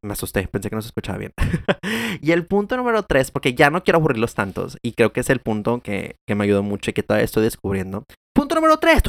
me 0.03 0.13
asusté, 0.13 0.47
pensé 0.47 0.69
que 0.69 0.75
no 0.75 0.81
se 0.81 0.89
escuchaba 0.89 1.17
bien. 1.17 1.31
y 2.21 2.31
el 2.31 2.45
punto 2.45 2.75
número 2.75 3.03
tres, 3.03 3.31
porque 3.31 3.53
ya 3.53 3.69
no 3.69 3.83
quiero 3.83 3.99
aburrirlos 3.99 4.35
tantos, 4.35 4.77
y 4.83 4.93
creo 4.93 5.13
que 5.13 5.21
es 5.21 5.29
el 5.29 5.39
punto 5.39 5.81
que, 5.81 6.15
que 6.27 6.35
me 6.35 6.43
ayudó 6.43 6.63
mucho 6.63 6.91
y 6.91 6.93
que 6.93 7.03
todavía 7.03 7.25
estoy 7.25 7.43
descubriendo. 7.43 8.03
Punto 8.33 8.55
número 8.55 8.77
tres. 8.77 9.01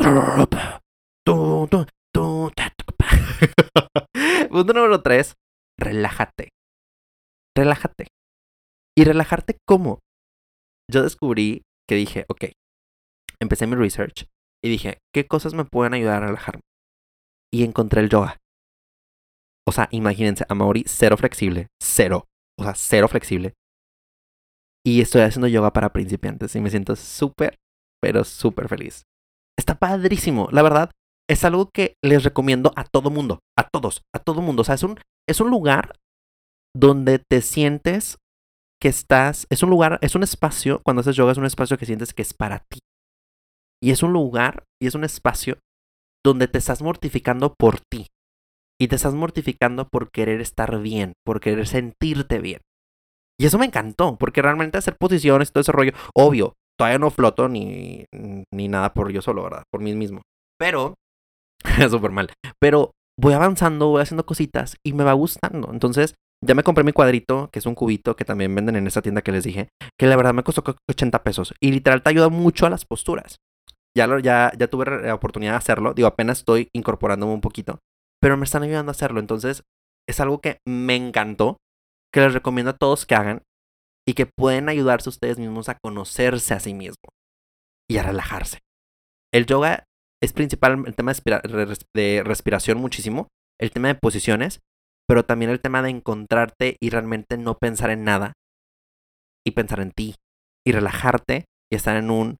punto 4.50 4.72
número 4.72 5.02
tres, 5.02 5.34
relájate. 5.78 6.48
Relájate. 7.54 8.06
¿Y 8.96 9.04
relajarte 9.04 9.58
cómo? 9.66 9.98
Yo 10.90 11.02
descubrí 11.02 11.60
que 11.86 11.96
dije, 11.96 12.24
ok, 12.30 12.44
empecé 13.42 13.66
mi 13.66 13.74
research 13.74 14.24
y 14.64 14.70
dije, 14.70 15.00
¿qué 15.14 15.26
cosas 15.26 15.52
me 15.52 15.66
pueden 15.66 15.92
ayudar 15.92 16.22
a 16.22 16.28
relajarme? 16.28 16.62
Y 17.52 17.64
encontré 17.64 18.00
el 18.00 18.08
yoga. 18.08 18.38
O 19.68 19.72
sea, 19.72 19.88
imagínense, 19.90 20.46
a 20.48 20.54
Maori 20.54 20.84
cero 20.86 21.18
flexible, 21.18 21.66
cero, 21.78 22.24
o 22.58 22.62
sea, 22.62 22.74
cero 22.74 23.06
flexible. 23.06 23.52
Y 24.82 25.02
estoy 25.02 25.20
haciendo 25.20 25.48
yoga 25.48 25.74
para 25.74 25.92
principiantes 25.92 26.56
y 26.56 26.62
me 26.62 26.70
siento 26.70 26.96
súper, 26.96 27.58
pero 28.00 28.24
súper 28.24 28.68
feliz. 28.68 29.02
Está 29.58 29.78
padrísimo, 29.78 30.48
la 30.52 30.62
verdad, 30.62 30.90
es 31.28 31.44
algo 31.44 31.70
que 31.72 31.94
les 32.02 32.24
recomiendo 32.24 32.72
a 32.74 32.84
todo 32.84 33.10
mundo, 33.10 33.40
a 33.56 33.68
todos, 33.68 34.02
a 34.14 34.18
todo 34.18 34.40
mundo. 34.40 34.62
O 34.62 34.64
sea, 34.64 34.74
es 34.74 34.82
un, 34.82 34.98
es 35.28 35.40
un 35.40 35.50
lugar 35.50 35.96
donde 36.74 37.18
te 37.18 37.42
sientes 37.42 38.18
que 38.80 38.88
estás, 38.88 39.46
es 39.50 39.62
un 39.62 39.70
lugar, 39.70 39.98
es 40.02 40.14
un 40.14 40.22
espacio, 40.22 40.80
cuando 40.84 41.00
haces 41.00 41.16
yoga 41.16 41.32
es 41.32 41.38
un 41.38 41.46
espacio 41.46 41.76
que 41.76 41.86
sientes 41.86 42.14
que 42.14 42.22
es 42.22 42.32
para 42.32 42.60
ti. 42.60 42.78
Y 43.82 43.90
es 43.90 44.02
un 44.02 44.12
lugar 44.12 44.64
y 44.80 44.86
es 44.86 44.94
un 44.94 45.04
espacio 45.04 45.58
donde 46.24 46.48
te 46.48 46.58
estás 46.58 46.82
mortificando 46.82 47.54
por 47.54 47.80
ti. 47.80 48.06
Y 48.80 48.88
te 48.88 48.96
estás 48.96 49.14
mortificando 49.14 49.88
por 49.88 50.10
querer 50.10 50.40
estar 50.40 50.80
bien, 50.80 51.12
por 51.24 51.40
querer 51.40 51.66
sentirte 51.66 52.38
bien. 52.38 52.60
Y 53.40 53.46
eso 53.46 53.58
me 53.58 53.66
encantó, 53.66 54.16
porque 54.16 54.42
realmente 54.42 54.78
hacer 54.78 54.96
posiciones 54.96 55.48
y 55.48 55.52
todo 55.52 55.60
ese 55.62 55.72
rollo, 55.72 55.92
obvio, 56.14 56.54
todavía 56.78 56.98
no 56.98 57.10
floto 57.10 57.48
ni, 57.48 58.04
ni 58.52 58.68
nada 58.68 58.94
por 58.94 59.12
yo 59.12 59.20
solo, 59.20 59.44
¿verdad? 59.44 59.64
Por 59.70 59.80
mí 59.80 59.94
mismo. 59.94 60.22
Pero, 60.58 60.94
súper 61.90 62.10
mal. 62.10 62.32
Pero 62.60 62.92
voy 63.18 63.34
avanzando, 63.34 63.88
voy 63.88 64.02
haciendo 64.02 64.26
cositas 64.26 64.76
y 64.84 64.92
me 64.92 65.04
va 65.04 65.12
gustando. 65.12 65.70
Entonces, 65.72 66.14
ya 66.44 66.54
me 66.54 66.62
compré 66.62 66.84
mi 66.84 66.92
cuadrito, 66.92 67.50
que 67.50 67.58
es 67.58 67.66
un 67.66 67.74
cubito 67.74 68.14
que 68.14 68.24
también 68.24 68.54
venden 68.54 68.76
en 68.76 68.86
esa 68.86 69.02
tienda 69.02 69.22
que 69.22 69.32
les 69.32 69.44
dije, 69.44 69.68
que 69.98 70.06
la 70.06 70.16
verdad 70.16 70.34
me 70.34 70.44
costó 70.44 70.62
80 70.88 71.22
pesos. 71.24 71.54
Y 71.60 71.72
literal 71.72 72.02
te 72.02 72.10
ayuda 72.10 72.28
mucho 72.28 72.66
a 72.66 72.70
las 72.70 72.84
posturas. 72.84 73.38
Ya, 73.96 74.06
lo, 74.06 74.20
ya, 74.20 74.52
ya 74.56 74.68
tuve 74.68 75.02
la 75.02 75.14
oportunidad 75.14 75.52
de 75.52 75.58
hacerlo. 75.58 75.94
Digo, 75.94 76.06
apenas 76.06 76.38
estoy 76.38 76.68
incorporándome 76.72 77.32
un 77.32 77.40
poquito. 77.40 77.80
Pero 78.20 78.36
me 78.36 78.44
están 78.44 78.62
ayudando 78.62 78.90
a 78.90 78.92
hacerlo. 78.92 79.18
Entonces, 79.18 79.64
es 80.08 80.20
algo 80.20 80.40
que 80.40 80.58
me 80.66 80.94
encantó. 80.94 81.56
Que 82.12 82.20
les 82.20 82.34
recomiendo 82.34 82.70
a 82.70 82.76
todos 82.76 83.04
que 83.04 83.16
hagan. 83.16 83.42
Y 84.06 84.14
que 84.14 84.26
pueden 84.26 84.68
ayudarse 84.68 85.08
ustedes 85.08 85.38
mismos 85.38 85.68
a 85.68 85.78
conocerse 85.82 86.54
a 86.54 86.60
sí 86.60 86.72
mismos. 86.72 87.10
Y 87.90 87.96
a 87.96 88.04
relajarse. 88.04 88.60
El 89.32 89.46
yoga 89.46 89.84
es 90.22 90.32
principal 90.32 90.84
el 90.86 90.94
tema 90.94 91.12
de 91.94 92.22
respiración 92.24 92.78
muchísimo. 92.78 93.28
El 93.60 93.70
tema 93.72 93.88
de 93.88 93.94
posiciones 93.96 94.60
pero 95.08 95.24
también 95.24 95.50
el 95.50 95.60
tema 95.60 95.82
de 95.82 95.90
encontrarte 95.90 96.76
y 96.80 96.90
realmente 96.90 97.38
no 97.38 97.56
pensar 97.56 97.90
en 97.90 98.04
nada 98.04 98.34
y 99.44 99.52
pensar 99.52 99.80
en 99.80 99.90
ti 99.90 100.14
y 100.66 100.72
relajarte 100.72 101.46
y 101.72 101.76
estar 101.76 101.96
en 101.96 102.10
un 102.10 102.36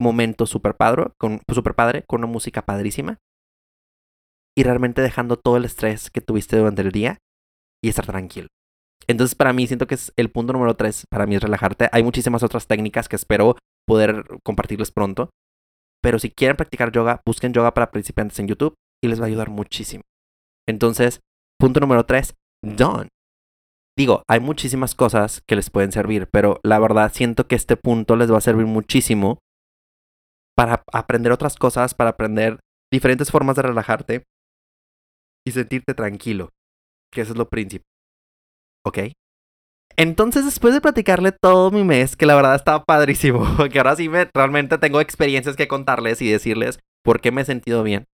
momento 0.00 0.46
súper 0.46 0.74
padre, 0.74 1.12
con, 1.16 1.40
super 1.52 1.74
padre, 1.74 2.04
con 2.08 2.20
una 2.20 2.32
música 2.32 2.62
padrísima 2.62 3.18
y 4.56 4.64
realmente 4.64 5.00
dejando 5.00 5.38
todo 5.38 5.56
el 5.56 5.64
estrés 5.64 6.10
que 6.10 6.20
tuviste 6.20 6.56
durante 6.56 6.82
el 6.82 6.90
día 6.90 7.18
y 7.82 7.88
estar 7.88 8.04
tranquilo. 8.04 8.48
Entonces 9.06 9.36
para 9.36 9.52
mí 9.52 9.66
siento 9.68 9.86
que 9.86 9.94
es 9.94 10.12
el 10.16 10.30
punto 10.30 10.52
número 10.52 10.74
tres, 10.74 11.06
para 11.08 11.26
mí 11.26 11.36
es 11.36 11.42
relajarte. 11.42 11.88
Hay 11.92 12.02
muchísimas 12.02 12.42
otras 12.42 12.66
técnicas 12.66 13.08
que 13.08 13.16
espero 13.16 13.56
poder 13.86 14.24
compartirles 14.44 14.90
pronto, 14.90 15.30
pero 16.02 16.18
si 16.18 16.30
quieren 16.30 16.56
practicar 16.56 16.92
yoga, 16.92 17.22
busquen 17.24 17.52
yoga 17.52 17.72
para 17.74 17.90
principiantes 17.90 18.38
en 18.38 18.48
YouTube 18.48 18.74
y 19.02 19.08
les 19.08 19.20
va 19.20 19.24
a 19.24 19.28
ayudar 19.28 19.50
muchísimo. 19.50 20.02
Entonces, 20.68 21.20
Punto 21.62 21.78
número 21.78 22.04
tres, 22.04 22.34
done. 22.60 23.06
Digo, 23.96 24.24
hay 24.28 24.40
muchísimas 24.40 24.96
cosas 24.96 25.42
que 25.46 25.54
les 25.54 25.70
pueden 25.70 25.92
servir, 25.92 26.28
pero 26.28 26.58
la 26.64 26.80
verdad 26.80 27.12
siento 27.14 27.46
que 27.46 27.54
este 27.54 27.76
punto 27.76 28.16
les 28.16 28.32
va 28.32 28.38
a 28.38 28.40
servir 28.40 28.66
muchísimo 28.66 29.38
para 30.56 30.82
aprender 30.92 31.30
otras 31.30 31.54
cosas, 31.54 31.94
para 31.94 32.10
aprender 32.10 32.58
diferentes 32.92 33.30
formas 33.30 33.54
de 33.54 33.62
relajarte 33.62 34.24
y 35.46 35.52
sentirte 35.52 35.94
tranquilo, 35.94 36.48
que 37.12 37.20
eso 37.20 37.30
es 37.30 37.38
lo 37.38 37.48
principal. 37.48 37.86
¿Ok? 38.84 38.98
Entonces, 39.96 40.44
después 40.44 40.74
de 40.74 40.80
platicarle 40.80 41.32
todo 41.32 41.70
mi 41.70 41.84
mes, 41.84 42.16
que 42.16 42.26
la 42.26 42.34
verdad 42.34 42.54
estaba 42.54 42.84
padrísimo, 42.84 43.44
que 43.72 43.78
ahora 43.78 43.96
sí 43.96 44.08
me, 44.08 44.28
realmente 44.34 44.78
tengo 44.78 45.00
experiencias 45.00 45.56
que 45.56 45.68
contarles 45.68 46.22
y 46.22 46.30
decirles 46.30 46.80
por 47.04 47.20
qué 47.20 47.30
me 47.30 47.42
he 47.42 47.44
sentido 47.44 47.82
bien, 47.82 48.06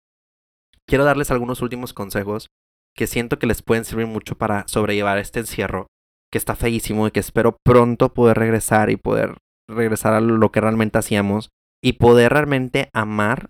quiero 0.88 1.04
darles 1.04 1.32
algunos 1.32 1.62
últimos 1.62 1.94
consejos 1.94 2.50
que 2.96 3.08
siento 3.08 3.38
que 3.38 3.48
les 3.48 3.62
pueden 3.62 3.86
servir 3.86 4.08
mucho 4.08 4.38
para 4.38 4.68
sobrellevar 4.68 5.18
este 5.20 5.40
encierro, 5.40 5.88
que 6.32 6.38
está 6.38 6.56
feísimo 6.56 7.08
y 7.08 7.12
que 7.12 7.20
espero 7.20 7.58
pronto 7.64 8.14
poder 8.14 8.38
regresar 8.38 8.90
y 8.90 8.98
poder 8.98 9.38
regresar 9.70 10.14
a 10.14 10.22
lo 10.22 10.52
que 10.52 10.62
realmente 10.62 10.98
hacíamos 10.98 11.50
y 11.84 11.94
poder 11.94 12.34
realmente 12.34 12.90
amar 12.94 13.50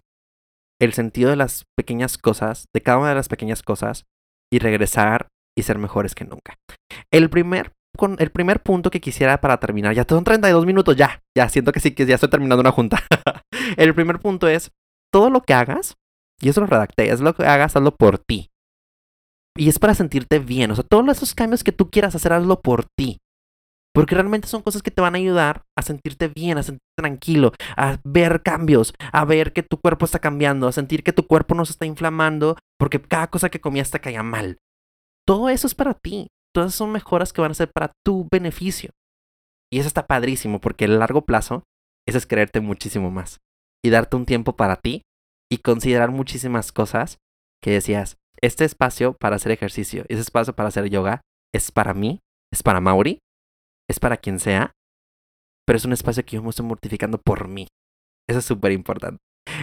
el 0.79 0.93
sentido 0.93 1.29
de 1.29 1.37
las 1.37 1.63
pequeñas 1.77 2.17
cosas, 2.17 2.65
de 2.73 2.81
cada 2.81 2.97
una 2.97 3.09
de 3.09 3.15
las 3.15 3.29
pequeñas 3.29 3.63
cosas 3.63 4.05
y 4.51 4.59
regresar 4.59 5.27
y 5.57 5.63
ser 5.63 5.79
mejores 5.79 6.13
que 6.13 6.25
nunca. 6.25 6.55
El 7.11 7.29
primer, 7.29 7.71
con, 7.97 8.15
el 8.19 8.31
primer 8.31 8.61
punto 8.61 8.89
que 8.89 9.01
quisiera 9.01 9.41
para 9.41 9.57
terminar, 9.59 9.93
ya 9.93 10.05
son 10.07 10.23
32 10.23 10.65
minutos, 10.65 10.95
ya, 10.95 11.21
ya 11.35 11.49
siento 11.49 11.71
que 11.71 11.79
sí, 11.79 11.91
que 11.91 12.05
ya 12.05 12.15
estoy 12.15 12.29
terminando 12.29 12.61
una 12.61 12.71
junta. 12.71 13.03
el 13.77 13.93
primer 13.93 14.19
punto 14.19 14.47
es, 14.47 14.71
todo 15.11 15.29
lo 15.29 15.41
que 15.41 15.53
hagas, 15.53 15.97
y 16.41 16.49
eso 16.49 16.61
lo 16.61 16.67
redacté, 16.67 17.09
es 17.11 17.19
lo 17.19 17.33
que 17.33 17.45
hagas, 17.45 17.75
hazlo 17.75 17.95
por 17.95 18.19
ti. 18.19 18.49
Y 19.57 19.69
es 19.69 19.79
para 19.79 19.95
sentirte 19.95 20.39
bien. 20.39 20.69
O 20.71 20.75
sea, 20.75 20.83
todos 20.83 21.07
esos 21.09 21.33
cambios 21.33 21.63
que 21.63 21.71
tú 21.71 21.89
quieras 21.89 22.15
hacer, 22.15 22.31
hazlo 22.31 22.61
por 22.61 22.85
ti. 22.85 23.17
Porque 23.93 24.13
realmente 24.13 24.47
son 24.47 24.61
cosas 24.61 24.83
que 24.83 24.91
te 24.91 25.01
van 25.01 25.15
a 25.15 25.17
ayudar 25.17 25.63
a 25.75 25.81
sentirte 25.81 26.27
bien, 26.27 26.59
a 26.59 26.63
sentirte 26.63 26.85
tranquilo, 26.95 27.53
a 27.75 27.97
ver 28.03 28.43
cambios, 28.43 28.93
a 29.11 29.25
ver 29.25 29.53
que 29.53 29.63
tu 29.63 29.79
cuerpo 29.79 30.05
está 30.05 30.19
cambiando, 30.19 30.67
a 30.67 30.71
sentir 30.71 31.01
que 31.01 31.13
tu 31.13 31.25
cuerpo 31.25 31.55
no 31.55 31.65
se 31.65 31.71
está 31.71 31.87
inflamando 31.87 32.57
porque 32.77 33.01
cada 33.01 33.27
cosa 33.27 33.49
que 33.49 33.59
comías 33.59 33.89
te 33.89 33.99
caía 33.99 34.21
mal. 34.21 34.59
Todo 35.25 35.49
eso 35.49 35.65
es 35.65 35.73
para 35.73 35.95
ti. 35.95 36.27
Todas 36.57 36.73
son 36.73 36.91
mejoras 36.91 37.33
que 37.33 37.41
van 37.41 37.51
a 37.51 37.53
ser 37.53 37.69
para 37.71 37.91
tu 38.03 38.27
beneficio. 38.31 38.89
Y 39.71 39.77
eso 39.77 39.87
está 39.87 40.07
padrísimo 40.07 40.59
porque 40.59 40.85
a 40.85 40.87
largo 40.87 41.21
plazo, 41.21 41.61
eso 42.07 42.17
es 42.17 42.25
creerte 42.25 42.61
muchísimo 42.61 43.11
más. 43.11 43.37
Y 43.85 43.91
darte 43.91 44.15
un 44.15 44.25
tiempo 44.25 44.55
para 44.55 44.77
ti 44.77 45.03
y 45.51 45.59
considerar 45.59 46.09
muchísimas 46.09 46.71
cosas 46.71 47.19
que 47.61 47.69
decías, 47.69 48.17
este 48.41 48.65
espacio 48.65 49.15
para 49.19 49.35
hacer 49.35 49.51
ejercicio, 49.51 50.03
ese 50.09 50.21
espacio 50.21 50.55
para 50.55 50.69
hacer 50.69 50.89
yoga, 50.89 51.21
es 51.53 51.71
para 51.71 51.93
mí, 51.93 52.21
es 52.51 52.63
para 52.63 52.81
Mauri, 52.81 53.19
es 53.87 53.99
para 53.99 54.17
quien 54.17 54.39
sea, 54.39 54.71
pero 55.63 55.77
es 55.77 55.85
un 55.85 55.93
espacio 55.93 56.25
que 56.25 56.37
yo 56.37 56.41
me 56.41 56.49
estoy 56.49 56.65
mortificando 56.65 57.19
por 57.19 57.47
mí. 57.47 57.67
Eso 58.27 58.39
es 58.39 58.45
súper 58.45 58.71
importante. 58.71 59.19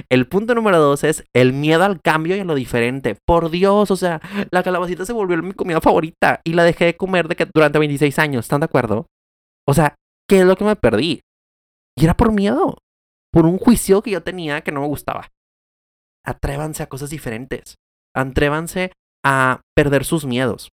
El 0.08 0.26
punto 0.28 0.54
número 0.54 0.78
dos 0.78 1.04
es 1.04 1.24
el 1.34 1.52
miedo 1.52 1.84
al 1.84 2.00
cambio 2.00 2.36
y 2.36 2.40
a 2.40 2.44
lo 2.44 2.54
diferente. 2.54 3.16
Por 3.26 3.50
Dios, 3.50 3.90
o 3.90 3.96
sea, 3.96 4.20
la 4.50 4.62
calabacita 4.62 5.04
se 5.04 5.12
volvió 5.12 5.36
mi 5.42 5.52
comida 5.52 5.80
favorita 5.80 6.40
y 6.44 6.54
la 6.54 6.64
dejé 6.64 6.86
de 6.86 6.96
comer 6.96 7.28
de 7.28 7.36
que 7.36 7.48
durante 7.52 7.78
26 7.78 8.18
años, 8.18 8.44
¿están 8.44 8.60
de 8.60 8.66
acuerdo? 8.66 9.06
O 9.66 9.74
sea, 9.74 9.94
¿qué 10.28 10.40
es 10.40 10.46
lo 10.46 10.56
que 10.56 10.64
me 10.64 10.76
perdí? 10.76 11.20
Y 11.96 12.04
era 12.04 12.16
por 12.16 12.32
miedo, 12.32 12.78
por 13.32 13.46
un 13.46 13.58
juicio 13.58 14.02
que 14.02 14.10
yo 14.10 14.22
tenía 14.22 14.62
que 14.62 14.72
no 14.72 14.80
me 14.80 14.86
gustaba. 14.86 15.30
Atrévanse 16.24 16.82
a 16.82 16.88
cosas 16.88 17.10
diferentes. 17.10 17.76
Atrévanse 18.14 18.92
a 19.24 19.60
perder 19.74 20.04
sus 20.04 20.24
miedos 20.24 20.70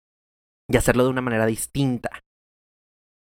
y 0.69 0.77
hacerlo 0.77 1.03
de 1.03 1.09
una 1.09 1.21
manera 1.21 1.45
distinta. 1.45 2.21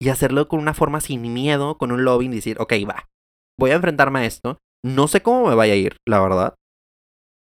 Y 0.01 0.10
hacerlo 0.10 0.47
con 0.47 0.60
una 0.60 0.73
forma 0.73 1.01
sin 1.01 1.34
miedo, 1.34 1.77
con 1.77 1.91
un 1.91 2.05
lobbying, 2.05 2.32
decir, 2.32 2.58
ok, 2.60 2.73
va, 2.88 3.10
voy 3.60 3.71
a 3.71 3.75
enfrentarme 3.75 4.19
a 4.19 4.25
esto. 4.25 4.60
No 4.83 5.07
sé 5.07 5.21
cómo 5.21 5.47
me 5.47 5.55
vaya 5.55 5.73
a 5.73 5.77
ir, 5.77 5.97
la 6.07 6.19
verdad, 6.21 6.55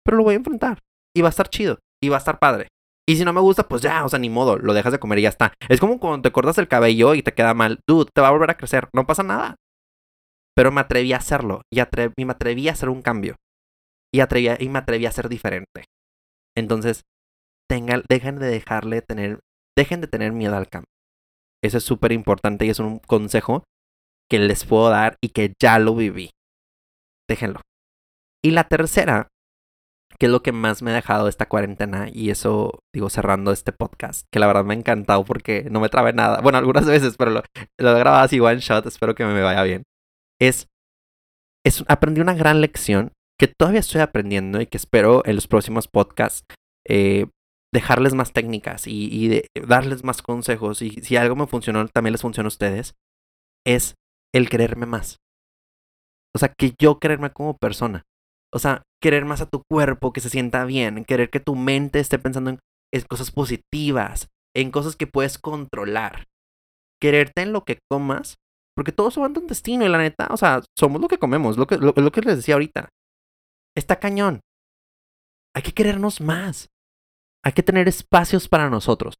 pero 0.06 0.18
lo 0.18 0.24
voy 0.24 0.36
a 0.36 0.38
enfrentar. 0.38 0.80
Y 1.16 1.22
va 1.22 1.30
a 1.30 1.32
estar 1.32 1.50
chido, 1.50 1.80
y 2.02 2.10
va 2.10 2.18
a 2.18 2.20
estar 2.20 2.40
padre. 2.40 2.68
Y 3.08 3.18
si 3.18 3.26
no 3.26 3.34
me 3.34 3.42
gusta, 3.42 3.68
pues 3.68 3.82
ya, 3.82 4.04
o 4.04 4.10
sea, 4.10 4.20
ni 4.20 4.30
modo, 4.30 4.58
lo 4.58 4.74
dejas 4.74 4.92
de 4.92 5.00
comer 5.00 5.20
y 5.20 5.24
ya 5.24 5.30
está. 5.30 5.54
Es 5.70 5.80
como 5.80 6.00
cuando 6.00 6.24
te 6.24 6.32
cortas 6.32 6.58
el 6.58 6.68
cabello 6.68 7.14
y 7.14 7.22
te 7.22 7.34
queda 7.34 7.54
mal. 7.54 7.80
Dude, 7.88 8.10
te 8.14 8.22
va 8.22 8.30
a 8.30 8.32
volver 8.32 8.50
a 8.50 8.58
crecer, 8.58 8.90
no 8.94 9.06
pasa 9.06 9.24
nada. 9.24 9.56
Pero 10.56 10.72
me 10.72 10.82
atreví 10.82 11.14
a 11.14 11.18
hacerlo, 11.18 11.62
y, 11.72 11.82
me 12.26 12.32
atreví 12.32 12.68
a 12.68 12.72
hacer 12.72 12.90
un 12.90 13.02
cambio. 13.02 13.36
Y, 14.14 14.22
y 14.22 14.70
me 14.70 14.80
atreví 14.80 15.06
a 15.06 15.12
ser 15.12 15.30
diferente. 15.30 15.86
Entonces, 16.58 17.04
dejen 17.70 18.40
de 18.40 18.48
dejarle 18.48 19.02
tener, 19.02 19.40
dejen 19.78 20.02
de 20.02 20.08
tener 20.08 20.32
miedo 20.32 20.56
al 20.56 20.70
cambio. 20.70 20.90
Eso 21.64 21.78
es 21.78 21.84
súper 21.84 22.12
importante 22.12 22.66
y 22.66 22.70
es 22.70 22.80
un 22.80 23.00
consejo 23.00 23.64
que 24.30 24.40
les 24.40 24.66
puedo 24.66 24.90
dar 24.90 25.18
y 25.22 25.30
que 25.30 25.54
ya 25.62 25.80
lo 25.80 25.96
viví. 25.96 26.32
Déjenlo. 27.28 27.62
Y 28.44 28.52
la 28.52 28.66
tercera, 28.68 29.28
¿Qué 30.18 30.28
es 30.28 30.32
lo 30.32 30.42
que 30.42 30.54
más 30.54 30.82
me 30.82 30.92
ha 30.92 30.96
dejado 30.96 31.28
esta 31.28 31.48
cuarentena? 31.48 32.08
Y 32.12 32.30
eso, 32.30 32.80
digo, 32.94 33.10
cerrando 33.10 33.52
este 33.52 33.74
podcast, 33.74 34.26
que 34.32 34.40
la 34.40 34.48
verdad 34.48 34.64
me 34.64 34.74
ha 34.74 34.78
encantado 34.78 35.26
porque 35.26 35.68
no 35.70 35.82
me 35.82 35.90
trabe 35.90 36.14
nada. 36.14 36.40
Bueno, 36.42 36.58
algunas 36.58 36.86
veces, 36.86 37.16
pero 37.18 37.32
lo, 37.32 37.44
lo 37.80 37.96
he 37.96 38.00
grabado 38.00 38.24
así 38.24 38.40
one 38.40 38.60
shot, 38.60 38.86
espero 38.86 39.14
que 39.14 39.26
me 39.26 39.42
vaya 39.42 39.64
bien. 39.64 39.84
Es, 40.40 40.68
es, 41.66 41.84
aprendí 41.88 42.22
una 42.22 42.34
gran 42.34 42.62
lección 42.62 43.12
que 43.38 43.48
todavía 43.48 43.82
estoy 43.82 44.02
aprendiendo 44.02 44.62
y 44.62 44.68
que 44.68 44.78
espero 44.78 45.22
en 45.26 45.36
los 45.36 45.48
próximos 45.48 45.90
podcasts 45.90 46.46
eh, 46.88 47.28
dejarles 47.74 48.14
más 48.14 48.32
técnicas 48.32 48.88
y, 48.88 49.44
darles 49.68 50.06
más 50.06 50.22
consejos. 50.22 50.82
Y 50.82 50.92
si 51.02 51.18
algo 51.18 51.36
me 51.36 51.48
funcionó, 51.48 51.86
también 51.90 52.14
les 52.14 52.22
funciona 52.22 52.48
a 52.48 52.50
ustedes. 52.50 52.96
Es 53.66 53.96
el 54.34 54.50
quererme 54.50 54.86
más. 54.86 55.18
O 56.36 56.38
sea, 56.38 56.50
que 56.50 56.74
yo 56.78 57.00
quererme 57.00 57.32
como 57.32 57.58
persona. 57.58 58.04
O 58.54 58.60
sea, 58.60 58.84
querer 59.02 59.24
más 59.26 59.42
a 59.42 59.46
tu 59.46 59.64
cuerpo, 59.70 60.12
que 60.12 60.20
se 60.20 60.30
sienta 60.30 60.66
bien, 60.66 61.06
querer 61.06 61.30
que 61.30 61.40
tu 61.40 61.56
mente 61.56 62.00
esté 62.00 62.20
pensando 62.20 62.50
en, 62.50 62.60
cosas 63.08 63.32
positivas, 63.32 64.28
en 64.54 64.72
cosas 64.72 64.96
que 64.96 65.08
puedes 65.08 65.38
controlar. 65.38 66.26
Quererte 67.02 67.42
en 67.42 67.54
lo 67.54 67.64
que 67.64 67.80
comas, 67.90 68.36
porque 68.76 68.92
todo 68.92 69.12
se 69.12 69.20
va 69.20 69.28
en 69.28 69.38
un 69.38 69.48
destino 69.48 69.86
y 69.86 69.90
la 69.90 69.98
neta, 69.98 70.28
o 70.30 70.38
sea, 70.38 70.62
somos 70.78 71.02
lo 71.02 71.08
que 71.08 71.18
comemos, 71.18 71.58
lo 71.58 71.68
que, 71.68 71.78
lo 71.78 71.94
que 71.94 72.22
les 72.22 72.38
decía 72.38 72.56
ahorita. 72.56 72.90
Está 73.76 74.00
cañón. 74.00 74.42
Hay 75.54 75.64
que 75.64 75.74
querernos 75.74 76.20
más. 76.20 76.68
Hay 77.44 77.54
que 77.54 77.64
tener 77.64 77.88
espacios 77.88 78.50
para 78.50 78.70
nosotros. 78.70 79.16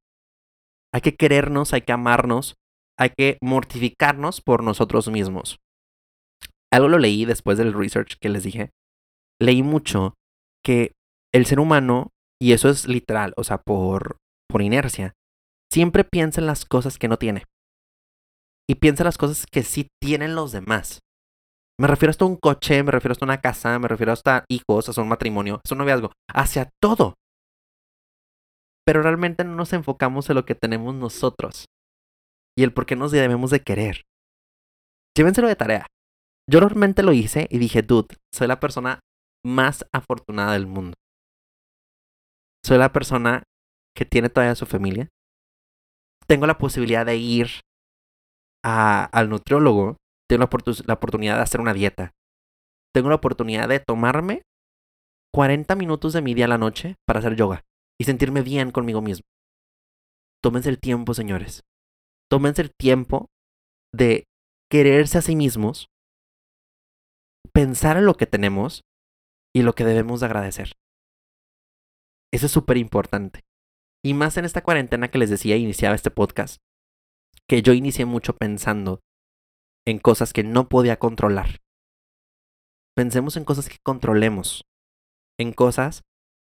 Hay 0.94 1.02
que 1.02 1.16
querernos, 1.16 1.74
hay 1.74 1.82
que 1.82 1.94
amarnos, 1.94 2.56
hay 2.98 3.12
que 3.12 3.38
mortificarnos 3.42 4.42
por 4.42 4.64
nosotros 4.64 5.10
mismos. 5.10 5.58
Algo 6.76 6.90
lo 6.90 6.98
leí 6.98 7.26
después 7.26 7.58
del 7.58 7.74
research 7.74 8.18
que 8.20 8.30
les 8.30 8.44
dije. 8.44 8.72
Leí 9.42 9.64
mucho 9.64 10.16
que 10.64 10.94
el 11.34 11.46
ser 11.46 11.60
humano, 11.60 12.10
y 12.42 12.54
eso 12.54 12.70
es 12.70 12.88
literal, 12.88 13.34
o 13.38 13.44
sea, 13.44 13.60
por, 13.60 14.18
por 14.50 14.62
inercia, 14.62 15.14
siempre 15.72 16.04
piensa 16.04 16.42
en 16.42 16.48
las 16.48 16.66
cosas 16.66 16.98
que 16.98 17.08
no 17.08 17.18
tiene. 17.18 17.44
Y 18.70 18.76
piensa 18.76 19.04
en 19.04 19.06
las 19.06 19.18
cosas 19.18 19.46
que 19.52 19.64
sí 19.64 19.88
tienen 20.02 20.36
los 20.36 20.52
demás. 20.52 21.00
Me 21.80 21.88
refiero 21.88 22.10
hasta 22.10 22.26
un 22.26 22.38
coche, 22.38 22.82
me 22.84 22.92
refiero 22.92 23.12
hasta 23.12 23.26
una 23.26 23.42
casa, 23.42 23.78
me 23.80 23.88
refiero 23.88 24.14
hasta 24.14 24.46
hijos, 24.50 24.90
hasta 24.90 25.02
un 25.02 25.10
matrimonio, 25.10 25.56
hasta 25.64 25.76
un 25.76 25.80
noviazgo, 25.80 26.12
hacia 26.34 26.70
todo 26.82 27.16
pero 28.86 29.02
realmente 29.02 29.44
no 29.44 29.56
nos 29.56 29.74
enfocamos 29.74 30.30
en 30.30 30.36
lo 30.36 30.46
que 30.46 30.56
tenemos 30.56 30.94
nosotros 30.94 31.66
y 32.58 32.64
el 32.64 32.72
por 32.72 32.86
qué 32.86 32.96
nos 32.96 33.12
debemos 33.12 33.52
de 33.52 33.62
querer. 33.62 34.04
Llévenselo 35.18 35.48
de 35.48 35.56
tarea. 35.56 35.88
Yo 36.50 36.60
realmente 36.60 37.04
lo 37.04 37.12
hice 37.12 37.48
y 37.50 37.58
dije, 37.58 37.82
dude, 37.82 38.16
soy 38.34 38.48
la 38.48 38.60
persona 38.60 39.00
más 39.44 39.86
afortunada 39.92 40.54
del 40.54 40.68
mundo. 40.68 40.96
Soy 42.64 42.78
la 42.78 42.92
persona 42.92 43.44
que 43.96 44.06
tiene 44.06 44.30
todavía 44.30 44.56
su 44.56 44.66
familia. 44.66 45.10
Tengo 46.28 46.48
la 46.48 46.58
posibilidad 46.58 47.06
de 47.06 47.18
ir 47.18 47.48
al 48.64 49.30
nutriólogo. 49.30 49.98
Tengo 50.28 50.44
la, 50.44 50.50
la 50.88 50.94
oportunidad 50.94 51.36
de 51.36 51.42
hacer 51.44 51.62
una 51.62 51.74
dieta. 51.74 52.12
Tengo 52.94 53.10
la 53.10 53.16
oportunidad 53.16 53.70
de 53.70 53.80
tomarme 53.80 54.42
40 55.34 55.76
minutos 55.76 56.14
de 56.14 56.22
mi 56.22 56.34
día 56.34 56.46
a 56.46 56.50
la 56.50 56.58
noche 56.58 56.96
para 57.06 57.20
hacer 57.20 57.36
yoga 57.36 57.64
y 58.00 58.06
sentirme 58.06 58.42
bien 58.42 58.72
conmigo 58.72 59.02
mismo. 59.02 59.26
Tómense 60.42 60.70
el 60.70 60.80
tiempo, 60.80 61.14
señores. 61.14 61.62
Tómense 62.30 62.62
el 62.62 62.72
tiempo 62.80 63.28
de 63.94 64.26
quererse 64.72 65.18
a 65.18 65.22
sí 65.22 65.36
mismos, 65.36 65.88
pensar 67.46 67.98
en 67.98 68.06
lo 68.06 68.16
que 68.16 68.28
tenemos 68.28 68.84
y 69.54 69.62
lo 69.62 69.74
que 69.74 69.86
debemos 69.86 70.20
de 70.20 70.26
agradecer. 70.26 70.74
Eso 72.34 72.46
es 72.48 72.52
súper 72.52 72.78
importante. 72.78 73.42
Y 74.04 74.14
más 74.14 74.38
en 74.38 74.46
esta 74.46 74.62
cuarentena 74.62 75.10
que 75.10 75.18
les 75.18 75.30
decía, 75.30 75.56
iniciaba 75.58 75.96
este 75.96 76.12
podcast, 76.12 76.58
que 77.48 77.62
yo 77.62 77.74
inicié 77.74 78.06
mucho 78.06 78.36
pensando 78.36 79.00
en 79.88 80.00
cosas 80.00 80.34
que 80.34 80.44
no 80.44 80.68
podía 80.68 80.98
controlar. 80.98 81.62
Pensemos 82.96 83.36
en 83.38 83.46
cosas 83.46 83.70
que 83.70 83.78
controlemos, 83.84 84.64
en 85.40 85.54
cosas 85.54 86.04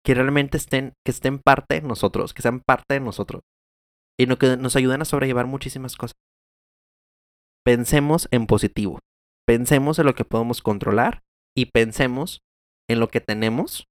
que 0.04 0.14
realmente 0.14 0.56
estén, 0.56 0.94
que 1.04 1.10
estén 1.10 1.38
parte 1.38 1.80
de 1.80 1.86
nosotros, 1.86 2.32
que 2.32 2.42
sean 2.42 2.60
parte 2.60 2.94
de 2.94 3.00
nosotros. 3.00 3.42
Y 4.18 4.26
no, 4.26 4.38
que 4.38 4.56
nos 4.56 4.76
ayuden 4.76 5.02
a 5.02 5.04
sobrellevar 5.04 5.46
muchísimas 5.46 5.96
cosas. 5.96 6.16
Pensemos 7.64 8.28
en 8.30 8.46
positivo. 8.46 9.00
Pensemos 9.46 9.98
en 9.98 10.06
lo 10.06 10.14
que 10.14 10.24
podemos 10.24 10.60
controlar 10.60 11.22
y 11.56 11.66
pensemos 11.66 12.40
en 12.88 13.00
lo 13.00 13.08
que 13.08 13.20
tenemos 13.20 13.88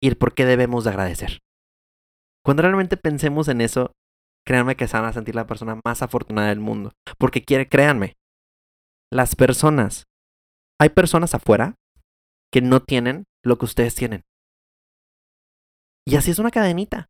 y 0.00 0.08
el 0.08 0.16
por 0.16 0.34
qué 0.34 0.44
debemos 0.44 0.84
de 0.84 0.90
agradecer. 0.90 1.40
Cuando 2.44 2.62
realmente 2.62 2.96
pensemos 2.96 3.48
en 3.48 3.60
eso, 3.60 3.92
créanme 4.46 4.76
que 4.76 4.86
se 4.86 4.96
van 4.96 5.06
a 5.06 5.12
sentir 5.12 5.34
la 5.34 5.46
persona 5.46 5.80
más 5.84 6.02
afortunada 6.02 6.48
del 6.48 6.60
mundo. 6.60 6.92
Porque 7.18 7.42
quiere, 7.42 7.68
créanme, 7.68 8.14
las 9.12 9.34
personas, 9.34 10.04
hay 10.80 10.90
personas 10.90 11.34
afuera 11.34 11.74
que 12.52 12.60
no 12.60 12.82
tienen 12.82 13.24
lo 13.44 13.58
que 13.58 13.64
ustedes 13.64 13.94
tienen. 13.94 14.22
Y 16.06 16.14
así 16.14 16.30
es 16.30 16.38
una 16.38 16.52
cadenita. 16.52 17.08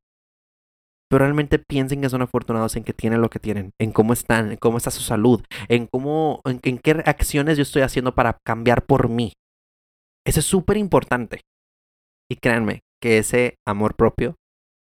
Pero 1.09 1.21
realmente 1.25 1.59
piensen 1.59 2.01
que 2.01 2.09
son 2.09 2.23
afortunados 2.23 2.75
en 2.77 2.85
que 2.85 2.93
tienen 2.93 3.21
lo 3.21 3.31
que 3.31 3.39
tienen, 3.39 3.71
en 3.81 3.93
cómo 3.93 4.13
están, 4.13 4.53
en 4.53 4.57
cómo 4.57 4.77
está 4.77 4.91
su 4.91 5.03
salud, 5.03 5.43
en 5.69 5.87
cómo, 5.87 6.41
en, 6.45 6.79
qué 6.79 7.03
acciones 7.07 7.57
yo 7.57 7.63
estoy 7.63 7.83
haciendo 7.83 8.15
para 8.15 8.39
cambiar 8.45 8.85
por 8.85 9.09
mí. 9.09 9.33
Eso 10.27 10.41
es 10.41 10.47
súper 10.47 10.77
importante. 10.77 11.43
Y 12.29 12.37
créanme 12.37 12.81
que 13.01 13.19
ese 13.19 13.57
amor 13.67 13.95
propio 13.95 14.35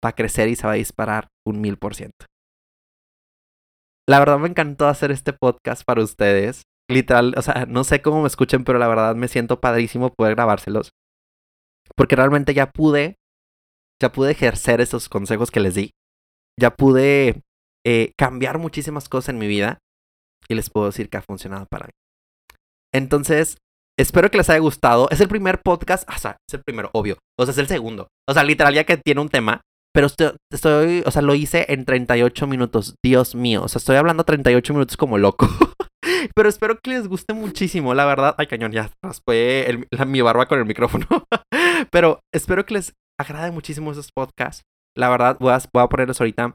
va 0.04 0.10
a 0.10 0.14
crecer 0.14 0.48
y 0.48 0.54
se 0.54 0.66
va 0.66 0.74
a 0.74 0.76
disparar 0.76 1.28
un 1.44 1.60
mil 1.60 1.76
por 1.76 1.96
ciento. 1.96 2.26
La 4.08 4.20
verdad 4.20 4.38
me 4.38 4.48
encantó 4.48 4.86
hacer 4.86 5.10
este 5.10 5.32
podcast 5.32 5.82
para 5.84 6.02
ustedes. 6.02 6.62
Literal, 6.88 7.34
o 7.36 7.42
sea, 7.42 7.66
no 7.66 7.82
sé 7.84 8.02
cómo 8.02 8.20
me 8.20 8.26
escuchen, 8.28 8.64
pero 8.64 8.78
la 8.78 8.88
verdad 8.88 9.16
me 9.16 9.28
siento 9.28 9.60
padrísimo 9.60 10.12
poder 10.16 10.34
grabárselos. 10.36 10.90
Porque 11.96 12.16
realmente 12.16 12.54
ya 12.54 12.70
pude 12.70 13.16
ya 14.02 14.12
pude 14.12 14.32
ejercer 14.32 14.80
esos 14.80 15.08
consejos 15.08 15.50
que 15.50 15.60
les 15.60 15.74
di, 15.76 15.92
ya 16.58 16.70
pude 16.70 17.42
eh, 17.84 18.12
cambiar 18.18 18.58
muchísimas 18.58 19.08
cosas 19.08 19.30
en 19.30 19.38
mi 19.38 19.46
vida 19.46 19.78
y 20.48 20.54
les 20.54 20.70
puedo 20.70 20.86
decir 20.86 21.08
que 21.08 21.16
ha 21.16 21.22
funcionado 21.22 21.66
para 21.70 21.86
mí. 21.86 21.92
Entonces, 22.94 23.58
espero 23.98 24.30
que 24.30 24.38
les 24.38 24.50
haya 24.50 24.60
gustado. 24.60 25.08
Es 25.10 25.20
el 25.20 25.28
primer 25.28 25.60
podcast, 25.62 26.08
o 26.08 26.18
sea, 26.18 26.36
es 26.48 26.54
el 26.54 26.62
primero, 26.62 26.90
obvio. 26.92 27.18
O 27.38 27.44
sea, 27.44 27.52
es 27.52 27.58
el 27.58 27.68
segundo. 27.68 28.08
O 28.28 28.34
sea, 28.34 28.44
literal 28.44 28.74
ya 28.74 28.84
que 28.84 28.96
tiene 28.96 29.20
un 29.20 29.28
tema, 29.28 29.62
pero 29.94 30.06
estoy, 30.06 31.02
o 31.04 31.10
sea, 31.10 31.22
lo 31.22 31.34
hice 31.34 31.66
en 31.68 31.84
38 31.84 32.46
minutos. 32.46 32.94
Dios 33.04 33.34
mío, 33.34 33.62
o 33.62 33.68
sea, 33.68 33.78
estoy 33.78 33.96
hablando 33.96 34.24
38 34.24 34.72
minutos 34.72 34.96
como 34.96 35.18
loco. 35.18 35.48
pero 36.34 36.48
espero 36.48 36.78
que 36.82 36.90
les 36.90 37.08
guste 37.08 37.34
muchísimo, 37.34 37.94
la 37.94 38.04
verdad. 38.04 38.34
Ay, 38.38 38.46
cañón, 38.46 38.72
ya 38.72 38.90
raspé 39.02 39.86
mi 40.06 40.20
barba 40.20 40.46
con 40.46 40.58
el 40.58 40.66
micrófono. 40.66 41.06
pero 41.90 42.20
espero 42.32 42.64
que 42.64 42.74
les 42.74 42.92
agrada 43.20 43.50
muchísimo 43.52 43.92
esos 43.92 44.10
podcasts. 44.14 44.62
La 44.96 45.08
verdad, 45.08 45.36
voy 45.40 45.52
a, 45.52 45.58
voy 45.72 45.82
a 45.82 45.88
ponerles 45.88 46.20
ahorita 46.20 46.54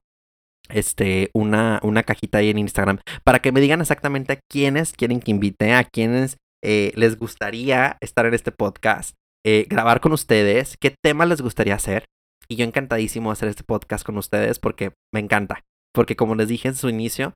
este, 0.70 1.30
una, 1.34 1.80
una 1.84 2.04
cajita 2.04 2.40
ahí 2.40 2.50
en 2.50 2.60
Instagram 2.60 3.00
para 3.24 3.40
que 3.40 3.52
me 3.52 3.62
digan 3.62 3.82
exactamente 3.82 4.34
a 4.34 4.40
quiénes 4.50 4.94
quieren 4.94 5.20
que 5.20 5.32
invite, 5.32 5.74
a 5.74 5.84
quiénes 5.84 6.38
eh, 6.64 6.92
les 6.96 7.18
gustaría 7.18 7.98
estar 8.02 8.26
en 8.26 8.34
este 8.34 8.52
podcast, 8.52 9.16
eh, 9.46 9.66
grabar 9.70 10.02
con 10.02 10.12
ustedes, 10.12 10.78
qué 10.80 10.96
temas 11.04 11.28
les 11.30 11.42
gustaría 11.42 11.76
hacer. 11.76 12.06
Y 12.50 12.56
yo 12.56 12.66
encantadísimo 12.66 13.32
hacer 13.32 13.50
este 13.50 13.64
podcast 13.64 14.06
con 14.06 14.18
ustedes 14.18 14.60
porque 14.60 14.94
me 15.14 15.20
encanta. 15.20 15.64
Porque 15.94 16.16
como 16.16 16.36
les 16.36 16.48
dije 16.48 16.70
en 16.70 16.76
su 16.76 16.88
inicio, 16.88 17.34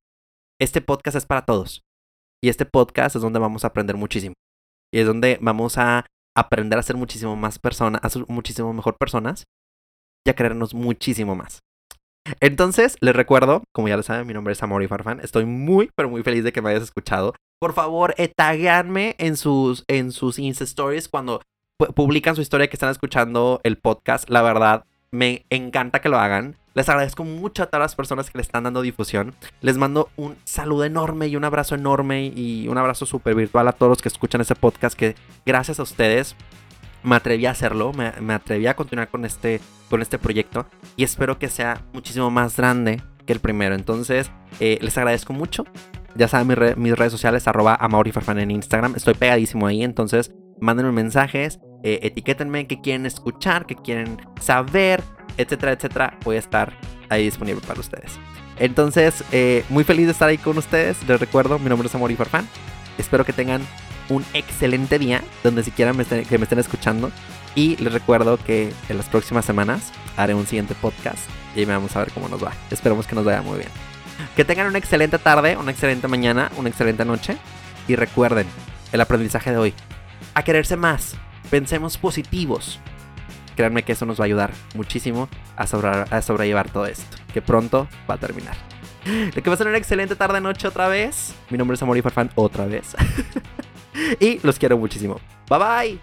este 0.60 0.80
podcast 0.80 1.18
es 1.18 1.26
para 1.26 1.46
todos. 1.46 1.82
Y 2.42 2.50
este 2.50 2.66
podcast 2.66 3.16
es 3.16 3.22
donde 3.22 3.40
vamos 3.40 3.64
a 3.64 3.68
aprender 3.68 3.98
muchísimo. 3.98 4.36
Y 4.94 5.00
es 5.00 5.06
donde 5.06 5.38
vamos 5.42 5.78
a 5.78 6.06
aprender 6.36 6.80
a 6.80 6.84
ser 6.84 6.96
muchísimo 6.96 7.36
más 7.36 7.60
personas, 7.60 8.00
a 8.04 8.10
ser 8.10 8.24
muchísimo 8.30 8.74
mejor 8.74 8.98
personas 8.98 9.44
y 10.26 10.30
a 10.30 10.36
querernos 10.36 10.74
muchísimo 10.74 11.36
más. 11.36 11.62
Entonces, 12.40 12.98
les 13.02 13.16
recuerdo, 13.16 13.64
como 13.74 13.88
ya 13.88 13.98
lo 13.98 14.04
saben, 14.04 14.28
mi 14.28 14.34
nombre 14.34 14.54
es 14.54 14.62
Amori 14.62 14.88
Farfan. 14.88 15.20
Estoy 15.22 15.46
muy, 15.46 15.90
pero 15.96 16.10
muy 16.10 16.24
feliz 16.24 16.44
de 16.44 16.52
que 16.52 16.62
me 16.62 16.70
hayas 16.70 16.84
escuchado. 16.84 17.34
Por 17.60 17.74
favor, 17.74 18.14
eh, 18.18 18.32
en 19.18 19.38
sus, 19.38 19.84
en 19.88 20.12
sus 20.12 20.40
Insta 20.40 20.64
Stories 20.64 21.10
cuando 21.10 21.42
publican 21.96 22.36
su 22.36 22.42
historia 22.42 22.68
que 22.68 22.76
están 22.76 22.90
escuchando 22.90 23.60
el 23.64 23.78
podcast. 23.78 24.30
La 24.30 24.42
verdad, 24.42 24.86
me 25.12 25.46
encanta 25.50 26.00
que 26.00 26.10
lo 26.10 26.20
hagan. 26.20 26.56
Les 26.74 26.88
agradezco 26.88 27.26
mucho 27.26 27.64
a 27.64 27.66
todas 27.66 27.82
las 27.82 27.96
personas 27.96 28.30
que 28.30 28.38
le 28.38 28.44
están 28.44 28.64
dando 28.64 28.82
difusión. 28.82 29.36
Les 29.62 29.78
mando 29.78 30.10
un 30.16 30.38
saludo 30.46 30.86
enorme 30.86 31.28
y 31.28 31.36
un 31.36 31.44
abrazo 31.44 31.76
enorme 31.76 32.32
y 32.34 32.68
un 32.70 32.78
abrazo 32.78 33.06
súper 33.06 33.36
virtual 33.36 33.68
a 33.68 33.74
todos 33.74 33.90
los 33.90 34.02
que 34.02 34.10
escuchan 34.10 34.42
este 34.42 34.56
podcast 34.56 34.98
que 34.98 35.16
gracias 35.46 35.80
a 35.80 35.84
ustedes 35.84 36.36
me 37.04 37.16
atreví 37.16 37.46
a 37.46 37.52
hacerlo, 37.52 37.92
me, 37.94 38.34
atreví 38.34 38.68
a 38.68 38.76
continuar 38.76 39.10
con 39.10 39.26
este, 39.26 39.60
con 39.90 40.02
este 40.02 40.18
proyecto 40.18 40.68
y 40.96 41.04
espero 41.04 41.40
que 41.40 41.50
sea 41.50 41.82
muchísimo 41.94 42.30
más 42.32 42.58
grande 42.58 43.02
que 43.26 43.34
el 43.34 43.40
primero. 43.40 43.76
Entonces, 43.76 44.32
eh, 44.60 44.78
les 44.82 44.98
agradezco 44.98 45.34
mucho. 45.34 45.66
Ya 46.16 46.28
saben 46.28 46.48
mis, 46.78 46.98
redes 46.98 47.12
sociales, 47.12 47.48
arroba 47.48 47.80
Farfan 48.12 48.40
en 48.40 48.52
Instagram. 48.52 48.96
Estoy 48.96 49.14
pegadísimo 49.14 49.68
ahí, 49.68 49.84
entonces 49.84 50.32
mándenme 50.60 50.92
mensajes 50.92 51.60
eh, 51.84 52.00
etiquétenme 52.04 52.68
qué 52.68 52.80
quieren 52.80 53.06
escuchar, 53.06 53.66
qué 53.66 53.76
quieren 53.76 54.18
saber, 54.40 55.02
etcétera, 55.38 55.72
etcétera. 55.72 56.18
Voy 56.24 56.36
a 56.36 56.40
estar 56.40 56.74
ahí 57.10 57.26
disponible 57.26 57.62
para 57.66 57.80
ustedes. 57.80 58.20
Entonces, 58.60 59.24
eh, 59.32 59.64
muy 59.70 59.84
feliz 59.84 60.06
de 60.06 60.12
estar 60.12 60.30
ahí 60.30 60.38
con 60.38 60.58
ustedes. 60.58 60.98
Les 61.08 61.20
recuerdo, 61.20 61.58
mi 61.58 61.70
nombre 61.70 61.88
es 61.88 61.96
Amor 61.96 62.14
Farfán. 62.16 62.48
Espero 62.98 63.26
que 63.26 63.34
tengan 63.34 63.62
un 64.12 64.26
excelente 64.34 65.00
día 65.00 65.24
donde 65.44 65.64
siquiera 65.64 65.94
me 65.94 66.06
que 66.06 66.38
me 66.38 66.44
estén 66.44 66.60
escuchando. 66.60 67.12
Y 67.56 67.76
les 67.78 67.92
recuerdo 67.92 68.38
que 68.38 68.74
en 68.88 68.98
las 68.98 69.10
próximas 69.10 69.46
semanas 69.46 69.92
haré 70.16 70.34
un 70.34 70.46
siguiente 70.46 70.76
podcast 70.76 71.20
y 71.56 71.66
vamos 71.66 71.96
a 71.96 72.00
ver 72.00 72.12
cómo 72.12 72.30
nos 72.30 72.44
va. 72.44 72.52
Esperemos 72.70 73.08
que 73.08 73.16
nos 73.16 73.26
vaya 73.26 73.42
muy 73.42 73.58
bien. 73.58 73.70
Que 74.36 74.46
tengan 74.46 74.68
una 74.68 74.78
excelente 74.78 75.18
tarde, 75.18 75.58
una 75.58 75.72
excelente 75.72 76.08
mañana, 76.08 76.52
una 76.58 76.70
excelente 76.70 77.04
noche. 77.04 77.38
Y 77.88 77.96
recuerden 77.96 78.48
el 78.92 79.02
aprendizaje 79.02 79.52
de 79.52 79.58
hoy. 79.58 79.74
A 80.34 80.44
quererse 80.44 80.78
más. 80.78 81.16
Pensemos 81.50 81.98
positivos. 81.98 82.80
Créanme 83.56 83.84
que 83.84 83.94
eso 83.94 84.06
nos 84.06 84.20
va 84.20 84.26
a 84.26 84.28
ayudar 84.28 84.52
muchísimo 84.76 85.28
a, 85.58 85.64
a 85.64 86.22
sobrellevar 86.22 86.70
todo 86.70 86.86
esto. 86.86 87.18
Que 87.34 87.42
pronto 87.42 87.88
va 88.10 88.16
a 88.16 88.18
terminar. 88.18 88.56
Que 89.04 89.58
ser 89.58 89.68
una 89.68 89.78
excelente 89.78 90.16
tarde 90.16 90.40
noche 90.40 90.68
otra 90.68 90.88
vez. 90.88 91.34
Mi 91.50 91.58
nombre 91.58 91.76
es 91.76 91.82
Amor 91.82 91.98
y 91.98 92.02
Farfán 92.02 92.30
otra 92.36 92.66
vez. 92.66 92.96
y 94.20 94.40
los 94.44 94.58
quiero 94.60 94.78
muchísimo. 94.78 95.20
Bye 95.50 95.60
bye. 95.60 96.00